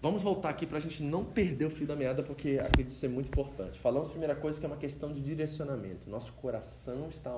Vamos 0.00 0.22
voltar 0.22 0.48
aqui 0.48 0.64
para 0.64 0.78
a 0.78 0.80
gente 0.80 1.02
não 1.02 1.22
perder 1.22 1.66
o 1.66 1.70
fio 1.70 1.86
da 1.86 1.94
meada, 1.94 2.22
porque 2.22 2.58
acredito 2.58 2.92
ser 2.92 3.08
muito 3.08 3.28
importante. 3.28 3.78
Falamos 3.78 4.08
primeira 4.08 4.34
coisa 4.34 4.58
que 4.58 4.64
é 4.64 4.68
uma 4.68 4.78
questão 4.78 5.12
de 5.12 5.20
direcionamento. 5.20 6.08
Nosso 6.08 6.32
coração 6.34 7.08
está, 7.10 7.30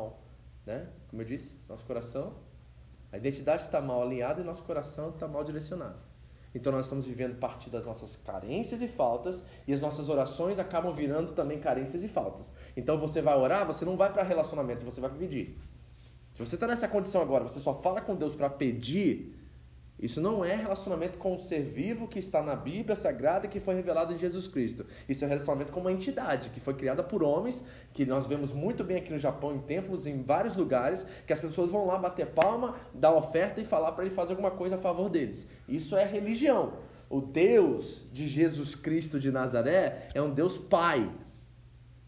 né? 0.66 0.88
Como 1.08 1.22
eu 1.22 1.26
disse, 1.26 1.58
nosso 1.68 1.84
coração, 1.84 2.34
a 3.10 3.16
identidade 3.16 3.62
está 3.62 3.80
mal 3.80 4.02
alinhada 4.02 4.40
e 4.40 4.44
nosso 4.44 4.62
coração 4.62 5.10
está 5.10 5.28
mal 5.28 5.44
direcionado. 5.44 5.98
Então 6.54 6.72
nós 6.72 6.86
estamos 6.86 7.06
vivendo 7.06 7.38
parte 7.38 7.70
das 7.70 7.84
nossas 7.84 8.16
carências 8.16 8.82
e 8.82 8.88
faltas 8.88 9.44
e 9.66 9.72
as 9.72 9.80
nossas 9.80 10.08
orações 10.08 10.58
acabam 10.58 10.94
virando 10.94 11.32
também 11.32 11.58
carências 11.58 12.02
e 12.02 12.08
faltas. 12.08 12.52
Então 12.76 12.98
você 12.98 13.22
vai 13.22 13.36
orar, 13.36 13.66
você 13.66 13.84
não 13.84 13.96
vai 13.96 14.12
para 14.12 14.22
relacionamento, 14.22 14.84
você 14.84 15.00
vai 15.00 15.10
pedir. 15.10 15.58
Se 16.34 16.38
você 16.38 16.56
está 16.56 16.66
nessa 16.66 16.88
condição 16.88 17.22
agora, 17.22 17.44
você 17.44 17.60
só 17.60 17.74
fala 17.74 18.00
com 18.00 18.14
Deus 18.14 18.34
para 18.34 18.48
pedir, 18.48 19.34
isso 20.02 20.20
não 20.20 20.44
é 20.44 20.56
relacionamento 20.56 21.16
com 21.16 21.32
o 21.32 21.38
ser 21.38 21.62
vivo 21.62 22.08
que 22.08 22.18
está 22.18 22.42
na 22.42 22.56
Bíblia 22.56 22.96
Sagrada 22.96 23.46
e 23.46 23.48
que 23.48 23.60
foi 23.60 23.76
revelado 23.76 24.12
em 24.12 24.18
Jesus 24.18 24.48
Cristo. 24.48 24.84
Isso 25.08 25.24
é 25.24 25.28
relacionamento 25.28 25.72
com 25.72 25.78
uma 25.78 25.92
entidade 25.92 26.50
que 26.50 26.58
foi 26.58 26.74
criada 26.74 27.04
por 27.04 27.22
homens, 27.22 27.64
que 27.94 28.04
nós 28.04 28.26
vemos 28.26 28.52
muito 28.52 28.82
bem 28.82 28.96
aqui 28.96 29.12
no 29.12 29.18
Japão, 29.20 29.54
em 29.54 29.60
templos, 29.60 30.04
em 30.04 30.20
vários 30.20 30.56
lugares, 30.56 31.06
que 31.24 31.32
as 31.32 31.38
pessoas 31.38 31.70
vão 31.70 31.86
lá 31.86 31.96
bater 31.96 32.26
palma, 32.26 32.74
dar 32.92 33.14
oferta 33.14 33.60
e 33.60 33.64
falar 33.64 33.92
para 33.92 34.04
ele 34.04 34.12
fazer 34.12 34.32
alguma 34.32 34.50
coisa 34.50 34.74
a 34.74 34.78
favor 34.78 35.08
deles. 35.08 35.48
Isso 35.68 35.96
é 35.96 36.04
religião. 36.04 36.72
O 37.08 37.20
Deus 37.20 38.04
de 38.12 38.26
Jesus 38.26 38.74
Cristo 38.74 39.20
de 39.20 39.30
Nazaré 39.30 40.08
é 40.14 40.20
um 40.20 40.34
Deus 40.34 40.58
Pai. 40.58 41.08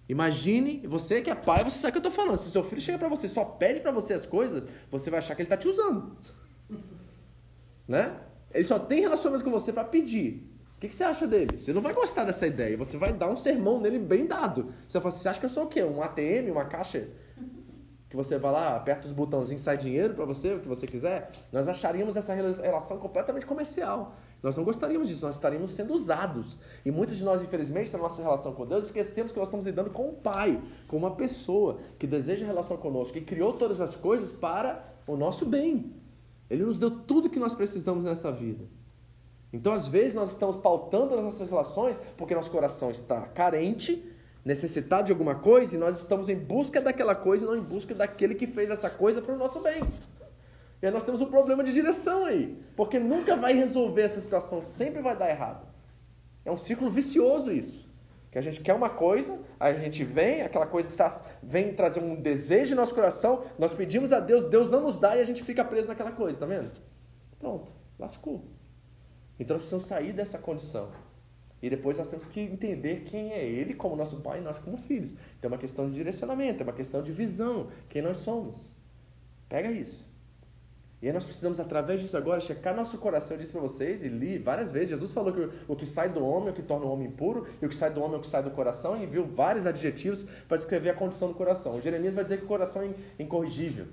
Imagine, 0.08 0.84
você 0.86 1.22
que 1.22 1.30
é 1.30 1.34
pai, 1.34 1.62
você 1.62 1.78
sabe 1.78 1.90
o 1.90 1.92
que 1.92 2.06
eu 2.06 2.10
estou 2.10 2.24
falando. 2.24 2.38
Se 2.38 2.50
seu 2.50 2.64
filho 2.64 2.80
chega 2.80 2.98
para 2.98 3.08
você 3.08 3.28
só 3.28 3.44
pede 3.44 3.80
para 3.80 3.92
você 3.92 4.12
as 4.12 4.26
coisas, 4.26 4.68
você 4.90 5.08
vai 5.08 5.18
achar 5.18 5.34
que 5.34 5.42
ele 5.42 5.46
está 5.46 5.56
te 5.56 5.68
usando 5.68 6.16
né? 7.86 8.16
Ele 8.52 8.64
só 8.64 8.78
tem 8.78 9.00
relacionamento 9.00 9.44
com 9.44 9.50
você 9.50 9.72
para 9.72 9.84
pedir. 9.84 10.50
O 10.76 10.80
que, 10.80 10.88
que, 10.88 10.94
você 10.94 11.04
acha 11.04 11.26
dele? 11.26 11.56
Você 11.56 11.72
não 11.72 11.80
vai 11.80 11.92
gostar 11.92 12.24
dessa 12.24 12.46
ideia. 12.46 12.76
Você 12.76 12.96
vai 12.96 13.12
dar 13.12 13.28
um 13.28 13.36
sermão 13.36 13.80
nele 13.80 13.98
bem 13.98 14.26
dado. 14.26 14.72
Você 14.86 14.98
vai 14.98 15.02
falar 15.02 15.08
assim, 15.08 15.22
você 15.22 15.28
acha 15.28 15.40
que 15.40 15.46
eu 15.46 15.50
sou 15.50 15.64
o 15.64 15.66
quê? 15.66 15.82
Um 15.82 16.02
ATM, 16.02 16.50
uma 16.50 16.64
caixa? 16.64 17.08
Que 18.08 18.16
você 18.16 18.38
vai 18.38 18.52
lá, 18.52 18.76
aperta 18.76 19.06
os 19.06 19.12
botãozinhos 19.12 19.62
sai 19.62 19.76
dinheiro 19.76 20.14
para 20.14 20.24
você, 20.24 20.54
o 20.54 20.60
que 20.60 20.68
você 20.68 20.86
quiser? 20.86 21.32
Nós 21.50 21.66
acharíamos 21.66 22.16
essa 22.16 22.32
relação 22.32 22.98
completamente 22.98 23.44
comercial. 23.44 24.14
Nós 24.40 24.56
não 24.56 24.62
gostaríamos 24.62 25.08
disso, 25.08 25.24
nós 25.24 25.34
estaríamos 25.34 25.70
sendo 25.70 25.94
usados. 25.94 26.58
E 26.84 26.90
muitos 26.90 27.16
de 27.16 27.24
nós, 27.24 27.42
infelizmente, 27.42 27.92
na 27.92 27.98
nossa 27.98 28.22
relação 28.22 28.52
com 28.52 28.66
Deus, 28.66 28.84
esquecemos 28.84 29.32
que 29.32 29.38
nós 29.38 29.48
estamos 29.48 29.66
lidando 29.66 29.90
com 29.90 30.10
um 30.10 30.14
Pai, 30.14 30.62
com 30.86 30.96
uma 30.96 31.16
pessoa 31.16 31.78
que 31.98 32.06
deseja 32.06 32.44
relação 32.46 32.76
conosco, 32.76 33.14
que 33.14 33.22
criou 33.22 33.54
todas 33.54 33.80
as 33.80 33.96
coisas 33.96 34.30
para 34.30 34.84
o 35.06 35.16
nosso 35.16 35.46
bem. 35.46 36.03
Ele 36.48 36.64
nos 36.64 36.78
deu 36.78 36.90
tudo 36.90 37.30
que 37.30 37.38
nós 37.38 37.54
precisamos 37.54 38.04
nessa 38.04 38.30
vida. 38.30 38.64
Então, 39.52 39.72
às 39.72 39.86
vezes, 39.86 40.14
nós 40.14 40.30
estamos 40.30 40.56
pautando 40.56 41.14
as 41.14 41.22
nossas 41.22 41.48
relações 41.48 42.00
porque 42.16 42.34
nosso 42.34 42.50
coração 42.50 42.90
está 42.90 43.22
carente, 43.22 44.04
necessitado 44.44 45.06
de 45.06 45.12
alguma 45.12 45.36
coisa, 45.36 45.74
e 45.74 45.78
nós 45.78 45.98
estamos 45.98 46.28
em 46.28 46.36
busca 46.36 46.80
daquela 46.80 47.14
coisa 47.14 47.44
e 47.44 47.48
não 47.48 47.56
em 47.56 47.62
busca 47.62 47.94
daquele 47.94 48.34
que 48.34 48.46
fez 48.46 48.70
essa 48.70 48.90
coisa 48.90 49.22
para 49.22 49.34
o 49.34 49.38
nosso 49.38 49.60
bem. 49.60 49.82
E 50.82 50.86
aí 50.86 50.92
nós 50.92 51.04
temos 51.04 51.20
um 51.20 51.26
problema 51.26 51.64
de 51.64 51.72
direção 51.72 52.26
aí, 52.26 52.58
porque 52.76 52.98
nunca 52.98 53.36
vai 53.36 53.54
resolver 53.54 54.02
essa 54.02 54.20
situação, 54.20 54.60
sempre 54.60 55.00
vai 55.00 55.16
dar 55.16 55.30
errado. 55.30 55.66
É 56.44 56.50
um 56.50 56.56
ciclo 56.56 56.90
vicioso 56.90 57.50
isso. 57.50 57.83
Que 58.34 58.38
a 58.38 58.42
gente 58.42 58.60
quer 58.62 58.74
uma 58.74 58.90
coisa, 58.90 59.40
a 59.60 59.72
gente 59.74 60.02
vem, 60.02 60.42
aquela 60.42 60.66
coisa 60.66 61.22
vem 61.40 61.72
trazer 61.72 62.00
um 62.00 62.16
desejo 62.16 62.74
no 62.74 62.80
nosso 62.80 62.92
coração, 62.92 63.44
nós 63.56 63.72
pedimos 63.72 64.12
a 64.12 64.18
Deus, 64.18 64.50
Deus 64.50 64.68
não 64.68 64.80
nos 64.80 64.96
dá 64.96 65.16
e 65.16 65.20
a 65.20 65.24
gente 65.24 65.44
fica 65.44 65.64
preso 65.64 65.86
naquela 65.86 66.10
coisa, 66.10 66.40
tá 66.40 66.44
vendo? 66.44 66.72
Pronto, 67.38 67.72
lascou. 67.96 68.44
Então 69.38 69.54
nós 69.54 69.60
precisamos 69.60 69.86
sair 69.86 70.12
dessa 70.12 70.36
condição. 70.36 70.90
E 71.62 71.70
depois 71.70 71.96
nós 71.96 72.08
temos 72.08 72.26
que 72.26 72.40
entender 72.40 73.04
quem 73.04 73.30
é 73.30 73.44
Ele 73.44 73.72
como 73.72 73.94
nosso 73.94 74.16
Pai 74.16 74.40
e 74.40 74.42
nós 74.42 74.58
como 74.58 74.76
filhos. 74.78 75.14
É 75.40 75.46
uma 75.46 75.56
questão 75.56 75.88
de 75.88 75.94
direcionamento, 75.94 76.60
é 76.60 76.64
uma 76.64 76.72
questão 76.72 77.04
de 77.04 77.12
visão, 77.12 77.68
quem 77.88 78.02
nós 78.02 78.16
somos. 78.16 78.72
Pega 79.48 79.70
isso. 79.70 80.12
E 81.04 81.06
aí 81.06 81.12
nós 81.12 81.22
precisamos, 81.22 81.60
através 81.60 82.00
disso 82.00 82.16
agora, 82.16 82.40
checar 82.40 82.74
nosso 82.74 82.96
coração. 82.96 83.36
Eu 83.36 83.40
disse 83.42 83.52
para 83.52 83.60
vocês 83.60 84.02
e 84.02 84.08
li 84.08 84.38
várias 84.38 84.72
vezes. 84.72 84.88
Jesus 84.88 85.12
falou 85.12 85.34
que 85.34 85.50
o 85.68 85.76
que 85.76 85.84
sai 85.84 86.08
do 86.08 86.24
homem 86.24 86.48
é 86.48 86.50
o 86.52 86.54
que 86.54 86.62
torna 86.62 86.86
o 86.86 86.90
homem 86.90 87.08
impuro, 87.08 87.46
e 87.60 87.66
o 87.66 87.68
que 87.68 87.74
sai 87.74 87.90
do 87.90 88.00
homem 88.00 88.14
é 88.14 88.16
o 88.16 88.20
que 88.22 88.26
sai 88.26 88.42
do 88.42 88.50
coração, 88.50 88.96
e 88.96 89.04
viu 89.04 89.26
vários 89.26 89.66
adjetivos 89.66 90.24
para 90.48 90.56
descrever 90.56 90.88
a 90.88 90.94
condição 90.94 91.28
do 91.28 91.34
coração. 91.34 91.76
O 91.76 91.82
Jeremias 91.82 92.14
vai 92.14 92.24
dizer 92.24 92.38
que 92.38 92.44
o 92.44 92.48
coração 92.48 92.80
é 92.80 93.22
incorrigível. 93.22 93.84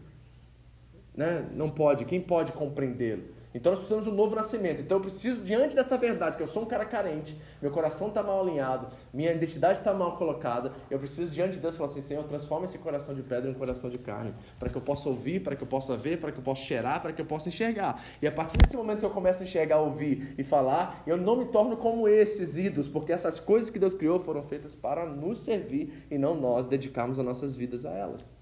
Né? 1.13 1.50
Não 1.54 1.69
pode. 1.69 2.06
Quem 2.06 2.21
pode 2.21 2.54
compreendê-lo? 2.54 3.24
Então 3.54 3.72
nós 3.72 3.80
precisamos 3.80 4.06
de 4.06 4.12
um 4.12 4.14
novo 4.14 4.36
nascimento. 4.36 4.82
Então 4.82 4.98
eu 4.98 5.02
preciso, 5.02 5.42
diante 5.42 5.76
dessa 5.76 5.98
verdade, 5.98 6.38
que 6.38 6.44
eu 6.44 6.48
sou 6.48 6.64
um 6.64 6.66
cara 6.66 6.86
carente, 6.86 7.40
meu 7.62 7.72
coração 7.72 8.08
está 8.08 8.24
mal 8.24 8.42
alinhado, 8.42 8.88
minha 9.14 9.32
identidade 9.32 9.80
está 9.80 9.94
mal 9.94 10.18
colocada, 10.18 10.72
eu 10.90 10.98
preciso, 10.98 11.32
diante 11.32 11.54
de 11.54 11.60
Deus, 11.60 11.76
falar 11.76 11.90
assim: 11.90 12.02
Senhor, 12.02 12.24
transforma 12.24 12.66
esse 12.66 12.78
coração 12.78 13.14
de 13.14 13.22
pedra 13.22 13.50
em 13.50 13.54
um 13.54 13.58
coração 13.58 13.90
de 13.90 13.98
carne, 13.98 14.34
para 14.60 14.70
que 14.70 14.76
eu 14.76 14.82
possa 14.82 15.10
ouvir, 15.10 15.42
para 15.42 15.56
que 15.56 15.64
eu 15.64 15.68
possa 15.68 15.98
ver, 15.98 16.20
para 16.20 16.32
que 16.32 16.40
eu 16.40 16.44
possa 16.44 16.62
cheirar, 16.62 17.02
para 17.02 17.12
que 17.12 17.22
eu 17.22 17.26
possa 17.26 17.50
enxergar. 17.50 18.02
E 18.22 18.28
a 18.28 18.32
partir 18.32 18.58
desse 18.58 18.76
momento 18.76 19.00
que 19.00 19.06
eu 19.06 19.10
começo 19.10 19.44
a 19.44 19.46
enxergar, 19.46 19.80
ouvir 19.80 20.34
e 20.38 20.44
falar, 20.44 21.04
eu 21.06 21.18
não 21.18 21.36
me 21.36 21.46
torno 21.46 21.76
como 21.78 22.08
esses 22.08 22.58
ídolos, 22.58 22.88
porque 22.88 23.12
essas 23.12 23.40
coisas 23.40 23.70
que 23.70 23.80
Deus 23.80 23.94
criou 23.94 24.20
foram 24.20 24.42
feitas 24.42 24.74
para 24.76 25.06
nos 25.06 25.40
servir 25.40 26.06
e 26.10 26.18
não 26.18 26.36
nós 26.36 26.66
dedicarmos 26.66 27.20
as 27.20 27.26
nossas 27.26 27.56
vidas 27.56 27.86
a 27.86 27.92
elas. 27.92 28.41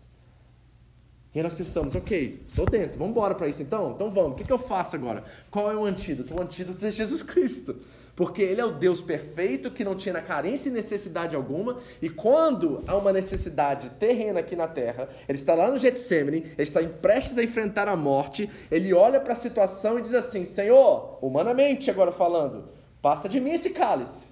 E 1.33 1.39
aí 1.39 1.43
nós 1.43 1.53
pensamos, 1.53 1.93
ok, 1.93 2.43
estou 2.47 2.65
dentro, 2.65 2.97
vamos 2.97 3.11
embora 3.11 3.35
para 3.35 3.47
isso 3.47 3.61
então? 3.61 3.91
Então 3.91 4.09
vamos, 4.09 4.31
o 4.31 4.35
que, 4.35 4.43
que 4.43 4.51
eu 4.51 4.57
faço 4.57 4.95
agora? 4.95 5.23
Qual 5.51 5.71
é 5.71 5.75
o 5.75 5.85
antídoto? 5.85 6.35
O 6.35 6.41
antídoto 6.41 6.83
é 6.85 6.91
Jesus 6.91 7.21
Cristo. 7.21 7.75
Porque 8.19 8.41
Ele 8.41 8.59
é 8.59 8.65
o 8.65 8.71
Deus 8.71 8.99
perfeito 8.99 9.71
que 9.71 9.81
não 9.81 9.95
tinha 9.95 10.21
carência 10.21 10.67
e 10.67 10.73
necessidade 10.73 11.37
alguma, 11.37 11.77
e 12.01 12.09
quando 12.09 12.83
há 12.85 12.97
uma 12.97 13.13
necessidade 13.13 13.91
terrena 13.91 14.41
aqui 14.41 14.57
na 14.57 14.67
terra, 14.67 15.07
Ele 15.25 15.37
está 15.37 15.55
lá 15.55 15.71
no 15.71 15.77
Getsemane, 15.77 16.39
Ele 16.39 16.53
está 16.57 16.83
prestes 16.83 17.37
a 17.37 17.43
enfrentar 17.43 17.87
a 17.87 17.95
morte, 17.95 18.49
Ele 18.69 18.93
olha 18.93 19.21
para 19.21 19.31
a 19.31 19.37
situação 19.37 19.97
e 19.97 20.01
diz 20.01 20.13
assim: 20.13 20.43
Senhor, 20.43 21.17
humanamente 21.21 21.89
agora 21.89 22.11
falando, 22.11 22.67
passa 23.01 23.29
de 23.29 23.39
mim 23.39 23.51
esse 23.51 23.69
cálice. 23.69 24.27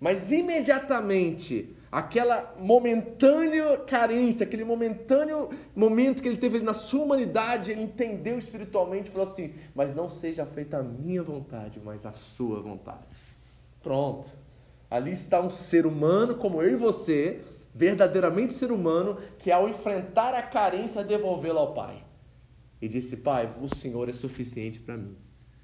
Mas 0.00 0.32
imediatamente 0.32 1.76
aquela 1.90 2.54
momentânea 2.58 3.78
carência, 3.78 4.44
aquele 4.44 4.64
momentâneo 4.64 5.50
momento 5.74 6.22
que 6.22 6.28
ele 6.28 6.36
teve 6.36 6.60
na 6.60 6.74
sua 6.74 7.02
humanidade, 7.04 7.72
ele 7.72 7.82
entendeu 7.82 8.38
espiritualmente 8.38 9.08
e 9.08 9.12
falou 9.12 9.26
assim: 9.26 9.54
Mas 9.74 9.94
não 9.94 10.08
seja 10.08 10.46
feita 10.46 10.78
a 10.78 10.82
minha 10.82 11.22
vontade, 11.22 11.80
mas 11.82 12.06
a 12.06 12.12
sua 12.12 12.60
vontade. 12.60 13.24
Pronto. 13.82 14.28
Ali 14.90 15.12
está 15.12 15.40
um 15.40 15.50
ser 15.50 15.86
humano 15.86 16.34
como 16.34 16.60
eu 16.62 16.72
e 16.72 16.76
você, 16.76 17.42
verdadeiramente 17.74 18.54
ser 18.54 18.72
humano, 18.72 19.18
que 19.38 19.50
ao 19.50 19.68
enfrentar 19.68 20.34
a 20.34 20.42
carência, 20.42 21.04
devolvê-la 21.04 21.60
ao 21.60 21.74
Pai. 21.74 22.04
E 22.80 22.88
disse: 22.88 23.18
Pai, 23.18 23.52
o 23.60 23.74
Senhor 23.74 24.08
é 24.08 24.12
suficiente 24.12 24.80
para 24.80 24.96
mim. 24.96 25.16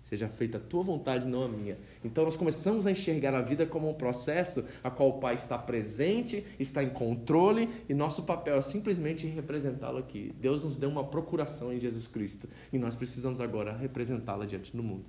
Seja 0.09 0.29
feita 0.29 0.59
a 0.59 0.61
tua 0.61 0.85
vontade, 0.85 1.27
não 1.27 1.43
a 1.43 1.49
minha. 1.49 1.77
Então 2.05 2.25
nós 2.25 2.37
começamos 2.37 2.87
a 2.87 2.93
enxergar 2.93 3.35
a 3.35 3.43
vida 3.43 3.67
como 3.67 3.91
um 3.91 3.95
processo 3.95 4.65
a 4.85 4.89
qual 4.89 5.09
o 5.09 5.19
Pai 5.19 5.35
está 5.35 5.59
presente, 5.59 6.47
está 6.61 6.81
em 6.81 6.91
controle 6.91 7.69
e 7.89 7.93
nosso 7.93 8.23
papel 8.23 8.57
é 8.57 8.63
simplesmente 8.63 9.27
representá-lo 9.27 9.99
aqui. 9.99 10.33
Deus 10.41 10.63
nos 10.63 10.77
deu 10.77 10.89
uma 10.89 11.03
procuração 11.03 11.73
em 11.73 11.81
Jesus 11.81 12.07
Cristo 12.07 12.49
e 12.73 12.79
nós 12.79 12.95
precisamos 12.95 13.41
agora 13.41 13.77
representá-la 13.77 14.47
diante 14.47 14.77
do 14.77 14.81
mundo. 14.81 15.07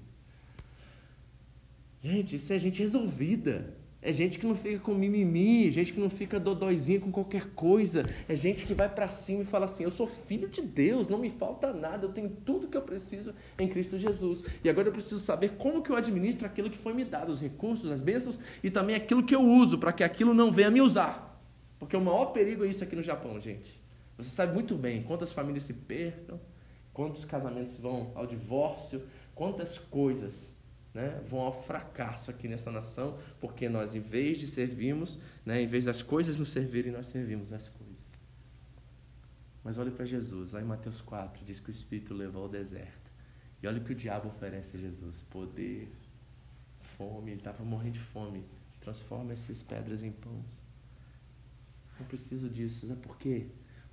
Gente, 2.02 2.36
isso 2.36 2.52
é 2.52 2.58
gente 2.58 2.82
resolvida. 2.82 3.76
É 4.00 4.14
gente 4.14 4.38
que 4.38 4.46
não 4.46 4.56
fica 4.56 4.80
com 4.80 4.94
mimimi, 4.94 5.72
gente 5.72 5.92
que 5.92 6.00
não 6.00 6.10
fica 6.10 6.40
dodóizinha 6.40 7.00
com 7.00 7.12
qualquer 7.12 7.50
coisa. 7.56 8.06
É 8.30 8.36
gente 8.36 8.66
que 8.66 8.76
vai 8.76 8.88
para 8.88 9.10
cima 9.10 9.42
e 9.42 9.46
fala 9.46 9.66
assim: 9.66 9.84
Eu 9.84 9.92
sou 9.92 10.06
filho 10.06 10.48
de 10.48 10.62
Deus, 10.62 11.10
não 11.10 11.18
me 11.18 11.32
falta 11.32 11.74
nada, 11.74 12.06
eu 12.06 12.12
tenho 12.12 12.30
tudo 12.30 12.68
que 12.68 12.78
eu 12.78 12.82
preciso 12.84 13.34
em 13.58 13.68
Cristo 13.68 13.98
Jesus. 13.98 14.44
E 14.64 14.70
agora 14.70 14.90
eu 14.90 14.92
preciso 14.92 15.20
saber 15.20 15.54
como 15.58 15.82
que 15.82 15.90
eu 15.90 15.96
administro 15.96 16.46
aquilo 16.46 16.70
que 16.70 16.78
foi 16.78 16.94
me 16.94 17.04
dado, 17.04 17.32
os 17.32 17.42
recursos, 17.42 17.92
as 17.92 18.02
bênçãos 18.02 18.40
e 18.64 18.70
também 18.70 18.96
aquilo 18.96 19.24
que 19.24 19.36
eu 19.36 19.42
uso, 19.42 19.80
para 19.80 19.92
que 19.92 20.04
aquilo 20.04 20.34
não 20.34 20.52
venha 20.52 20.70
me 20.70 20.80
usar. 20.80 21.42
Porque 21.80 21.98
o 21.98 22.02
maior 22.02 22.28
perigo 22.28 22.64
é 22.64 22.68
isso 22.68 22.84
aqui 22.84 22.96
no 22.96 23.04
Japão, 23.04 23.40
gente. 23.40 23.82
Você 24.18 24.30
sabe 24.30 24.54
muito 24.54 24.76
bem 24.76 25.04
quantas 25.04 25.32
famílias 25.32 25.64
se 25.64 25.74
percam, 25.74 26.40
quantos 26.94 27.26
casamentos 27.26 27.78
vão 27.78 28.12
ao 28.16 28.26
divórcio, 28.26 29.04
quantas 29.36 29.78
coisas 29.78 30.57
né, 30.94 31.22
vão 31.28 31.40
ao 31.40 31.64
fracasso 31.64 32.32
aqui 32.32 32.48
nessa 32.48 32.72
nação, 32.72 33.18
porque 33.40 33.70
nós, 33.70 33.94
em 33.94 34.00
vez 34.00 34.40
de 34.40 34.48
servirmos, 34.48 35.20
né, 35.46 35.62
em 35.62 35.68
vez 35.68 35.86
das 35.86 36.02
coisas 36.02 36.38
nos 36.38 36.50
servirem, 36.50 36.92
nós 36.92 37.08
servimos 37.08 37.54
as 37.54 37.68
coisas. 37.68 37.88
Mas 39.64 39.78
olhe 39.78 39.92
para 39.92 40.06
Jesus, 40.06 40.54
lá 40.54 40.62
em 40.62 40.66
Mateus 40.66 41.02
4, 41.02 41.44
diz 41.44 41.60
que 41.60 41.70
o 41.70 41.72
Espírito 41.72 42.14
levou 42.14 42.44
ao 42.44 42.50
deserto. 42.50 43.12
E 43.62 43.68
olha 43.68 43.80
o 43.80 43.84
que 43.84 43.92
o 43.92 43.96
diabo 43.96 44.30
oferece 44.30 44.78
a 44.78 44.80
Jesus: 44.80 45.26
poder, 45.30 45.92
fome, 46.98 47.32
ele 47.32 47.42
estava 47.42 47.64
morrendo 47.64 47.94
de 47.94 48.00
fome. 48.00 48.46
Transforma 48.80 49.34
essas 49.34 49.62
pedras 49.62 50.04
em 50.04 50.12
pães. 50.12 50.66
Não 52.00 52.06
preciso 52.06 52.50
disso, 52.50 52.88
sabe 52.88 53.02
por 53.02 53.18
quê? 53.18 53.48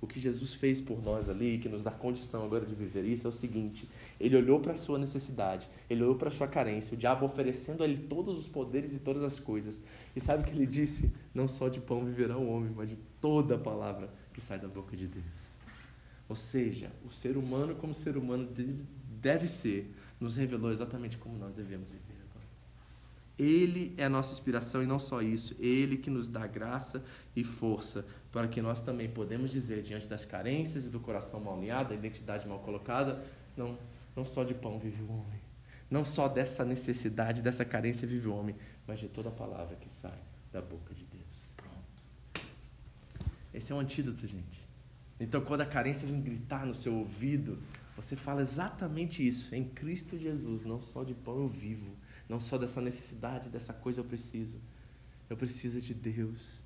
O 0.05 0.07
que 0.07 0.19
Jesus 0.19 0.53
fez 0.53 0.79
por 0.79 1.01
nós 1.01 1.27
ali, 1.27 1.57
que 1.57 1.67
nos 1.67 1.81
dá 1.81 1.89
condição 1.89 2.45
agora 2.45 2.63
de 2.63 2.75
viver 2.75 3.03
isso, 3.05 3.25
é 3.25 3.29
o 3.31 3.33
seguinte: 3.33 3.89
ele 4.19 4.37
olhou 4.37 4.59
para 4.59 4.73
a 4.73 4.75
sua 4.75 4.99
necessidade, 4.99 5.67
ele 5.89 6.03
olhou 6.03 6.13
para 6.13 6.29
a 6.29 6.31
sua 6.31 6.47
carência, 6.47 6.93
o 6.93 6.97
diabo 6.97 7.25
oferecendo 7.25 7.81
a 7.81 7.87
ele 7.87 8.05
todos 8.07 8.37
os 8.37 8.47
poderes 8.47 8.93
e 8.93 8.99
todas 8.99 9.23
as 9.23 9.39
coisas. 9.39 9.81
E 10.15 10.21
sabe 10.21 10.43
o 10.43 10.45
que 10.45 10.51
ele 10.51 10.67
disse? 10.67 11.11
Não 11.33 11.47
só 11.47 11.69
de 11.69 11.79
pão 11.79 12.05
viverá 12.05 12.37
o 12.37 12.47
homem, 12.47 12.71
mas 12.75 12.87
de 12.87 12.97
toda 13.19 13.55
a 13.55 13.57
palavra 13.57 14.13
que 14.31 14.39
sai 14.39 14.59
da 14.59 14.67
boca 14.67 14.95
de 14.95 15.07
Deus. 15.07 15.25
Ou 16.29 16.35
seja, 16.35 16.91
o 17.03 17.11
ser 17.11 17.35
humano, 17.35 17.73
como 17.73 17.91
ser 17.91 18.15
humano 18.15 18.47
deve 19.19 19.47
ser, 19.47 19.91
nos 20.19 20.35
revelou 20.35 20.71
exatamente 20.71 21.17
como 21.17 21.35
nós 21.35 21.55
devemos 21.55 21.89
viver. 21.89 22.15
Ele 23.37 23.93
é 23.97 24.05
a 24.05 24.09
nossa 24.09 24.33
inspiração 24.33 24.81
e 24.81 24.85
não 24.85 24.97
só 24.97 25.21
isso, 25.21 25.55
Ele 25.59 25.97
que 25.97 26.09
nos 26.09 26.29
dá 26.29 26.47
graça 26.47 27.03
e 27.35 27.43
força 27.43 28.05
para 28.31 28.47
que 28.47 28.61
nós 28.61 28.81
também 28.81 29.09
podemos 29.09 29.51
dizer 29.51 29.81
diante 29.81 30.07
das 30.07 30.23
carências 30.23 30.85
e 30.85 30.89
do 30.89 30.99
coração 30.99 31.39
mal 31.39 31.57
alinhado, 31.57 31.89
da 31.89 31.95
identidade 31.95 32.47
mal 32.47 32.59
colocada, 32.59 33.23
não, 33.55 33.77
não 34.15 34.23
só 34.23 34.43
de 34.43 34.53
pão 34.53 34.79
vive 34.79 35.01
o 35.03 35.11
homem, 35.11 35.39
não 35.89 36.03
só 36.03 36.27
dessa 36.27 36.63
necessidade, 36.63 37.41
dessa 37.41 37.65
carência 37.65 38.07
vive 38.07 38.27
o 38.27 38.35
homem, 38.35 38.55
mas 38.87 38.99
de 38.99 39.07
toda 39.07 39.29
a 39.29 39.31
palavra 39.31 39.75
que 39.75 39.91
sai 39.91 40.19
da 40.51 40.61
boca 40.61 40.93
de 40.93 41.03
Deus. 41.05 41.49
Pronto. 41.57 42.47
Esse 43.53 43.71
é 43.71 43.75
um 43.75 43.79
antídoto, 43.79 44.25
gente. 44.25 44.65
Então, 45.19 45.41
quando 45.41 45.61
a 45.61 45.65
carência 45.65 46.07
vem 46.07 46.21
gritar 46.21 46.65
no 46.65 46.75
seu 46.75 46.93
ouvido, 46.93 47.57
você 47.95 48.15
fala 48.15 48.41
exatamente 48.41 49.25
isso. 49.25 49.55
Em 49.55 49.63
Cristo 49.63 50.17
Jesus, 50.17 50.65
não 50.65 50.81
só 50.81 51.03
de 51.03 51.13
pão 51.13 51.37
eu 51.37 51.47
vivo, 51.47 51.95
não 52.27 52.39
só 52.39 52.57
dessa 52.57 52.81
necessidade, 52.81 53.49
dessa 53.49 53.73
coisa 53.73 53.99
eu 53.99 54.05
preciso. 54.05 54.59
Eu 55.29 55.37
preciso 55.37 55.79
de 55.81 55.93
Deus. 55.93 56.61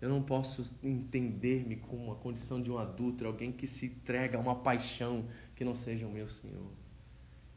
Eu 0.00 0.08
não 0.08 0.22
posso 0.22 0.74
entender-me 0.82 1.76
como 1.76 2.12
a 2.12 2.16
condição 2.16 2.60
de 2.60 2.70
um 2.70 2.78
adulto, 2.78 3.24
alguém 3.24 3.52
que 3.52 3.66
se 3.66 3.86
entrega 3.86 4.36
a 4.36 4.40
uma 4.40 4.56
paixão 4.56 5.26
que 5.54 5.64
não 5.64 5.76
seja 5.76 6.06
o 6.06 6.10
meu 6.10 6.26
Senhor. 6.26 6.72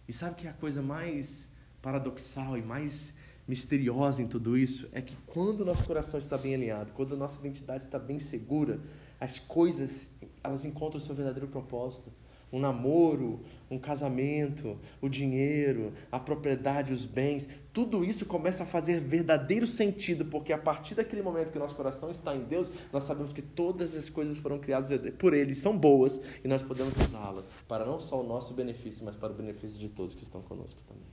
E 0.08 0.14
sabe 0.14 0.36
que 0.36 0.48
a 0.48 0.54
coisa 0.54 0.82
mais 0.82 1.50
paradoxal 1.82 2.58
e 2.58 2.62
mais 2.62 3.14
misteriosa 3.48 4.22
em 4.22 4.28
tudo 4.28 4.58
isso 4.58 4.88
é 4.92 5.02
que 5.02 5.16
quando 5.28 5.62
o 5.62 5.66
nosso 5.66 5.84
coração 5.84 6.20
está 6.20 6.38
bem 6.38 6.56
alinhado, 6.56 6.92
quando 6.94 7.14
a 7.14 7.18
nossa 7.18 7.40
identidade 7.40 7.86
está 7.86 7.98
bem 7.98 8.20
segura, 8.20 8.80
as 9.20 9.40
coisas 9.40 10.08
elas 10.44 10.66
encontram 10.66 11.00
o 11.00 11.02
seu 11.02 11.16
verdadeiro 11.16 11.48
propósito 11.48 12.12
um 12.56 12.60
namoro, 12.60 13.42
um 13.70 13.78
casamento, 13.78 14.78
o 15.02 15.10
dinheiro, 15.10 15.92
a 16.10 16.18
propriedade, 16.18 16.94
os 16.94 17.04
bens, 17.04 17.50
tudo 17.74 18.02
isso 18.02 18.26
começa 18.26 18.64
a 18.64 18.66
fazer 18.66 19.02
verdadeiro 19.02 19.68
sentido, 19.68 20.24
porque 20.24 20.54
a 20.54 20.58
partir 20.58 20.96
daquele 20.96 21.22
momento 21.22 21.52
que 21.52 21.60
nosso 21.60 21.76
coração 21.76 22.10
está 22.10 22.34
em 22.34 22.46
Deus, 22.46 22.72
nós 22.94 23.04
sabemos 23.04 23.34
que 23.34 23.42
todas 23.42 23.94
as 23.94 24.10
coisas 24.10 24.38
foram 24.38 24.58
criadas 24.58 24.90
por 25.20 25.34
Ele, 25.34 25.54
são 25.54 25.78
boas 25.78 26.22
e 26.46 26.48
nós 26.48 26.62
podemos 26.62 26.98
usá-las 26.98 27.44
para 27.68 27.86
não 27.86 28.00
só 28.00 28.22
o 28.22 28.24
nosso 28.26 28.54
benefício, 28.54 29.04
mas 29.04 29.18
para 29.18 29.34
o 29.34 29.36
benefício 29.36 29.78
de 29.78 29.90
todos 29.90 30.16
que 30.16 30.24
estão 30.24 30.42
conosco 30.42 30.82
também. 30.88 31.04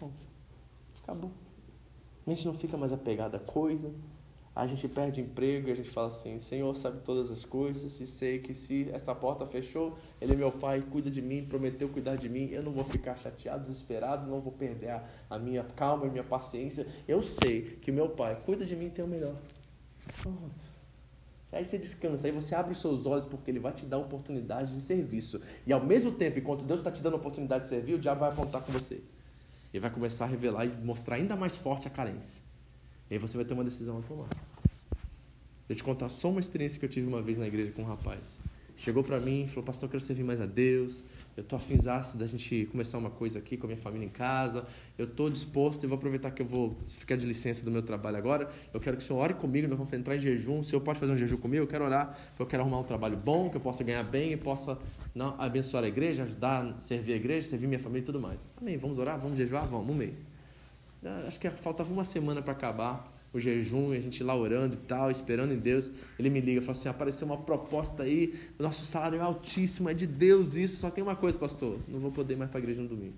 Bom, 0.00 0.12
acabou. 1.02 1.32
A 2.24 2.30
gente 2.30 2.46
não 2.46 2.54
fica 2.54 2.76
mais 2.76 2.92
apegado 2.92 3.34
a 3.34 3.40
coisa, 3.40 3.92
a 4.60 4.66
gente 4.66 4.86
perde 4.88 5.22
emprego 5.22 5.68
e 5.68 5.72
a 5.72 5.74
gente 5.74 5.88
fala 5.88 6.08
assim: 6.08 6.38
Senhor 6.38 6.76
sabe 6.76 7.00
todas 7.00 7.30
as 7.30 7.46
coisas 7.46 7.98
e 7.98 8.06
sei 8.06 8.38
que 8.40 8.52
se 8.52 8.90
essa 8.92 9.14
porta 9.14 9.46
fechou, 9.46 9.96
Ele 10.20 10.34
é 10.34 10.36
meu 10.36 10.52
Pai, 10.52 10.82
cuida 10.82 11.10
de 11.10 11.22
mim, 11.22 11.46
prometeu 11.48 11.88
cuidar 11.88 12.16
de 12.16 12.28
mim. 12.28 12.50
Eu 12.50 12.62
não 12.62 12.70
vou 12.70 12.84
ficar 12.84 13.16
chateado, 13.16 13.62
desesperado, 13.62 14.30
não 14.30 14.38
vou 14.38 14.52
perder 14.52 14.90
a, 14.90 15.04
a 15.30 15.38
minha 15.38 15.64
calma 15.64 16.06
e 16.06 16.10
minha 16.10 16.22
paciência. 16.22 16.86
Eu 17.08 17.22
sei 17.22 17.78
que 17.80 17.90
meu 17.90 18.10
Pai 18.10 18.38
cuida 18.44 18.66
de 18.66 18.76
mim 18.76 18.88
e 18.88 18.90
tem 18.90 19.02
o 19.02 19.08
melhor. 19.08 19.34
Pronto. 20.20 20.70
Aí 21.50 21.64
você 21.64 21.78
descansa, 21.78 22.26
aí 22.26 22.32
você 22.32 22.54
abre 22.54 22.74
seus 22.74 23.06
olhos 23.06 23.24
porque 23.24 23.50
Ele 23.50 23.60
vai 23.60 23.72
te 23.72 23.86
dar 23.86 23.96
oportunidade 23.96 24.74
de 24.74 24.80
serviço. 24.82 25.40
E 25.66 25.72
ao 25.72 25.82
mesmo 25.82 26.12
tempo, 26.12 26.38
enquanto 26.38 26.64
Deus 26.64 26.80
está 26.80 26.92
te 26.92 27.02
dando 27.02 27.16
oportunidade 27.16 27.64
de 27.64 27.70
servir, 27.70 27.94
o 27.94 27.98
diabo 27.98 28.20
vai 28.20 28.28
apontar 28.28 28.62
com 28.62 28.70
você. 28.70 29.02
Ele 29.72 29.80
vai 29.80 29.90
começar 29.90 30.26
a 30.26 30.28
revelar 30.28 30.66
e 30.66 30.68
mostrar 30.84 31.16
ainda 31.16 31.34
mais 31.34 31.56
forte 31.56 31.88
a 31.88 31.90
carência. 31.90 32.49
E 33.10 33.14
aí 33.14 33.18
você 33.18 33.36
vai 33.36 33.44
ter 33.44 33.54
uma 33.54 33.64
decisão 33.64 33.98
a 33.98 34.02
tomar. 34.02 34.28
Vou 35.68 35.76
te 35.76 35.82
contar 35.82 36.08
só 36.08 36.30
uma 36.30 36.40
experiência 36.40 36.78
que 36.78 36.84
eu 36.84 36.88
tive 36.88 37.06
uma 37.06 37.20
vez 37.20 37.36
na 37.36 37.46
igreja 37.46 37.72
com 37.72 37.82
um 37.82 37.86
rapaz. 37.86 38.38
Chegou 38.76 39.04
para 39.04 39.20
mim 39.20 39.44
e 39.44 39.48
falou, 39.48 39.62
pastor, 39.62 39.88
eu 39.88 39.90
quero 39.90 40.02
servir 40.02 40.24
mais 40.24 40.40
a 40.40 40.46
Deus. 40.46 41.04
Eu 41.36 41.42
estou 41.42 41.58
afinzaço 41.58 42.16
da 42.16 42.26
gente 42.26 42.66
começar 42.72 42.96
uma 42.96 43.10
coisa 43.10 43.38
aqui 43.38 43.56
com 43.58 43.66
a 43.66 43.68
minha 43.68 43.76
família 43.76 44.06
em 44.06 44.10
casa. 44.10 44.64
Eu 44.96 45.04
estou 45.04 45.28
disposto 45.28 45.84
e 45.84 45.86
vou 45.86 45.98
aproveitar 45.98 46.30
que 46.30 46.40
eu 46.40 46.46
vou 46.46 46.78
ficar 46.86 47.16
de 47.16 47.26
licença 47.26 47.62
do 47.62 47.70
meu 47.70 47.82
trabalho 47.82 48.16
agora. 48.16 48.50
Eu 48.72 48.80
quero 48.80 48.96
que 48.96 49.02
o 49.02 49.06
senhor 49.06 49.18
ore 49.18 49.34
comigo, 49.34 49.68
nós 49.68 49.76
vamos 49.76 49.92
entrar 49.92 50.16
em 50.16 50.18
jejum. 50.18 50.60
O 50.60 50.64
senhor 50.64 50.80
pode 50.80 50.98
fazer 50.98 51.12
um 51.12 51.16
jejum 51.16 51.36
comigo? 51.36 51.62
Eu 51.62 51.68
quero 51.68 51.84
orar, 51.84 52.18
eu 52.38 52.46
quero 52.46 52.62
arrumar 52.62 52.78
um 52.78 52.84
trabalho 52.84 53.18
bom, 53.18 53.50
que 53.50 53.56
eu 53.58 53.60
possa 53.60 53.84
ganhar 53.84 54.02
bem 54.02 54.32
e 54.32 54.36
possa 54.38 54.78
não, 55.14 55.34
abençoar 55.38 55.84
a 55.84 55.88
igreja, 55.88 56.22
ajudar, 56.22 56.80
servir 56.80 57.12
a 57.12 57.16
igreja, 57.16 57.48
servir 57.48 57.66
minha 57.66 57.80
família 57.80 58.02
e 58.02 58.06
tudo 58.06 58.18
mais. 58.18 58.46
Amém, 58.56 58.78
vamos 58.78 58.98
orar, 58.98 59.20
vamos 59.20 59.36
jejuar? 59.36 59.66
Vamos, 59.66 59.90
um 59.90 59.94
mês. 59.94 60.24
Ah, 61.04 61.24
acho 61.26 61.40
que 61.40 61.48
faltava 61.50 61.92
uma 61.92 62.04
semana 62.04 62.42
para 62.42 62.52
acabar 62.52 63.10
o 63.32 63.38
jejum, 63.38 63.92
a 63.92 64.00
gente 64.00 64.22
lá 64.24 64.34
orando 64.34 64.74
e 64.74 64.78
tal, 64.78 65.10
esperando 65.10 65.52
em 65.52 65.58
Deus. 65.58 65.90
Ele 66.18 66.28
me 66.28 66.40
liga 66.40 66.60
e 66.60 66.62
fala 66.62 66.72
assim: 66.72 66.88
apareceu 66.88 67.26
uma 67.26 67.38
proposta 67.38 68.02
aí, 68.02 68.38
o 68.58 68.62
nosso 68.62 68.84
salário 68.84 69.18
é 69.18 69.22
altíssimo, 69.22 69.88
é 69.88 69.94
de 69.94 70.06
Deus 70.06 70.54
isso. 70.54 70.80
Só 70.80 70.90
tem 70.90 71.02
uma 71.02 71.16
coisa, 71.16 71.38
pastor: 71.38 71.78
não 71.88 72.00
vou 72.00 72.10
poder 72.10 72.36
mais 72.36 72.50
para 72.50 72.58
a 72.58 72.62
igreja 72.62 72.82
no 72.82 72.88
domingo. 72.88 73.14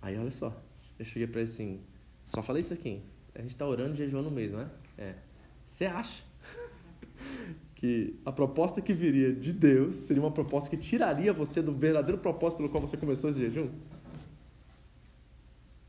Aí 0.00 0.16
olha 0.16 0.30
só, 0.30 0.56
eu 0.98 1.04
cheguei 1.04 1.26
para 1.26 1.40
ele 1.40 1.50
assim: 1.50 1.80
só 2.26 2.42
falei 2.42 2.60
isso 2.60 2.72
aqui. 2.72 3.02
A 3.34 3.40
gente 3.40 3.50
está 3.50 3.66
orando 3.66 3.94
e 3.94 3.96
jejuando 3.96 4.30
no 4.30 4.34
mês, 4.34 4.50
não 4.50 4.60
é? 4.60 4.68
É. 4.96 5.14
Você 5.64 5.86
acha 5.86 6.24
que 7.76 8.18
a 8.24 8.32
proposta 8.32 8.80
que 8.80 8.92
viria 8.92 9.32
de 9.32 9.52
Deus 9.52 9.94
seria 9.94 10.22
uma 10.22 10.30
proposta 10.30 10.68
que 10.68 10.76
tiraria 10.76 11.32
você 11.32 11.62
do 11.62 11.72
verdadeiro 11.72 12.18
propósito 12.18 12.56
pelo 12.56 12.68
qual 12.68 12.80
você 12.80 12.96
começou 12.96 13.30
esse 13.30 13.38
jejum? 13.38 13.68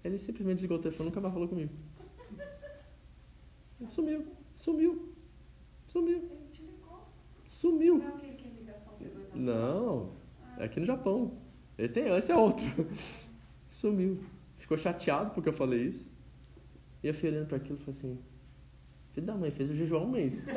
Ele 0.04 0.18
simplesmente 0.18 0.62
ligou 0.62 0.78
o 0.78 0.82
telefone 0.82 1.08
e 1.08 1.10
nunca 1.10 1.22
mais 1.22 1.34
falou 1.34 1.47
comigo. 1.47 1.72
Ele 3.80 3.89
sumiu. 3.89 4.26
Sumiu. 4.56 5.14
Sumiu. 5.88 6.30
Sumiu. 7.45 8.04
Não, 9.34 10.12
é 10.58 10.66
aqui 10.66 10.80
no 10.80 10.86
Japão. 10.86 11.38
Ele 11.78 11.89
tem, 11.89 12.08
esse 12.16 12.32
é 12.32 12.36
outro. 12.36 12.66
Sumiu. 13.70 14.24
Ficou 14.58 14.78
chateado 14.78 15.32
porque 15.32 15.50
eu 15.50 15.54
falei 15.54 15.88
isso. 15.88 16.10
E 17.02 17.08
eu 17.08 17.14
fui 17.14 17.30
olhando 17.30 17.47
para 17.47 17.58
aquilo 17.58 17.78
e 17.78 17.80
falei 17.80 17.97
assim: 17.97 18.20
Filho 19.14 19.26
da 19.26 19.36
mãe, 19.36 19.52
fez 19.52 19.70
o 19.70 19.76
jejum 19.76 19.95
há 19.95 20.02
um 20.02 20.10
mês. 20.10 20.38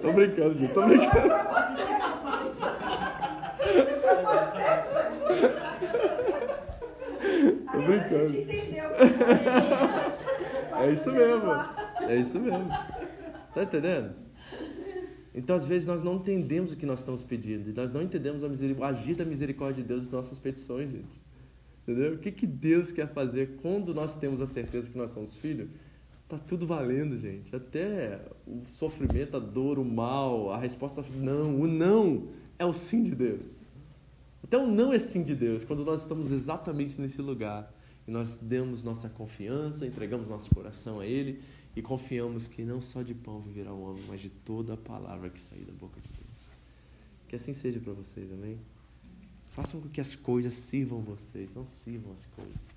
Tô 0.00 0.12
brincando, 0.36 0.58
gente. 0.58 0.74
Tô 0.74 0.86
brincando. 0.86 1.28
Tô 7.72 7.78
brincando. 7.82 8.32
É 10.78 10.92
isso 10.92 11.10
mesmo. 11.12 11.52
É 12.02 12.16
isso 12.16 12.38
mesmo. 12.38 12.68
Tá 13.54 13.62
entendendo? 13.62 14.14
Então, 15.34 15.56
às 15.56 15.66
vezes, 15.66 15.86
nós 15.86 16.02
não 16.02 16.14
entendemos 16.16 16.72
o 16.72 16.76
que 16.76 16.86
nós 16.86 17.00
estamos 17.00 17.22
pedindo. 17.22 17.68
E 17.68 17.72
nós 17.72 17.92
não 17.92 18.02
entendemos 18.02 18.42
a 18.42 18.48
miseric... 18.48 18.80
o 18.80 18.84
agir 18.84 19.14
da 19.14 19.24
misericórdia 19.24 19.82
de 19.82 19.88
Deus 19.88 20.02
nas 20.02 20.10
nossas 20.10 20.38
petições, 20.38 20.90
gente. 20.90 21.20
Entendeu? 21.82 22.14
O 22.14 22.18
que, 22.18 22.32
que 22.32 22.46
Deus 22.46 22.90
quer 22.90 23.08
fazer 23.08 23.58
quando 23.62 23.94
nós 23.94 24.16
temos 24.16 24.40
a 24.40 24.46
certeza 24.46 24.90
que 24.90 24.96
nós 24.96 25.10
somos 25.10 25.36
filhos? 25.36 25.68
Tá 26.28 26.38
tudo 26.38 26.66
valendo, 26.66 27.16
gente. 27.16 27.54
Até 27.54 28.20
o 28.46 28.64
sofrimento, 28.66 29.36
a 29.36 29.40
dor, 29.40 29.78
o 29.78 29.84
mal, 29.84 30.50
a 30.50 30.58
resposta 30.58 31.04
não. 31.14 31.60
O 31.60 31.66
não 31.66 32.28
é 32.58 32.66
o 32.66 32.72
sim 32.72 33.02
de 33.02 33.14
Deus. 33.14 33.66
Até 34.42 34.56
o 34.56 34.66
não 34.66 34.92
é 34.92 34.98
sim 34.98 35.22
de 35.22 35.34
Deus, 35.34 35.64
quando 35.64 35.84
nós 35.84 36.02
estamos 36.02 36.30
exatamente 36.30 37.00
nesse 37.00 37.20
lugar 37.20 37.72
e 38.06 38.10
nós 38.10 38.36
damos 38.36 38.84
nossa 38.84 39.08
confiança, 39.08 39.84
entregamos 39.86 40.28
nosso 40.28 40.54
coração 40.54 41.00
a 41.00 41.06
Ele 41.06 41.42
e 41.74 41.82
confiamos 41.82 42.46
que 42.46 42.62
não 42.62 42.80
só 42.80 43.02
de 43.02 43.12
pão 43.12 43.40
viverá 43.40 43.72
o 43.72 43.82
homem, 43.82 44.04
mas 44.06 44.20
de 44.20 44.30
toda 44.30 44.74
a 44.74 44.76
palavra 44.76 45.28
que 45.30 45.40
sair 45.40 45.64
da 45.64 45.72
boca 45.72 46.00
de 46.00 46.08
Deus. 46.08 46.48
Que 47.28 47.34
assim 47.34 47.52
seja 47.52 47.80
para 47.80 47.92
vocês, 47.92 48.32
amém? 48.32 48.58
Façam 49.48 49.80
com 49.80 49.88
que 49.88 50.00
as 50.00 50.14
coisas 50.14 50.54
sirvam 50.54 51.00
vocês, 51.00 51.52
não 51.52 51.66
sirvam 51.66 52.12
as 52.12 52.24
coisas. 52.26 52.75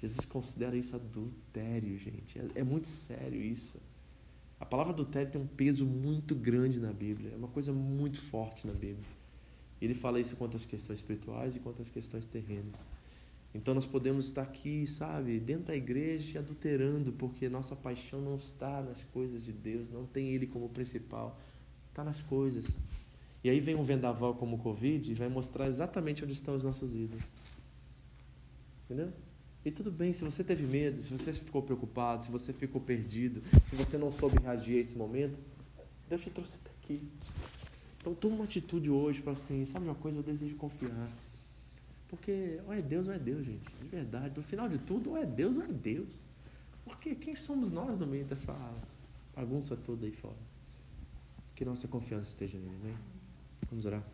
Jesus 0.00 0.24
considera 0.24 0.76
isso 0.76 0.94
adultério, 0.94 1.96
gente. 1.98 2.38
É, 2.38 2.60
é 2.60 2.64
muito 2.64 2.86
sério 2.86 3.40
isso. 3.40 3.80
A 4.58 4.64
palavra 4.64 4.92
adultério 4.92 5.30
tem 5.30 5.40
um 5.40 5.46
peso 5.46 5.84
muito 5.84 6.34
grande 6.34 6.80
na 6.80 6.92
Bíblia, 6.92 7.32
é 7.32 7.36
uma 7.36 7.48
coisa 7.48 7.72
muito 7.72 8.20
forte 8.20 8.66
na 8.66 8.72
Bíblia. 8.72 9.04
Ele 9.80 9.94
fala 9.94 10.18
isso 10.18 10.36
quanto 10.36 10.56
às 10.56 10.64
questões 10.64 10.98
espirituais 10.98 11.54
e 11.56 11.60
quanto 11.60 11.82
às 11.82 11.90
questões 11.90 12.24
terrenas. 12.24 12.74
Então 13.54 13.74
nós 13.74 13.86
podemos 13.86 14.26
estar 14.26 14.42
aqui, 14.42 14.86
sabe, 14.86 15.38
dentro 15.40 15.66
da 15.66 15.76
igreja 15.76 16.40
adulterando, 16.40 17.12
porque 17.12 17.48
nossa 17.48 17.76
paixão 17.76 18.20
não 18.20 18.36
está 18.36 18.82
nas 18.82 19.02
coisas 19.04 19.44
de 19.44 19.52
Deus, 19.52 19.90
não 19.90 20.06
tem 20.06 20.28
Ele 20.28 20.46
como 20.46 20.68
principal, 20.68 21.38
está 21.90 22.02
nas 22.02 22.20
coisas. 22.22 22.78
E 23.44 23.50
aí 23.50 23.60
vem 23.60 23.74
um 23.74 23.82
vendaval 23.82 24.34
como 24.34 24.56
o 24.56 24.58
Covid 24.58 25.10
e 25.10 25.14
vai 25.14 25.28
mostrar 25.28 25.68
exatamente 25.68 26.24
onde 26.24 26.32
estão 26.32 26.54
os 26.54 26.64
nossos 26.64 26.94
ídolos. 26.94 27.24
Entendeu? 28.84 29.12
E 29.66 29.70
tudo 29.72 29.90
bem, 29.90 30.12
se 30.12 30.22
você 30.22 30.44
teve 30.44 30.64
medo, 30.64 31.02
se 31.02 31.10
você 31.10 31.32
ficou 31.32 31.60
preocupado, 31.60 32.24
se 32.24 32.30
você 32.30 32.52
ficou 32.52 32.80
perdido, 32.80 33.42
se 33.64 33.74
você 33.74 33.98
não 33.98 34.12
soube 34.12 34.38
reagir 34.38 34.76
a 34.76 34.80
esse 34.80 34.94
momento, 34.94 35.40
Deus 36.08 36.22
te 36.22 36.30
trouxe 36.30 36.58
até 36.62 36.70
aqui. 36.70 37.02
Então 37.98 38.14
toma 38.14 38.36
uma 38.36 38.44
atitude 38.44 38.88
hoje, 38.88 39.22
fala 39.22 39.36
assim, 39.36 39.66
sabe 39.66 39.84
uma 39.84 39.96
coisa, 39.96 40.20
eu 40.20 40.22
desejo 40.22 40.54
confiar. 40.54 41.10
Porque 42.06 42.60
ou 42.64 42.72
é 42.72 42.80
Deus 42.80 43.08
ou 43.08 43.14
é 43.14 43.18
Deus, 43.18 43.44
gente. 43.44 43.68
De 43.82 43.88
verdade. 43.88 44.34
No 44.36 44.42
final 44.44 44.68
de 44.68 44.78
tudo, 44.78 45.10
ou 45.10 45.16
é 45.16 45.26
Deus 45.26 45.56
ou 45.56 45.64
é 45.64 45.66
Deus. 45.66 46.28
Porque 46.84 47.16
quem 47.16 47.34
somos 47.34 47.72
nós 47.72 47.98
no 47.98 48.06
meio 48.06 48.24
dessa 48.24 48.56
bagunça 49.34 49.76
toda 49.76 50.06
aí 50.06 50.12
fora? 50.12 50.36
Que 51.56 51.64
nossa 51.64 51.88
confiança 51.88 52.28
esteja 52.28 52.56
nele, 52.56 52.76
amém? 52.82 52.96
Vamos 53.68 53.84
orar. 53.84 54.04